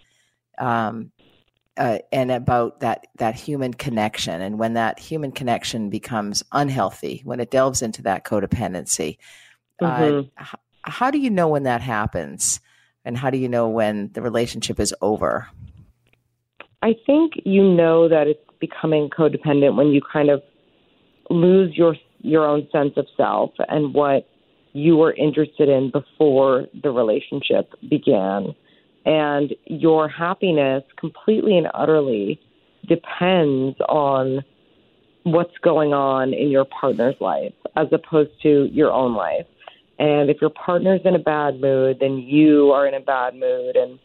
Um, 0.58 1.10
uh, 1.76 1.98
and 2.12 2.30
about 2.30 2.80
that 2.80 3.06
that 3.16 3.34
human 3.34 3.74
connection, 3.74 4.40
and 4.40 4.58
when 4.58 4.74
that 4.74 4.98
human 5.00 5.32
connection 5.32 5.90
becomes 5.90 6.42
unhealthy, 6.52 7.20
when 7.24 7.40
it 7.40 7.50
delves 7.50 7.82
into 7.82 8.02
that 8.02 8.24
codependency, 8.24 9.18
uh, 9.82 9.98
mm-hmm. 9.98 10.28
uh, 10.38 10.42
h- 10.42 10.54
how 10.82 11.10
do 11.10 11.18
you 11.18 11.30
know 11.30 11.48
when 11.48 11.64
that 11.64 11.80
happens, 11.80 12.60
and 13.04 13.16
how 13.16 13.28
do 13.28 13.38
you 13.38 13.48
know 13.48 13.68
when 13.68 14.12
the 14.12 14.22
relationship 14.22 14.78
is 14.78 14.94
over? 15.02 15.48
I 16.82 16.94
think 17.06 17.32
you 17.44 17.64
know 17.64 18.08
that 18.08 18.28
it's 18.28 18.48
becoming 18.66 19.10
codependent 19.10 19.76
when 19.76 19.88
you 19.88 20.00
kind 20.12 20.30
of 20.30 20.42
lose 21.30 21.76
your 21.76 21.96
your 22.20 22.46
own 22.46 22.66
sense 22.72 22.92
of 22.96 23.06
self 23.16 23.50
and 23.68 23.92
what 23.94 24.26
you 24.72 24.96
were 24.96 25.12
interested 25.12 25.68
in 25.68 25.90
before 25.90 26.66
the 26.82 26.90
relationship 26.90 27.72
began 27.88 28.54
and 29.04 29.54
your 29.66 30.08
happiness 30.08 30.82
completely 30.98 31.58
and 31.58 31.68
utterly 31.74 32.40
depends 32.88 33.78
on 33.88 34.42
what's 35.24 35.56
going 35.62 35.92
on 35.92 36.32
in 36.32 36.50
your 36.50 36.64
partner's 36.64 37.16
life 37.20 37.52
as 37.76 37.86
opposed 37.92 38.30
to 38.42 38.68
your 38.72 38.92
own 38.92 39.14
life. 39.14 39.46
And 39.98 40.30
if 40.30 40.40
your 40.40 40.50
partner's 40.50 41.00
in 41.04 41.14
a 41.14 41.18
bad 41.18 41.60
mood, 41.60 41.98
then 42.00 42.18
you 42.18 42.70
are 42.72 42.86
in 42.86 42.94
a 42.94 43.00
bad 43.00 43.34
mood 43.34 43.76
and 43.76 43.98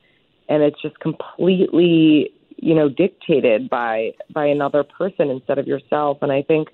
and 0.50 0.64
it's 0.64 0.82
just 0.82 1.00
completely 1.00 2.32
you 2.62 2.76
know, 2.76 2.90
dictated 2.90 3.70
by 3.70 4.12
by 4.34 4.46
another 4.46 4.84
person 4.84 5.30
instead 5.30 5.58
of 5.58 5.68
yourself. 5.68 6.20
And 6.22 6.32
I 6.32 6.42
think 6.42 6.70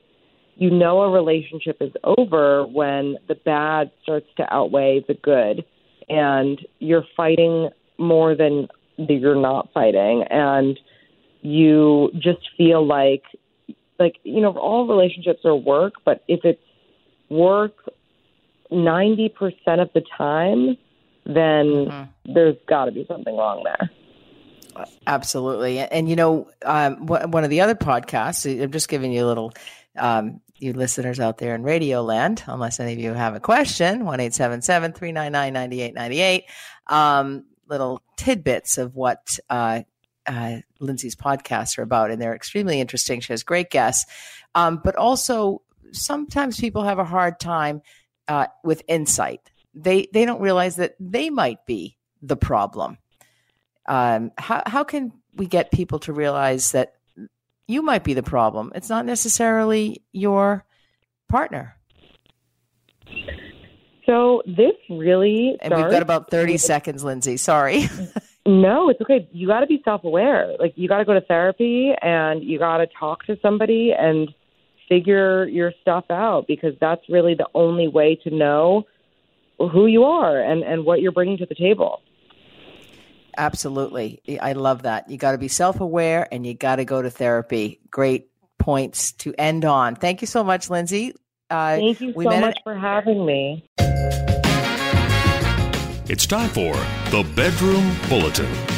you 0.55 0.69
know 0.69 1.01
a 1.01 1.11
relationship 1.11 1.77
is 1.81 1.91
over 2.03 2.65
when 2.65 3.17
the 3.27 3.36
bad 3.36 3.91
starts 4.03 4.27
to 4.38 4.53
outweigh 4.53 5.03
the 5.07 5.13
good 5.13 5.65
and 6.07 6.65
you're 6.79 7.05
fighting 7.15 7.69
more 7.97 8.36
than 8.36 8.67
you're 8.97 9.39
not 9.39 9.69
fighting 9.73 10.23
and 10.29 10.79
you 11.41 12.09
just 12.15 12.49
feel 12.57 12.86
like 12.86 13.23
like 13.99 14.15
you 14.23 14.41
know 14.41 14.51
all 14.57 14.88
relationships 14.88 15.41
are 15.45 15.55
work 15.55 15.95
but 16.05 16.23
if 16.27 16.41
it's 16.43 16.61
work 17.29 17.73
90% 18.71 19.29
of 19.79 19.89
the 19.93 20.01
time 20.17 20.77
then 21.25 21.88
mm-hmm. 21.88 22.33
there's 22.33 22.55
got 22.67 22.86
to 22.86 22.91
be 22.91 23.05
something 23.07 23.36
wrong 23.36 23.63
there 23.63 23.89
absolutely 25.07 25.80
and 25.80 26.09
you 26.09 26.15
know 26.15 26.47
um, 26.65 27.05
one 27.05 27.43
of 27.43 27.49
the 27.49 27.61
other 27.61 27.76
podcasts 27.76 28.61
i'm 28.61 28.71
just 28.71 28.89
giving 28.89 29.11
you 29.11 29.26
a 29.26 29.28
little 29.28 29.53
um, 29.97 30.41
you 30.57 30.73
listeners 30.73 31.19
out 31.19 31.38
there 31.38 31.55
in 31.55 31.63
radio 31.63 32.01
land, 32.01 32.43
unless 32.47 32.80
any 32.80 32.93
of 32.93 32.99
you 32.99 33.13
have 33.13 33.36
a 33.36 33.39
question, 33.39 34.05
1 34.05 34.17
399 34.32 35.53
9898. 35.53 36.45
Um, 36.88 37.45
little 37.67 38.01
tidbits 38.15 38.78
of 38.78 38.95
what 38.95 39.39
uh, 39.49 39.82
uh, 40.26 40.57
Lindsay's 40.80 41.15
podcasts 41.15 41.78
are 41.78 41.82
about, 41.82 42.11
and 42.11 42.21
they're 42.21 42.36
extremely 42.36 42.80
interesting. 42.80 43.19
She 43.19 43.34
has 43.34 43.43
great 43.43 43.69
guests, 43.69 44.05
um, 44.53 44.82
but 44.84 44.95
also 44.95 45.61
sometimes 45.91 46.59
people 46.59 46.84
have 46.84 46.99
a 46.99 47.05
hard 47.05 47.39
time 47.39 47.82
uh, 48.28 48.47
with 48.63 48.84
insight. 48.88 49.41
They 49.73 50.07
they 50.13 50.26
don't 50.26 50.41
realize 50.41 50.78
that 50.78 50.95
they 50.99 51.30
might 51.30 51.65
be 51.65 51.97
the 52.21 52.38
problem. 52.38 52.97
Um, 53.88 54.31
how 54.38 54.63
how 54.65 54.83
can 54.83 55.11
we 55.36 55.45
get 55.45 55.71
people 55.71 55.99
to 55.99 56.13
realize 56.13 56.71
that 56.71 56.95
you 57.67 57.81
might 57.81 58.03
be 58.03 58.13
the 58.13 58.23
problem. 58.23 58.71
It's 58.75 58.89
not 58.89 59.05
necessarily 59.05 60.03
your 60.11 60.65
partner. 61.29 61.75
So 64.05 64.43
this 64.45 64.73
really 64.89 65.57
and 65.61 65.73
we've 65.75 65.89
got 65.89 66.03
about 66.03 66.29
30 66.29 66.57
seconds, 66.57 67.03
Lindsay. 67.03 67.38
Sorry. 67.38 67.89
no, 68.45 68.89
it's 68.89 69.01
okay. 69.01 69.27
You 69.31 69.47
got 69.47 69.61
to 69.61 69.67
be 69.67 69.81
self-aware. 69.83 70.55
Like 70.59 70.73
you 70.75 70.88
got 70.88 70.99
to 70.99 71.05
go 71.05 71.13
to 71.15 71.21
therapy 71.21 71.93
and 72.01 72.43
you 72.43 72.59
got 72.59 72.77
to 72.77 72.88
talk 72.99 73.25
to 73.25 73.38
somebody 73.41 73.93
and 73.97 74.29
figure 74.88 75.45
your 75.45 75.73
stuff 75.81 76.05
out 76.11 76.45
because 76.47 76.73
that's 76.79 77.01
really 77.09 77.33
the 77.33 77.47
only 77.55 77.88
way 77.88 78.15
to 78.23 78.29
know 78.29 78.83
who 79.57 79.88
you 79.88 80.03
are 80.03 80.39
and 80.39 80.63
and 80.63 80.86
what 80.86 81.01
you're 81.01 81.11
bringing 81.11 81.38
to 81.39 81.45
the 81.47 81.55
table. 81.55 82.01
Absolutely. 83.38 84.21
I 84.41 84.53
love 84.53 84.83
that. 84.83 85.09
You 85.09 85.17
got 85.17 85.31
to 85.31 85.38
be 85.38 85.47
self 85.47 85.79
aware 85.79 86.27
and 86.31 86.45
you 86.45 86.53
got 86.53 86.77
to 86.77 86.86
go 86.86 87.01
to 87.01 87.09
therapy. 87.09 87.79
Great 87.89 88.29
points 88.57 89.11
to 89.13 89.33
end 89.38 89.65
on. 89.65 89.95
Thank 89.95 90.21
you 90.21 90.27
so 90.27 90.43
much, 90.43 90.69
Lindsay. 90.69 91.13
Uh, 91.49 91.75
Thank 91.75 92.01
you 92.01 92.13
so 92.13 92.39
much 92.39 92.57
for 92.63 92.75
having 92.75 93.25
me. 93.25 93.69
It's 96.07 96.25
time 96.27 96.49
for 96.49 96.73
the 97.09 97.27
Bedroom 97.36 97.95
Bulletin. 98.09 98.74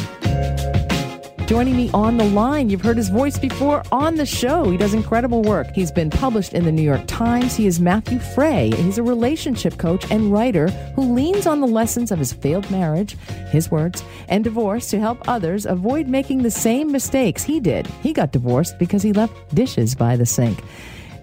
Joining 1.48 1.78
me 1.78 1.90
on 1.94 2.18
the 2.18 2.26
line, 2.26 2.68
you've 2.68 2.82
heard 2.82 2.98
his 2.98 3.08
voice 3.08 3.38
before 3.38 3.82
on 3.90 4.16
the 4.16 4.26
show. 4.26 4.70
He 4.70 4.76
does 4.76 4.92
incredible 4.92 5.40
work. 5.40 5.66
He's 5.74 5.90
been 5.90 6.10
published 6.10 6.52
in 6.52 6.66
the 6.66 6.70
New 6.70 6.82
York 6.82 7.06
Times. 7.06 7.56
He 7.56 7.66
is 7.66 7.80
Matthew 7.80 8.18
Fray. 8.18 8.70
He's 8.76 8.98
a 8.98 9.02
relationship 9.02 9.78
coach 9.78 10.04
and 10.10 10.30
writer 10.30 10.68
who 10.94 11.14
leans 11.14 11.46
on 11.46 11.62
the 11.62 11.66
lessons 11.66 12.12
of 12.12 12.18
his 12.18 12.34
failed 12.34 12.70
marriage, 12.70 13.16
his 13.48 13.70
words, 13.70 14.04
and 14.28 14.44
divorce 14.44 14.90
to 14.90 15.00
help 15.00 15.26
others 15.26 15.64
avoid 15.64 16.06
making 16.06 16.42
the 16.42 16.50
same 16.50 16.92
mistakes 16.92 17.44
he 17.44 17.60
did. 17.60 17.86
He 18.02 18.12
got 18.12 18.32
divorced 18.32 18.78
because 18.78 19.02
he 19.02 19.14
left 19.14 19.54
dishes 19.54 19.94
by 19.94 20.16
the 20.16 20.26
sink. 20.26 20.62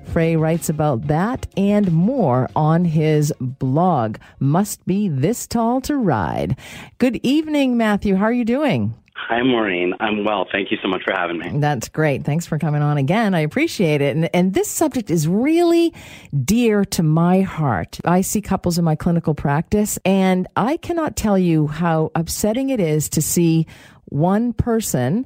Fray 0.08 0.36
writes 0.36 0.70
about 0.70 1.06
that 1.06 1.46
and 1.56 1.92
more 1.92 2.50
on 2.56 2.84
his 2.84 3.32
blog, 3.40 4.18
Must 4.40 4.84
Be 4.88 5.08
This 5.08 5.46
Tall 5.46 5.82
to 5.82 5.96
Ride. 5.96 6.58
Good 6.98 7.20
evening, 7.22 7.78
Matthew. 7.78 8.16
How 8.16 8.26
are 8.26 8.34
you 8.34 8.44
doing? 8.44 8.96
Hi, 9.18 9.42
Maureen. 9.42 9.94
I'm 10.00 10.24
well. 10.24 10.46
Thank 10.52 10.72
you 10.72 10.78
so 10.84 10.88
much 10.88 11.02
for 11.04 11.14
having 11.14 11.40
me. 11.40 11.60
That's 11.60 11.90
great. 11.90 12.26
Thanks 12.26 12.46
for 12.46 12.60
coming 12.60 12.82
on 12.82 12.98
again. 12.98 13.34
I 13.34 13.40
appreciate 13.40 14.02
it. 14.02 14.16
And, 14.16 14.30
and 14.36 14.54
this 14.54 14.70
subject 14.70 15.10
is 15.10 15.28
really 15.28 15.94
dear 16.44 16.86
to 16.86 17.02
my 17.02 17.42
heart. 17.42 18.00
I 18.04 18.22
see 18.22 18.42
couples 18.42 18.78
in 18.78 18.84
my 18.84 18.96
clinical 18.96 19.34
practice, 19.34 19.98
and 20.06 20.48
I 20.56 20.78
cannot 20.78 21.16
tell 21.16 21.40
you 21.40 21.68
how 21.68 22.12
upsetting 22.14 22.70
it 22.70 22.80
is 22.80 23.10
to 23.10 23.22
see 23.22 23.68
one 24.06 24.54
person 24.54 25.26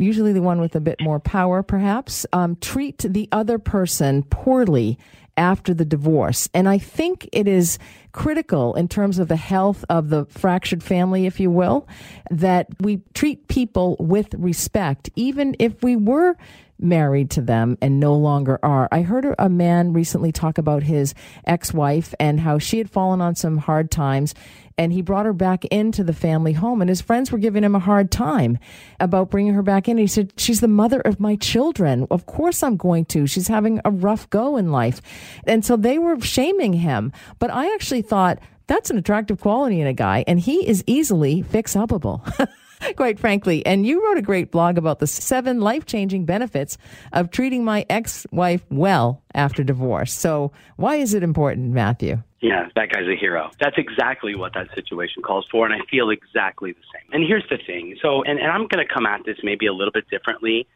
usually 0.00 0.32
the 0.32 0.42
one 0.42 0.60
with 0.60 0.74
a 0.74 0.80
bit 0.80 1.00
more 1.00 1.20
power, 1.20 1.62
perhaps, 1.62 2.24
um, 2.32 2.56
treat 2.56 2.98
the 2.98 3.28
other 3.32 3.58
person 3.58 4.22
poorly 4.22 4.98
after 5.36 5.74
the 5.74 5.84
divorce. 5.84 6.48
And 6.54 6.68
I 6.68 6.78
think 6.78 7.28
it 7.32 7.48
is 7.48 7.78
critical 8.12 8.74
in 8.74 8.88
terms 8.88 9.18
of 9.18 9.28
the 9.28 9.36
health 9.36 9.84
of 9.88 10.10
the 10.10 10.24
fractured 10.26 10.82
family, 10.82 11.26
if 11.26 11.40
you 11.40 11.50
will, 11.50 11.86
that 12.30 12.68
we 12.80 13.02
treat 13.14 13.48
people 13.48 13.96
with 13.98 14.34
respect, 14.34 15.10
even 15.16 15.54
if 15.58 15.82
we 15.82 15.96
were 15.96 16.36
married 16.82 17.30
to 17.30 17.40
them 17.40 17.76
and 17.80 18.00
no 18.00 18.14
longer 18.14 18.58
are. 18.62 18.88
I 18.90 19.02
heard 19.02 19.34
a 19.38 19.48
man 19.48 19.92
recently 19.92 20.32
talk 20.32 20.58
about 20.58 20.82
his 20.82 21.14
ex 21.44 21.72
wife 21.72 22.14
and 22.18 22.40
how 22.40 22.58
she 22.58 22.78
had 22.78 22.90
fallen 22.90 23.20
on 23.20 23.34
some 23.34 23.58
hard 23.58 23.90
times 23.90 24.34
and 24.80 24.94
he 24.94 25.02
brought 25.02 25.26
her 25.26 25.34
back 25.34 25.66
into 25.66 26.02
the 26.02 26.14
family 26.14 26.54
home 26.54 26.80
and 26.80 26.88
his 26.88 27.02
friends 27.02 27.30
were 27.30 27.36
giving 27.36 27.62
him 27.62 27.74
a 27.74 27.80
hard 27.80 28.10
time 28.10 28.58
about 28.98 29.30
bringing 29.30 29.52
her 29.52 29.62
back 29.62 29.88
in. 29.88 29.98
He 29.98 30.06
said 30.06 30.32
she's 30.38 30.60
the 30.60 30.68
mother 30.68 31.00
of 31.00 31.20
my 31.20 31.36
children. 31.36 32.06
Of 32.10 32.24
course 32.24 32.62
i'm 32.62 32.78
going 32.78 33.04
to. 33.06 33.26
She's 33.26 33.48
having 33.48 33.82
a 33.84 33.90
rough 33.90 34.30
go 34.30 34.56
in 34.56 34.72
life. 34.72 35.02
And 35.44 35.64
so 35.64 35.76
they 35.76 35.98
were 35.98 36.18
shaming 36.20 36.72
him. 36.72 37.12
But 37.38 37.50
i 37.50 37.72
actually 37.74 38.02
thought 38.02 38.38
that's 38.68 38.88
an 38.88 38.96
attractive 38.96 39.40
quality 39.40 39.80
in 39.80 39.86
a 39.86 39.92
guy 39.92 40.24
and 40.26 40.38
he 40.40 40.66
is 40.66 40.84
easily 40.86 41.42
fix 41.42 41.74
upable 41.74 42.22
quite 42.96 43.18
frankly. 43.18 43.64
And 43.64 43.86
you 43.86 44.04
wrote 44.04 44.18
a 44.18 44.22
great 44.22 44.50
blog 44.50 44.78
about 44.78 44.98
the 44.98 45.06
seven 45.06 45.60
life 45.60 45.86
changing 45.86 46.24
benefits 46.24 46.78
of 47.12 47.30
treating 47.30 47.64
my 47.64 47.86
ex 47.88 48.26
wife 48.30 48.64
well 48.70 49.22
after 49.34 49.62
divorce. 49.62 50.12
So, 50.12 50.52
why 50.76 50.96
is 50.96 51.14
it 51.14 51.22
important, 51.22 51.72
Matthew? 51.72 52.22
Yeah, 52.40 52.68
that 52.74 52.90
guy's 52.90 53.06
a 53.06 53.16
hero. 53.16 53.50
That's 53.60 53.76
exactly 53.76 54.34
what 54.34 54.54
that 54.54 54.68
situation 54.74 55.22
calls 55.22 55.46
for, 55.50 55.66
and 55.66 55.74
I 55.74 55.84
feel 55.90 56.08
exactly 56.08 56.72
the 56.72 56.80
same. 56.94 57.12
And 57.12 57.26
here's 57.26 57.44
the 57.50 57.58
thing 57.66 57.96
so, 58.00 58.22
and, 58.22 58.38
and 58.38 58.50
I'm 58.50 58.66
going 58.66 58.84
to 58.86 58.92
come 58.92 59.06
at 59.06 59.24
this 59.26 59.36
maybe 59.42 59.66
a 59.66 59.72
little 59.72 59.92
bit 59.92 60.08
differently 60.08 60.66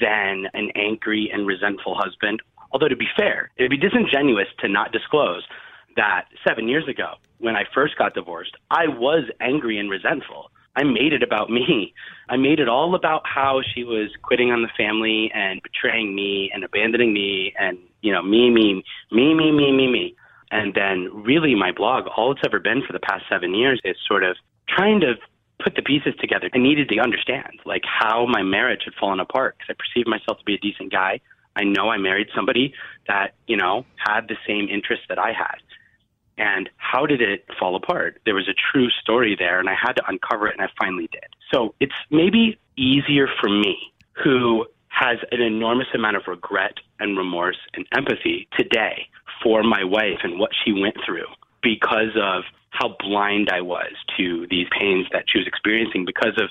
than 0.00 0.46
an 0.54 0.70
angry 0.74 1.30
and 1.32 1.46
resentful 1.46 1.94
husband. 1.94 2.42
Although, 2.72 2.88
to 2.88 2.96
be 2.96 3.08
fair, 3.16 3.50
it'd 3.56 3.70
be 3.70 3.76
disingenuous 3.76 4.48
to 4.60 4.68
not 4.68 4.92
disclose 4.92 5.44
that 5.96 6.26
seven 6.46 6.68
years 6.68 6.88
ago, 6.88 7.14
when 7.38 7.56
I 7.56 7.64
first 7.74 7.98
got 7.98 8.14
divorced, 8.14 8.56
I 8.70 8.88
was 8.88 9.24
angry 9.40 9.78
and 9.78 9.90
resentful. 9.90 10.50
I 10.76 10.84
made 10.84 11.12
it 11.12 11.22
about 11.22 11.50
me. 11.58 11.94
I 12.28 12.36
made 12.36 12.60
it 12.60 12.68
all 12.68 12.94
about 12.94 13.22
how 13.24 13.60
she 13.74 13.84
was 13.84 14.10
quitting 14.22 14.50
on 14.50 14.62
the 14.62 14.70
family 14.76 15.30
and 15.34 15.60
betraying 15.62 16.14
me 16.14 16.50
and 16.52 16.64
abandoning 16.64 17.12
me 17.12 17.54
and, 17.58 17.78
you 18.00 18.12
know, 18.12 18.22
me, 18.22 18.50
me, 18.50 18.82
me, 19.10 19.34
me, 19.34 19.52
me, 19.52 19.72
me, 19.72 19.86
me. 19.88 20.14
And 20.50 20.74
then 20.74 21.10
really 21.24 21.54
my 21.54 21.72
blog, 21.72 22.06
all 22.14 22.32
it's 22.32 22.42
ever 22.44 22.60
been 22.60 22.82
for 22.86 22.92
the 22.92 23.00
past 23.00 23.24
seven 23.28 23.54
years 23.54 23.80
is 23.84 23.96
sort 24.06 24.22
of 24.22 24.36
trying 24.68 25.00
to 25.00 25.14
put 25.62 25.76
the 25.76 25.82
pieces 25.82 26.14
together. 26.20 26.50
I 26.54 26.58
needed 26.58 26.88
to 26.90 26.98
understand 26.98 27.60
like 27.64 27.82
how 27.84 28.26
my 28.26 28.42
marriage 28.42 28.82
had 28.84 28.94
fallen 28.94 29.20
apart 29.20 29.56
because 29.56 29.74
I 29.74 29.82
perceived 29.82 30.08
myself 30.08 30.38
to 30.38 30.44
be 30.44 30.54
a 30.54 30.58
decent 30.58 30.92
guy. 30.92 31.20
I 31.56 31.64
know 31.64 31.90
I 31.90 31.98
married 31.98 32.28
somebody 32.34 32.74
that, 33.08 33.34
you 33.46 33.56
know, 33.56 33.84
had 33.96 34.28
the 34.28 34.36
same 34.46 34.68
interests 34.68 35.06
that 35.08 35.18
I 35.18 35.32
had. 35.32 35.56
And 36.38 36.70
how 36.76 37.06
did 37.06 37.20
it 37.20 37.44
fall 37.58 37.76
apart? 37.76 38.20
There 38.24 38.34
was 38.34 38.48
a 38.48 38.54
true 38.72 38.88
story 38.90 39.36
there, 39.38 39.60
and 39.60 39.68
I 39.68 39.74
had 39.74 39.92
to 39.94 40.02
uncover 40.08 40.48
it, 40.48 40.54
and 40.58 40.62
I 40.62 40.70
finally 40.78 41.08
did. 41.12 41.26
So 41.52 41.74
it's 41.80 41.94
maybe 42.10 42.58
easier 42.76 43.28
for 43.40 43.48
me, 43.48 43.76
who 44.22 44.66
has 44.88 45.18
an 45.30 45.40
enormous 45.40 45.88
amount 45.94 46.16
of 46.16 46.22
regret 46.26 46.74
and 47.00 47.16
remorse 47.16 47.58
and 47.74 47.86
empathy 47.96 48.48
today 48.58 49.06
for 49.42 49.62
my 49.62 49.84
wife 49.84 50.20
and 50.22 50.38
what 50.38 50.50
she 50.64 50.72
went 50.72 50.96
through 51.04 51.26
because 51.62 52.14
of 52.16 52.44
how 52.70 52.96
blind 53.00 53.50
I 53.50 53.60
was 53.60 53.92
to 54.16 54.46
these 54.50 54.66
pains 54.78 55.06
that 55.12 55.24
she 55.28 55.38
was 55.38 55.46
experiencing 55.46 56.04
because 56.04 56.36
of 56.38 56.48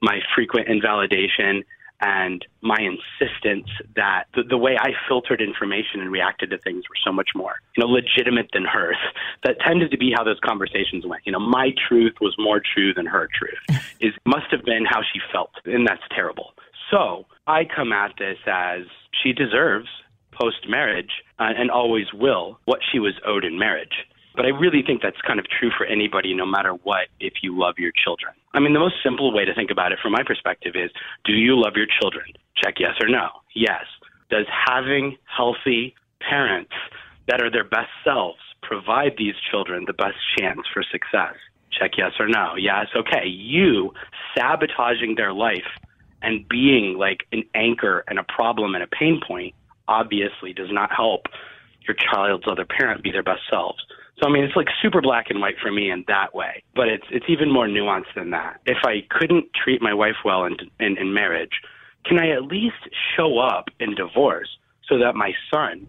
my 0.00 0.20
frequent 0.34 0.68
invalidation 0.68 1.64
and 2.04 2.44
my 2.60 2.76
insistence 2.76 3.66
that 3.96 4.24
the, 4.34 4.42
the, 4.42 4.58
way 4.58 4.76
I 4.78 4.90
filtered 5.08 5.40
information 5.40 6.00
and 6.00 6.12
reacted 6.12 6.50
to 6.50 6.58
things 6.58 6.84
were 6.88 6.96
so 7.02 7.10
much 7.10 7.30
more, 7.34 7.54
you 7.76 7.82
know, 7.82 7.90
legitimate 7.90 8.50
than 8.52 8.64
hers. 8.64 8.96
That 9.42 9.56
tended 9.60 9.90
to 9.90 9.96
be 9.96 10.12
how 10.14 10.22
those 10.22 10.38
conversations 10.44 11.06
went. 11.06 11.22
You 11.24 11.32
know, 11.32 11.40
my 11.40 11.70
truth 11.88 12.14
was 12.20 12.34
more 12.38 12.60
true 12.60 12.92
than 12.92 13.06
her 13.06 13.28
truth. 13.38 13.80
Is 14.00 14.12
must 14.26 14.46
have 14.50 14.64
been 14.64 14.84
how 14.84 15.00
she 15.00 15.18
felt, 15.32 15.52
and 15.64 15.86
that's 15.86 16.02
terrible. 16.14 16.52
So 16.90 17.24
I 17.46 17.64
come 17.64 17.92
at 17.92 18.12
this 18.18 18.38
as 18.46 18.82
she 19.22 19.32
deserves 19.32 19.88
post 20.32 20.68
marriage 20.68 21.10
uh, 21.38 21.52
and 21.56 21.70
always 21.70 22.06
will 22.12 22.58
what 22.66 22.80
she 22.90 22.98
was 22.98 23.14
owed 23.26 23.44
in 23.44 23.58
marriage. 23.58 24.06
But 24.34 24.46
I 24.46 24.48
really 24.48 24.82
think 24.82 25.00
that's 25.00 25.20
kind 25.26 25.38
of 25.38 25.46
true 25.48 25.70
for 25.76 25.86
anybody, 25.86 26.34
no 26.34 26.44
matter 26.46 26.72
what, 26.72 27.06
if 27.20 27.34
you 27.42 27.56
love 27.56 27.78
your 27.78 27.92
children. 27.92 28.34
I 28.52 28.60
mean, 28.60 28.72
the 28.72 28.80
most 28.80 28.96
simple 29.02 29.32
way 29.32 29.44
to 29.44 29.54
think 29.54 29.70
about 29.70 29.92
it 29.92 29.98
from 30.02 30.12
my 30.12 30.22
perspective 30.24 30.74
is 30.74 30.90
do 31.24 31.32
you 31.32 31.60
love 31.60 31.74
your 31.76 31.86
children? 32.00 32.26
Check 32.56 32.74
yes 32.80 32.94
or 33.00 33.08
no. 33.08 33.28
Yes. 33.54 33.84
Does 34.30 34.46
having 34.66 35.16
healthy 35.24 35.94
parents 36.20 36.72
that 37.28 37.40
are 37.40 37.50
their 37.50 37.64
best 37.64 37.90
selves 38.02 38.38
provide 38.62 39.12
these 39.18 39.34
children 39.50 39.84
the 39.86 39.92
best 39.92 40.16
chance 40.36 40.60
for 40.72 40.82
success? 40.82 41.34
Check 41.70 41.92
yes 41.96 42.12
or 42.18 42.26
no. 42.26 42.54
Yes, 42.56 42.86
okay. 42.96 43.26
You 43.26 43.92
sabotaging 44.36 45.14
their 45.16 45.32
life 45.32 45.68
and 46.22 46.48
being 46.48 46.96
like 46.98 47.26
an 47.32 47.44
anchor 47.54 48.04
and 48.08 48.18
a 48.18 48.24
problem 48.24 48.74
and 48.74 48.82
a 48.82 48.86
pain 48.88 49.20
point 49.26 49.54
obviously 49.86 50.52
does 50.52 50.70
not 50.70 50.90
help 50.90 51.26
your 51.86 51.94
child's 51.94 52.44
other 52.50 52.64
parent 52.64 53.02
be 53.02 53.12
their 53.12 53.22
best 53.22 53.42
selves. 53.50 53.84
So 54.18 54.28
I 54.28 54.32
mean, 54.32 54.44
it's 54.44 54.56
like 54.56 54.68
super 54.80 55.00
black 55.00 55.26
and 55.30 55.40
white 55.40 55.56
for 55.60 55.72
me 55.72 55.90
in 55.90 56.04
that 56.08 56.34
way, 56.34 56.62
but 56.74 56.88
it's 56.88 57.06
it's 57.10 57.26
even 57.28 57.52
more 57.52 57.66
nuanced 57.66 58.14
than 58.14 58.30
that. 58.30 58.60
If 58.66 58.78
I 58.84 59.04
couldn't 59.10 59.46
treat 59.54 59.82
my 59.82 59.94
wife 59.94 60.16
well 60.24 60.44
in 60.44 60.56
in, 60.78 60.96
in 60.98 61.12
marriage, 61.12 61.60
can 62.04 62.20
I 62.20 62.30
at 62.30 62.42
least 62.42 62.88
show 63.16 63.38
up 63.38 63.66
in 63.80 63.94
divorce 63.94 64.48
so 64.88 64.98
that 64.98 65.14
my 65.14 65.32
son 65.52 65.86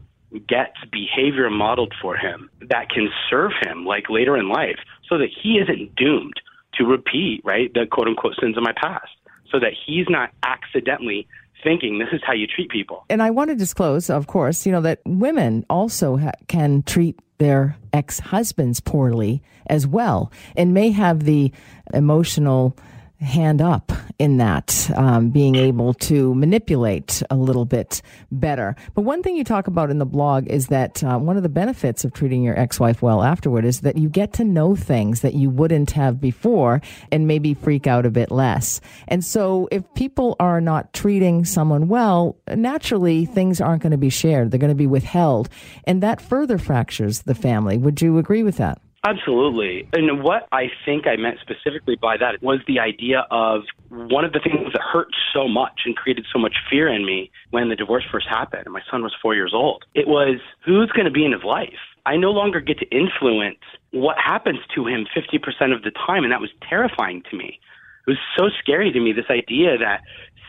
gets 0.47 0.75
behavior 0.91 1.49
modeled 1.49 1.93
for 2.01 2.17
him 2.17 2.49
that 2.69 2.89
can 2.89 3.09
serve 3.29 3.51
him 3.61 3.85
like 3.85 4.09
later 4.09 4.35
in 4.35 4.49
life, 4.49 4.79
so 5.07 5.17
that 5.17 5.29
he 5.29 5.59
isn't 5.59 5.95
doomed 5.95 6.41
to 6.73 6.83
repeat 6.83 7.41
right 7.45 7.73
the 7.73 7.85
quote 7.89 8.07
unquote 8.07 8.35
sins 8.41 8.57
of 8.57 8.63
my 8.63 8.73
past, 8.75 9.11
so 9.51 9.59
that 9.59 9.73
he's 9.85 10.07
not 10.09 10.31
accidentally 10.43 11.27
thinking 11.65 11.97
this 11.97 12.13
is 12.13 12.21
how 12.25 12.33
you 12.33 12.47
treat 12.47 12.69
people. 12.69 13.03
And 13.09 13.21
I 13.21 13.31
want 13.31 13.49
to 13.49 13.55
disclose, 13.55 14.09
of 14.09 14.27
course, 14.27 14.65
you 14.65 14.71
know, 14.71 14.81
that 14.81 14.99
women 15.05 15.65
also 15.69 16.17
ha- 16.17 16.31
can 16.47 16.83
treat 16.83 17.19
their 17.39 17.75
ex 17.91 18.19
husbands 18.19 18.79
poorly 18.79 19.41
as 19.67 19.85
well 19.85 20.31
and 20.55 20.73
may 20.73 20.91
have 20.91 21.23
the 21.23 21.51
emotional 21.93 22.77
hand 23.21 23.61
up 23.61 23.91
in 24.19 24.37
that, 24.37 24.89
um, 24.95 25.29
being 25.29 25.55
able 25.55 25.93
to 25.93 26.33
manipulate 26.35 27.21
a 27.29 27.35
little 27.35 27.65
bit 27.65 28.01
better. 28.31 28.75
But 28.93 29.01
one 29.01 29.23
thing 29.23 29.35
you 29.35 29.43
talk 29.43 29.67
about 29.67 29.89
in 29.89 29.99
the 29.99 30.05
blog 30.05 30.47
is 30.47 30.67
that 30.67 31.03
uh, 31.03 31.17
one 31.17 31.37
of 31.37 31.43
the 31.43 31.49
benefits 31.49 32.05
of 32.05 32.13
treating 32.13 32.43
your 32.43 32.57
ex 32.57 32.79
wife 32.79 33.01
well 33.01 33.23
afterward 33.23 33.65
is 33.65 33.81
that 33.81 33.97
you 33.97 34.09
get 34.09 34.33
to 34.33 34.43
know 34.43 34.75
things 34.75 35.21
that 35.21 35.33
you 35.33 35.49
wouldn't 35.49 35.91
have 35.91 36.19
before 36.21 36.81
and 37.11 37.27
maybe 37.27 37.53
freak 37.53 37.87
out 37.87 38.05
a 38.05 38.11
bit 38.11 38.31
less. 38.31 38.79
And 39.07 39.23
so 39.23 39.67
if 39.71 39.83
people 39.95 40.35
are 40.39 40.61
not 40.61 40.93
treating 40.93 41.45
someone 41.45 41.87
well, 41.87 42.37
naturally 42.53 43.25
things 43.25 43.59
aren't 43.59 43.81
going 43.81 43.91
to 43.91 43.97
be 43.97 44.09
shared, 44.09 44.51
they're 44.51 44.59
going 44.59 44.69
to 44.69 44.75
be 44.75 44.87
withheld. 44.87 45.49
And 45.85 46.03
that 46.03 46.21
further 46.21 46.57
fractures 46.57 47.23
the 47.23 47.35
family. 47.35 47.77
Would 47.77 48.01
you 48.01 48.17
agree 48.17 48.43
with 48.43 48.57
that? 48.57 48.81
Absolutely. 49.05 49.87
And 49.93 50.23
what 50.23 50.47
I 50.51 50.71
think 50.83 51.05
I 51.05 51.15
meant 51.15 51.37
specifically 51.39 51.95
by 51.95 52.17
that 52.17 52.41
was 52.41 52.59
the 52.67 52.79
idea 52.79 53.27
of 53.29 53.61
one 53.89 54.25
of 54.25 54.33
the 54.33 54.39
things 54.39 54.73
that 54.73 54.81
hurt 54.81 55.09
so 55.31 55.47
much 55.47 55.81
and 55.85 55.95
created 55.95 56.25
so 56.33 56.39
much 56.39 56.55
fear 56.69 56.87
in 56.91 57.05
me 57.05 57.29
when 57.51 57.69
the 57.69 57.75
divorce 57.75 58.03
first 58.11 58.27
happened 58.27 58.63
and 58.65 58.73
my 58.73 58.81
son 58.89 59.03
was 59.03 59.13
four 59.21 59.35
years 59.35 59.51
old. 59.53 59.85
It 59.93 60.07
was 60.07 60.39
who's 60.65 60.89
going 60.91 61.05
to 61.05 61.11
be 61.11 61.23
in 61.23 61.33
his 61.33 61.43
life? 61.43 61.77
I 62.07 62.17
no 62.17 62.31
longer 62.31 62.59
get 62.59 62.79
to 62.79 62.85
influence 62.89 63.61
what 63.91 64.17
happens 64.17 64.59
to 64.73 64.87
him 64.87 65.05
50% 65.15 65.75
of 65.75 65.83
the 65.83 65.91
time. 65.91 66.23
And 66.23 66.31
that 66.31 66.41
was 66.41 66.51
terrifying 66.67 67.21
to 67.29 67.37
me. 67.37 67.59
It 68.07 68.09
was 68.09 68.17
so 68.37 68.49
scary 68.59 68.91
to 68.91 68.99
me, 68.99 69.13
this 69.13 69.29
idea 69.29 69.77
that 69.77 70.01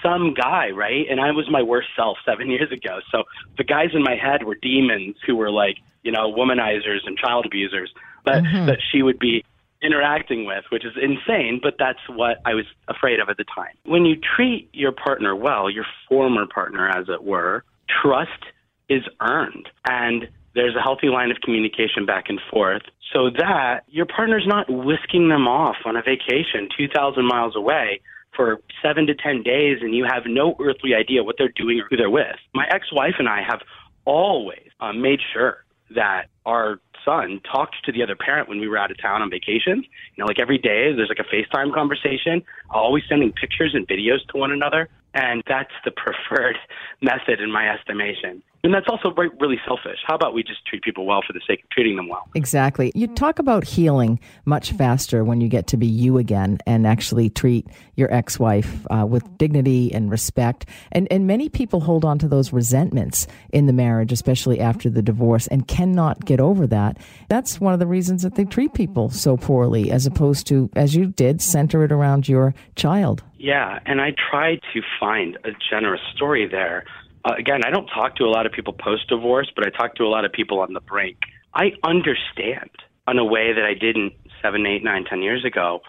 some 0.03 0.35
guy, 0.35 0.71
right? 0.71 1.07
And 1.11 1.21
I 1.21 1.31
was 1.31 1.47
my 1.51 1.63
worst 1.63 1.89
self 1.95 2.17
seven 2.25 2.51
years 2.57 2.73
ago. 2.73 3.01
So 3.13 3.25
the 3.59 3.65
guys 3.65 3.91
in 3.93 4.03
my 4.03 4.17
head 4.17 4.45
were 4.45 4.55
demons 4.55 5.17
who 5.27 5.37
were 5.37 5.51
like, 5.51 5.77
you 6.03 6.13
know, 6.13 6.33
womanizers 6.33 7.01
and 7.05 7.19
child 7.19 7.47
abusers 7.47 7.93
that 8.27 8.43
mm-hmm. 8.43 8.67
that 8.67 8.79
she 8.93 9.03
would 9.03 9.19
be 9.19 9.45
interacting 9.83 10.47
with, 10.47 10.65
which 10.71 10.85
is 10.85 10.93
insane, 11.01 11.61
but 11.63 11.75
that's 11.79 12.01
what 12.09 12.39
I 12.45 12.55
was 12.55 12.65
afraid 12.89 13.21
of 13.21 13.29
at 13.29 13.37
the 13.37 13.45
time. 13.45 13.75
When 13.85 14.05
you 14.05 14.17
treat 14.17 14.69
your 14.73 14.93
partner 14.93 15.35
well, 15.35 15.71
your 15.71 15.87
former 16.09 16.47
partner, 16.47 16.89
as 16.89 17.09
it 17.09 17.23
were, 17.23 17.65
trust 18.03 18.43
is 18.89 19.03
earned. 19.21 19.69
And 19.89 20.29
there's 20.55 20.75
a 20.75 20.81
healthy 20.81 21.09
line 21.09 21.31
of 21.31 21.37
communication 21.43 22.07
back 22.07 22.25
and 22.29 22.41
forth 22.51 22.83
so 23.13 23.31
that 23.39 23.83
your 23.89 24.07
partner's 24.07 24.47
not 24.47 24.69
whisking 24.69 25.29
them 25.29 25.47
off 25.47 25.77
on 25.85 25.97
a 25.97 26.03
vacation 26.03 26.69
2,000 26.77 27.25
miles 27.27 27.55
away 27.55 28.01
for 28.35 28.61
seven 28.83 29.07
to 29.07 29.15
10 29.15 29.43
days 29.43 29.79
and 29.81 29.95
you 29.95 30.05
have 30.11 30.25
no 30.27 30.57
earthly 30.61 30.95
idea 30.95 31.23
what 31.23 31.37
they're 31.39 31.53
doing 31.55 31.81
or 31.81 31.87
who 31.89 31.97
they're 31.97 32.11
with. 32.11 32.37
My 32.55 32.67
ex 32.71 32.87
wife 32.93 33.15
and 33.19 33.29
I 33.29 33.43
have 33.47 33.61
always 34.05 34.69
uh, 34.81 34.93
made 34.93 35.21
sure 35.33 35.65
that 35.95 36.27
our 36.45 36.81
son 37.07 37.41
talked 37.51 37.77
to 37.85 37.93
the 37.93 38.03
other 38.03 38.17
parent 38.17 38.49
when 38.49 38.61
we 38.61 38.69
were 38.69 38.77
out 38.77 38.91
of 38.91 39.01
town 39.01 39.23
on 39.23 39.31
vacation. 39.31 39.85
You 40.17 40.19
know, 40.19 40.27
like 40.27 40.39
every 40.39 40.59
day 40.59 40.93
there's 40.93 41.09
like 41.09 41.21
a 41.21 41.35
FaceTime 41.35 41.73
conversation, 41.73 42.43
always 42.71 43.05
sending 43.09 43.33
pictures 43.33 43.73
and 43.75 43.89
videos 43.89 44.27
to 44.29 44.37
one 44.37 44.53
another. 44.53 44.91
And 45.15 45.43
that's 45.49 45.73
the 45.85 45.93
preferred 45.93 46.59
method 47.01 47.41
in 47.41 47.51
my 47.51 47.71
estimation. 47.71 48.43
And 48.65 48.75
that's 48.75 48.87
also 48.89 49.15
really 49.39 49.61
selfish. 49.67 49.99
How 50.05 50.17
about 50.17 50.35
we 50.35 50.43
just 50.43 50.65
treat 50.67 50.83
people 50.83 51.07
well 51.07 51.23
for 51.25 51.33
the 51.33 51.41
sake 51.47 51.63
of 51.63 51.71
treating 51.71 51.95
them 51.97 52.09
well? 52.09 52.29
Exactly. 52.35 52.91
You 52.95 53.07
talk 53.07 53.39
about 53.39 53.65
healing 53.65 54.19
much 54.45 54.73
faster 54.73 55.23
when 55.25 55.41
you 55.41 55.49
get 55.49 55.69
to 55.69 55.77
be 55.77 55.87
you 55.87 56.19
again 56.19 56.59
and 56.67 56.87
actually 56.87 57.31
treat 57.31 57.67
your 57.95 58.13
ex 58.13 58.41
wife 58.41 58.85
uh, 58.91 59.07
with 59.07 59.39
dignity 59.39 59.93
and 59.95 60.11
respect. 60.11 60.67
And, 60.91 61.07
and 61.13 61.27
many 61.27 61.49
people 61.49 61.81
hold 61.81 62.05
on 62.05 62.19
to 62.19 62.29
those 62.29 62.53
resentments 62.53 63.29
in 63.53 63.67
the 63.67 63.73
marriage, 63.73 64.11
especially 64.11 64.59
after 64.59 64.91
the 64.91 65.03
divorce, 65.03 65.47
and 65.47 65.69
cannot 65.69 66.25
get 66.25 66.41
over 66.41 66.67
that. 66.67 66.99
That's 67.29 67.61
one 67.61 67.73
of 67.73 67.79
the 67.79 67.87
reasons 67.87 68.23
that 68.23 68.35
they 68.35 68.45
treat 68.45 68.75
people 68.75 69.11
so 69.11 69.37
poorly, 69.37 69.93
as 69.93 70.07
opposed 70.07 70.47
to, 70.49 70.71
as 70.75 70.97
you 70.97 71.07
did, 71.07 71.41
center 71.41 71.85
it 71.85 71.93
around 71.93 72.29
your 72.29 72.55
child. 72.75 73.23
Yeah, 73.39 73.79
and 73.87 74.01
I 74.01 74.13
tried 74.31 74.61
to 74.75 74.83
find 74.99 75.37
a 75.45 75.51
generous 75.71 76.01
story 76.15 76.49
there 76.49 76.85
uh, 77.27 77.35
again, 77.37 77.63
I 77.67 77.71
don't 77.71 77.89
talk 77.89 78.17
to 78.17 78.25
a 78.25 78.31
lot 78.31 78.47
of 78.47 78.53
people 78.53 78.73
post 78.73 79.09
divorce, 79.09 79.51
but 79.55 79.67
I 79.67 79.71
talk 79.71 79.97
to 79.97 80.05
a 80.05 80.09
lot 80.09 80.25
of 80.25 80.33
people 80.33 80.61
on 80.61 80.73
the 80.73 80.81
brink. 80.81 81.19
I 81.55 81.73
understand 81.83 82.71
in 83.09 83.19
a 83.19 83.25
way 83.25 83.53
that 83.53 83.65
I 83.65 83.75
didn't 83.75 84.13
seven, 84.43 84.65
eight, 84.67 84.85
nine, 84.85 85.05
ten 85.05 85.23
years 85.23 85.45
ago 85.45 85.81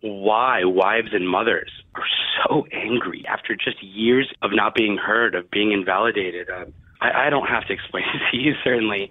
why 0.00 0.64
wives 0.64 1.08
and 1.12 1.28
mothers 1.28 1.70
are 1.94 2.04
so 2.44 2.66
angry 2.72 3.24
after 3.28 3.54
just 3.56 3.82
years 3.82 4.32
of 4.42 4.50
not 4.54 4.74
being 4.74 4.96
heard, 4.96 5.34
of 5.34 5.50
being 5.50 5.72
invalidated. 5.72 6.48
Uh, 6.48 6.66
I, 7.00 7.26
I 7.26 7.30
don't 7.30 7.46
have 7.46 7.66
to 7.66 7.72
explain 7.72 8.04
it 8.14 8.20
to 8.30 8.36
you, 8.36 8.54
certainly. 8.62 9.10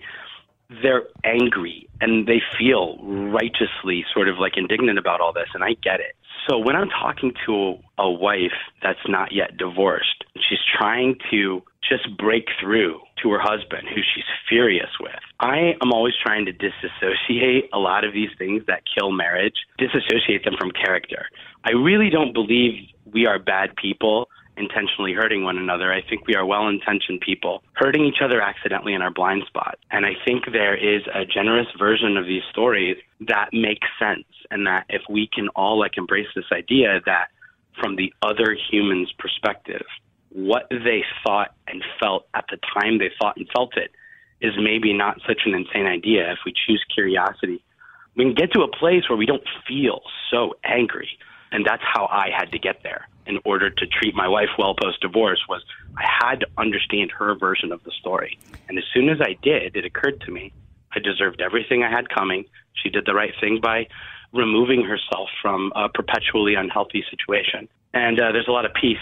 They're 0.82 1.04
angry 1.24 1.88
and 2.02 2.28
they 2.28 2.42
feel 2.58 2.98
righteously 3.04 4.04
sort 4.12 4.28
of 4.28 4.40
like 4.40 4.54
indignant 4.58 4.98
about 4.98 5.22
all 5.22 5.34
this, 5.34 5.50
and 5.54 5.64
I 5.64 5.76
get 5.84 6.00
it. 6.00 6.16
So 6.48 6.58
when 6.58 6.76
I'm 6.76 6.90
talking 6.90 7.34
to 7.46 7.76
a 7.98 8.10
wife 8.10 8.54
that's 8.82 9.00
not 9.08 9.32
yet 9.32 9.58
divorced, 9.58 10.24
she's 10.38 10.60
trying 10.78 11.16
to 11.32 11.62
just 11.90 12.18
break 12.18 12.48
through 12.60 13.00
to 13.22 13.32
her 13.32 13.40
husband, 13.40 13.88
who 13.88 14.02
she's 14.14 14.26
furious 14.50 14.90
with. 15.00 15.20
I 15.40 15.74
am 15.82 15.92
always 15.92 16.14
trying 16.22 16.46
to 16.46 16.54
disassociate 16.54 17.70
a 17.74 17.80
lot 17.80 18.04
of 18.04 18.14
these 18.14 18.30
things 18.38 18.64
that 18.68 18.84
kill 18.98 19.12
marriage, 19.12 19.56
disassociate 19.78 20.44
them 20.44 20.56
from 20.58 20.72
character. 20.72 21.26
I 21.64 21.72
really 21.72 22.10
don't 22.10 22.34
believe 22.34 22.90
we 23.06 23.28
are 23.28 23.40
bad 23.40 23.76
people 23.76 24.28
intentionally 24.58 25.14
hurting 25.14 25.44
one 25.44 25.58
another. 25.58 25.92
I 25.92 26.02
think 26.02 26.28
we 26.28 26.36
are 26.36 26.46
well 26.46 26.68
intentioned 26.68 27.22
people 27.22 27.64
hurting 27.74 28.06
each 28.06 28.22
other 28.24 28.42
accidentally 28.42 28.94
in 28.94 29.02
our 29.02 29.12
blind 29.12 29.44
spot. 29.48 29.78
And 29.92 30.06
I 30.06 30.14
think 30.26 30.46
there 30.52 30.76
is 30.76 31.02
a 31.14 31.26
generous 31.26 31.68
version 31.78 32.18
of 32.18 32.26
these 32.26 32.44
stories 32.52 32.98
that 33.28 33.50
makes 33.52 33.88
sense 34.00 34.26
and 34.52 34.66
that 34.68 34.86
if 34.90 35.02
we 35.10 35.30
can 35.34 35.50
all 35.50 35.80
like 35.80 35.98
embrace 35.98 36.28
this 36.36 36.46
idea 36.52 37.02
that 37.06 37.28
from 37.80 37.96
the 37.96 38.14
other 38.22 38.56
human's 38.72 39.12
perspective, 39.20 39.86
what 40.36 40.68
they 40.70 41.04
thought 41.26 41.56
and 41.66 41.82
felt 41.98 42.28
at 42.34 42.44
the 42.52 42.58
time 42.74 43.00
they 43.00 43.10
thought 43.20 43.38
and 43.38 43.48
felt 43.56 43.78
it 43.78 43.92
is 44.42 44.54
maybe 44.62 44.92
not 44.92 45.18
such 45.26 45.42
an 45.46 45.56
insane 45.56 45.86
idea 45.86 46.30
if 46.34 46.40
we 46.46 46.54
choose 46.68 46.84
curiosity. 46.94 47.64
We 48.16 48.26
can 48.26 48.34
get 48.34 48.52
to 48.52 48.62
a 48.62 48.68
place 48.68 49.08
where 49.08 49.18
we 49.18 49.26
don't 49.26 49.48
feel 49.66 50.02
so 50.30 50.56
angry. 50.66 51.10
And 51.52 51.66
that's 51.66 51.84
how 51.84 52.08
I 52.08 52.30
had 52.38 52.52
to 52.52 52.60
get 52.60 52.84
there 52.84 53.08
in 53.26 53.40
order 53.46 53.70
to 53.70 53.88
treat 53.88 54.14
my 54.14 54.28
wife 54.28 54.50
well 54.60 54.76
post 54.76 55.00
divorce 55.02 55.42
was 55.48 55.64
I 55.98 56.04
had 56.06 56.42
to 56.42 56.48
understand 56.58 57.12
her 57.12 57.34
version 57.36 57.72
of 57.72 57.82
the 57.86 57.92
story. 57.92 58.38
And 58.68 58.78
as 58.78 58.84
soon 58.94 59.10
as 59.10 59.22
I 59.22 59.38
did, 59.42 59.78
it 59.78 59.86
occurred 59.86 60.20
to 60.22 60.32
me 60.32 60.52
I 60.94 61.00
deserved 61.00 61.42
everything 61.42 61.84
I 61.84 61.90
had 61.90 62.10
coming. 62.10 62.46
She 62.74 62.90
did 62.90 63.06
the 63.06 63.14
right 63.14 63.34
thing 63.40 63.60
by 63.62 63.88
removing 64.34 64.84
herself 64.84 65.30
from 65.42 65.72
a 65.76 65.88
perpetually 65.88 66.56
unhealthy 66.56 67.06
situation. 67.10 67.70
And 67.94 68.20
uh, 68.20 68.34
there's 68.34 68.50
a 68.50 68.52
lot 68.52 68.66
of 68.66 68.74
peace 68.74 68.98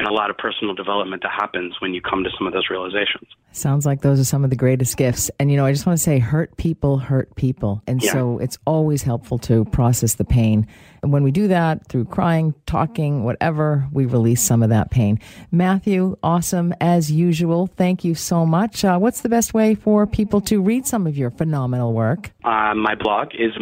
and 0.00 0.08
a 0.08 0.12
lot 0.14 0.30
of 0.30 0.38
personal 0.38 0.74
development 0.74 1.20
that 1.22 1.30
happens 1.30 1.74
when 1.80 1.92
you 1.92 2.00
come 2.00 2.24
to 2.24 2.30
some 2.38 2.46
of 2.46 2.54
those 2.54 2.70
realizations. 2.70 3.28
Sounds 3.52 3.84
like 3.84 4.00
those 4.00 4.18
are 4.18 4.24
some 4.24 4.44
of 4.44 4.48
the 4.50 4.56
greatest 4.56 4.96
gifts. 4.96 5.30
And, 5.38 5.50
you 5.50 5.58
know, 5.58 5.66
I 5.66 5.72
just 5.72 5.84
want 5.84 5.98
to 5.98 6.02
say 6.02 6.18
hurt 6.18 6.56
people 6.56 6.96
hurt 6.96 7.36
people. 7.36 7.82
And 7.86 8.02
Yeah. 8.02 8.12
so 8.12 8.38
it's 8.38 8.56
always 8.64 9.02
helpful 9.02 9.36
to 9.40 9.66
process 9.66 10.14
the 10.14 10.24
pain. 10.24 10.66
And 11.02 11.12
when 11.12 11.22
we 11.22 11.30
do 11.30 11.48
that 11.48 11.86
through 11.86 12.06
crying, 12.06 12.54
talking, 12.64 13.24
whatever, 13.24 13.88
we 13.92 14.06
release 14.06 14.40
some 14.40 14.62
of 14.62 14.70
that 14.70 14.90
pain. 14.90 15.18
Matthew, 15.52 16.16
awesome 16.22 16.72
as 16.80 17.12
usual. 17.12 17.66
Thank 17.66 18.02
you 18.02 18.14
so 18.14 18.46
much. 18.46 18.82
Uh, 18.82 18.98
what's 18.98 19.20
the 19.20 19.28
best 19.28 19.52
way 19.52 19.74
for 19.74 20.06
people 20.06 20.40
to 20.42 20.62
read 20.62 20.86
some 20.86 21.06
of 21.06 21.14
your 21.18 21.30
phenomenal 21.30 21.92
work? 21.92 22.32
Uh, 22.42 22.74
my 22.74 22.94
blog 22.94 23.34
is 23.34 23.52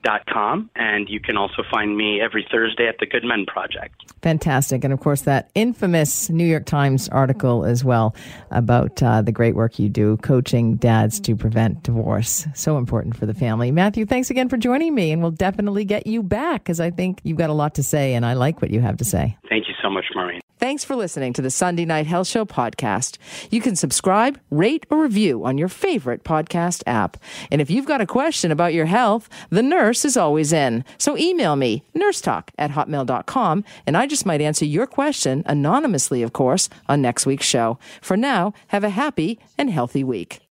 mustbethistalltoride.com, 0.00 0.70
and 0.76 1.08
you 1.08 1.20
can 1.20 1.36
also 1.36 1.62
find 1.70 1.96
me 1.96 2.20
every 2.20 2.46
Thursday 2.50 2.86
at 2.86 2.98
the 2.98 3.06
Good 3.06 3.24
Men 3.24 3.46
Project. 3.46 3.94
Fantastic. 4.22 4.84
And 4.84 4.92
of 4.92 5.00
course, 5.00 5.22
that 5.22 5.50
infamous 5.54 6.28
New 6.30 6.44
York 6.44 6.66
Times 6.66 7.08
article 7.08 7.64
as 7.64 7.84
well 7.84 8.14
about 8.50 9.02
uh, 9.02 9.22
the 9.22 9.32
great 9.32 9.54
work 9.54 9.78
you 9.78 9.88
do 9.88 10.16
coaching 10.18 10.76
dads 10.76 11.20
to 11.20 11.36
prevent 11.36 11.82
divorce. 11.82 12.46
So 12.54 12.76
important 12.76 13.16
for 13.16 13.26
the 13.26 13.34
family. 13.34 13.70
Matthew, 13.70 14.06
thanks 14.06 14.30
again 14.30 14.48
for 14.48 14.56
joining 14.56 14.94
me. 14.94 15.10
And 15.12 15.22
we'll 15.22 15.30
definitely 15.30 15.84
get 15.84 16.06
you 16.06 16.22
back 16.22 16.64
because 16.64 16.80
I 16.80 16.90
think 16.90 17.20
you've 17.22 17.38
got 17.38 17.50
a 17.50 17.54
lot 17.54 17.74
to 17.76 17.82
say 17.82 18.14
and 18.14 18.26
I 18.26 18.34
like 18.34 18.60
what 18.60 18.70
you 18.70 18.80
have 18.80 18.98
to 18.98 19.04
say. 19.04 19.36
Thank 19.48 19.68
you 19.68 19.74
so 19.82 19.90
much, 19.90 20.04
Maureen. 20.14 20.40
Thanks 20.60 20.84
for 20.84 20.94
listening 20.94 21.32
to 21.32 21.40
the 21.40 21.50
Sunday 21.50 21.86
Night 21.86 22.06
Health 22.06 22.26
Show 22.26 22.44
podcast. 22.44 23.16
You 23.50 23.62
can 23.62 23.76
subscribe, 23.76 24.38
rate, 24.50 24.84
or 24.90 25.02
review 25.02 25.46
on 25.46 25.56
your 25.56 25.68
favorite 25.68 26.22
podcast 26.22 26.82
app. 26.86 27.16
And 27.50 27.62
if 27.62 27.70
you've 27.70 27.86
got 27.86 28.02
a 28.02 28.06
question 28.06 28.52
about 28.52 28.74
your 28.74 28.84
health, 28.84 29.30
the 29.48 29.62
nurse 29.90 30.04
is 30.04 30.16
always 30.16 30.52
in. 30.52 30.84
So 30.98 31.18
email 31.18 31.56
me, 31.56 31.82
nursetalk 31.96 32.50
at 32.56 32.70
hotmail.com, 32.70 33.64
and 33.88 33.96
I 33.96 34.06
just 34.06 34.24
might 34.24 34.40
answer 34.40 34.64
your 34.64 34.86
question 34.86 35.42
anonymously, 35.46 36.22
of 36.22 36.32
course, 36.32 36.68
on 36.88 37.02
next 37.02 37.26
week's 37.26 37.46
show. 37.46 37.76
For 38.00 38.16
now, 38.16 38.54
have 38.68 38.84
a 38.84 38.90
happy 38.90 39.40
and 39.58 39.68
healthy 39.68 40.04
week. 40.04 40.42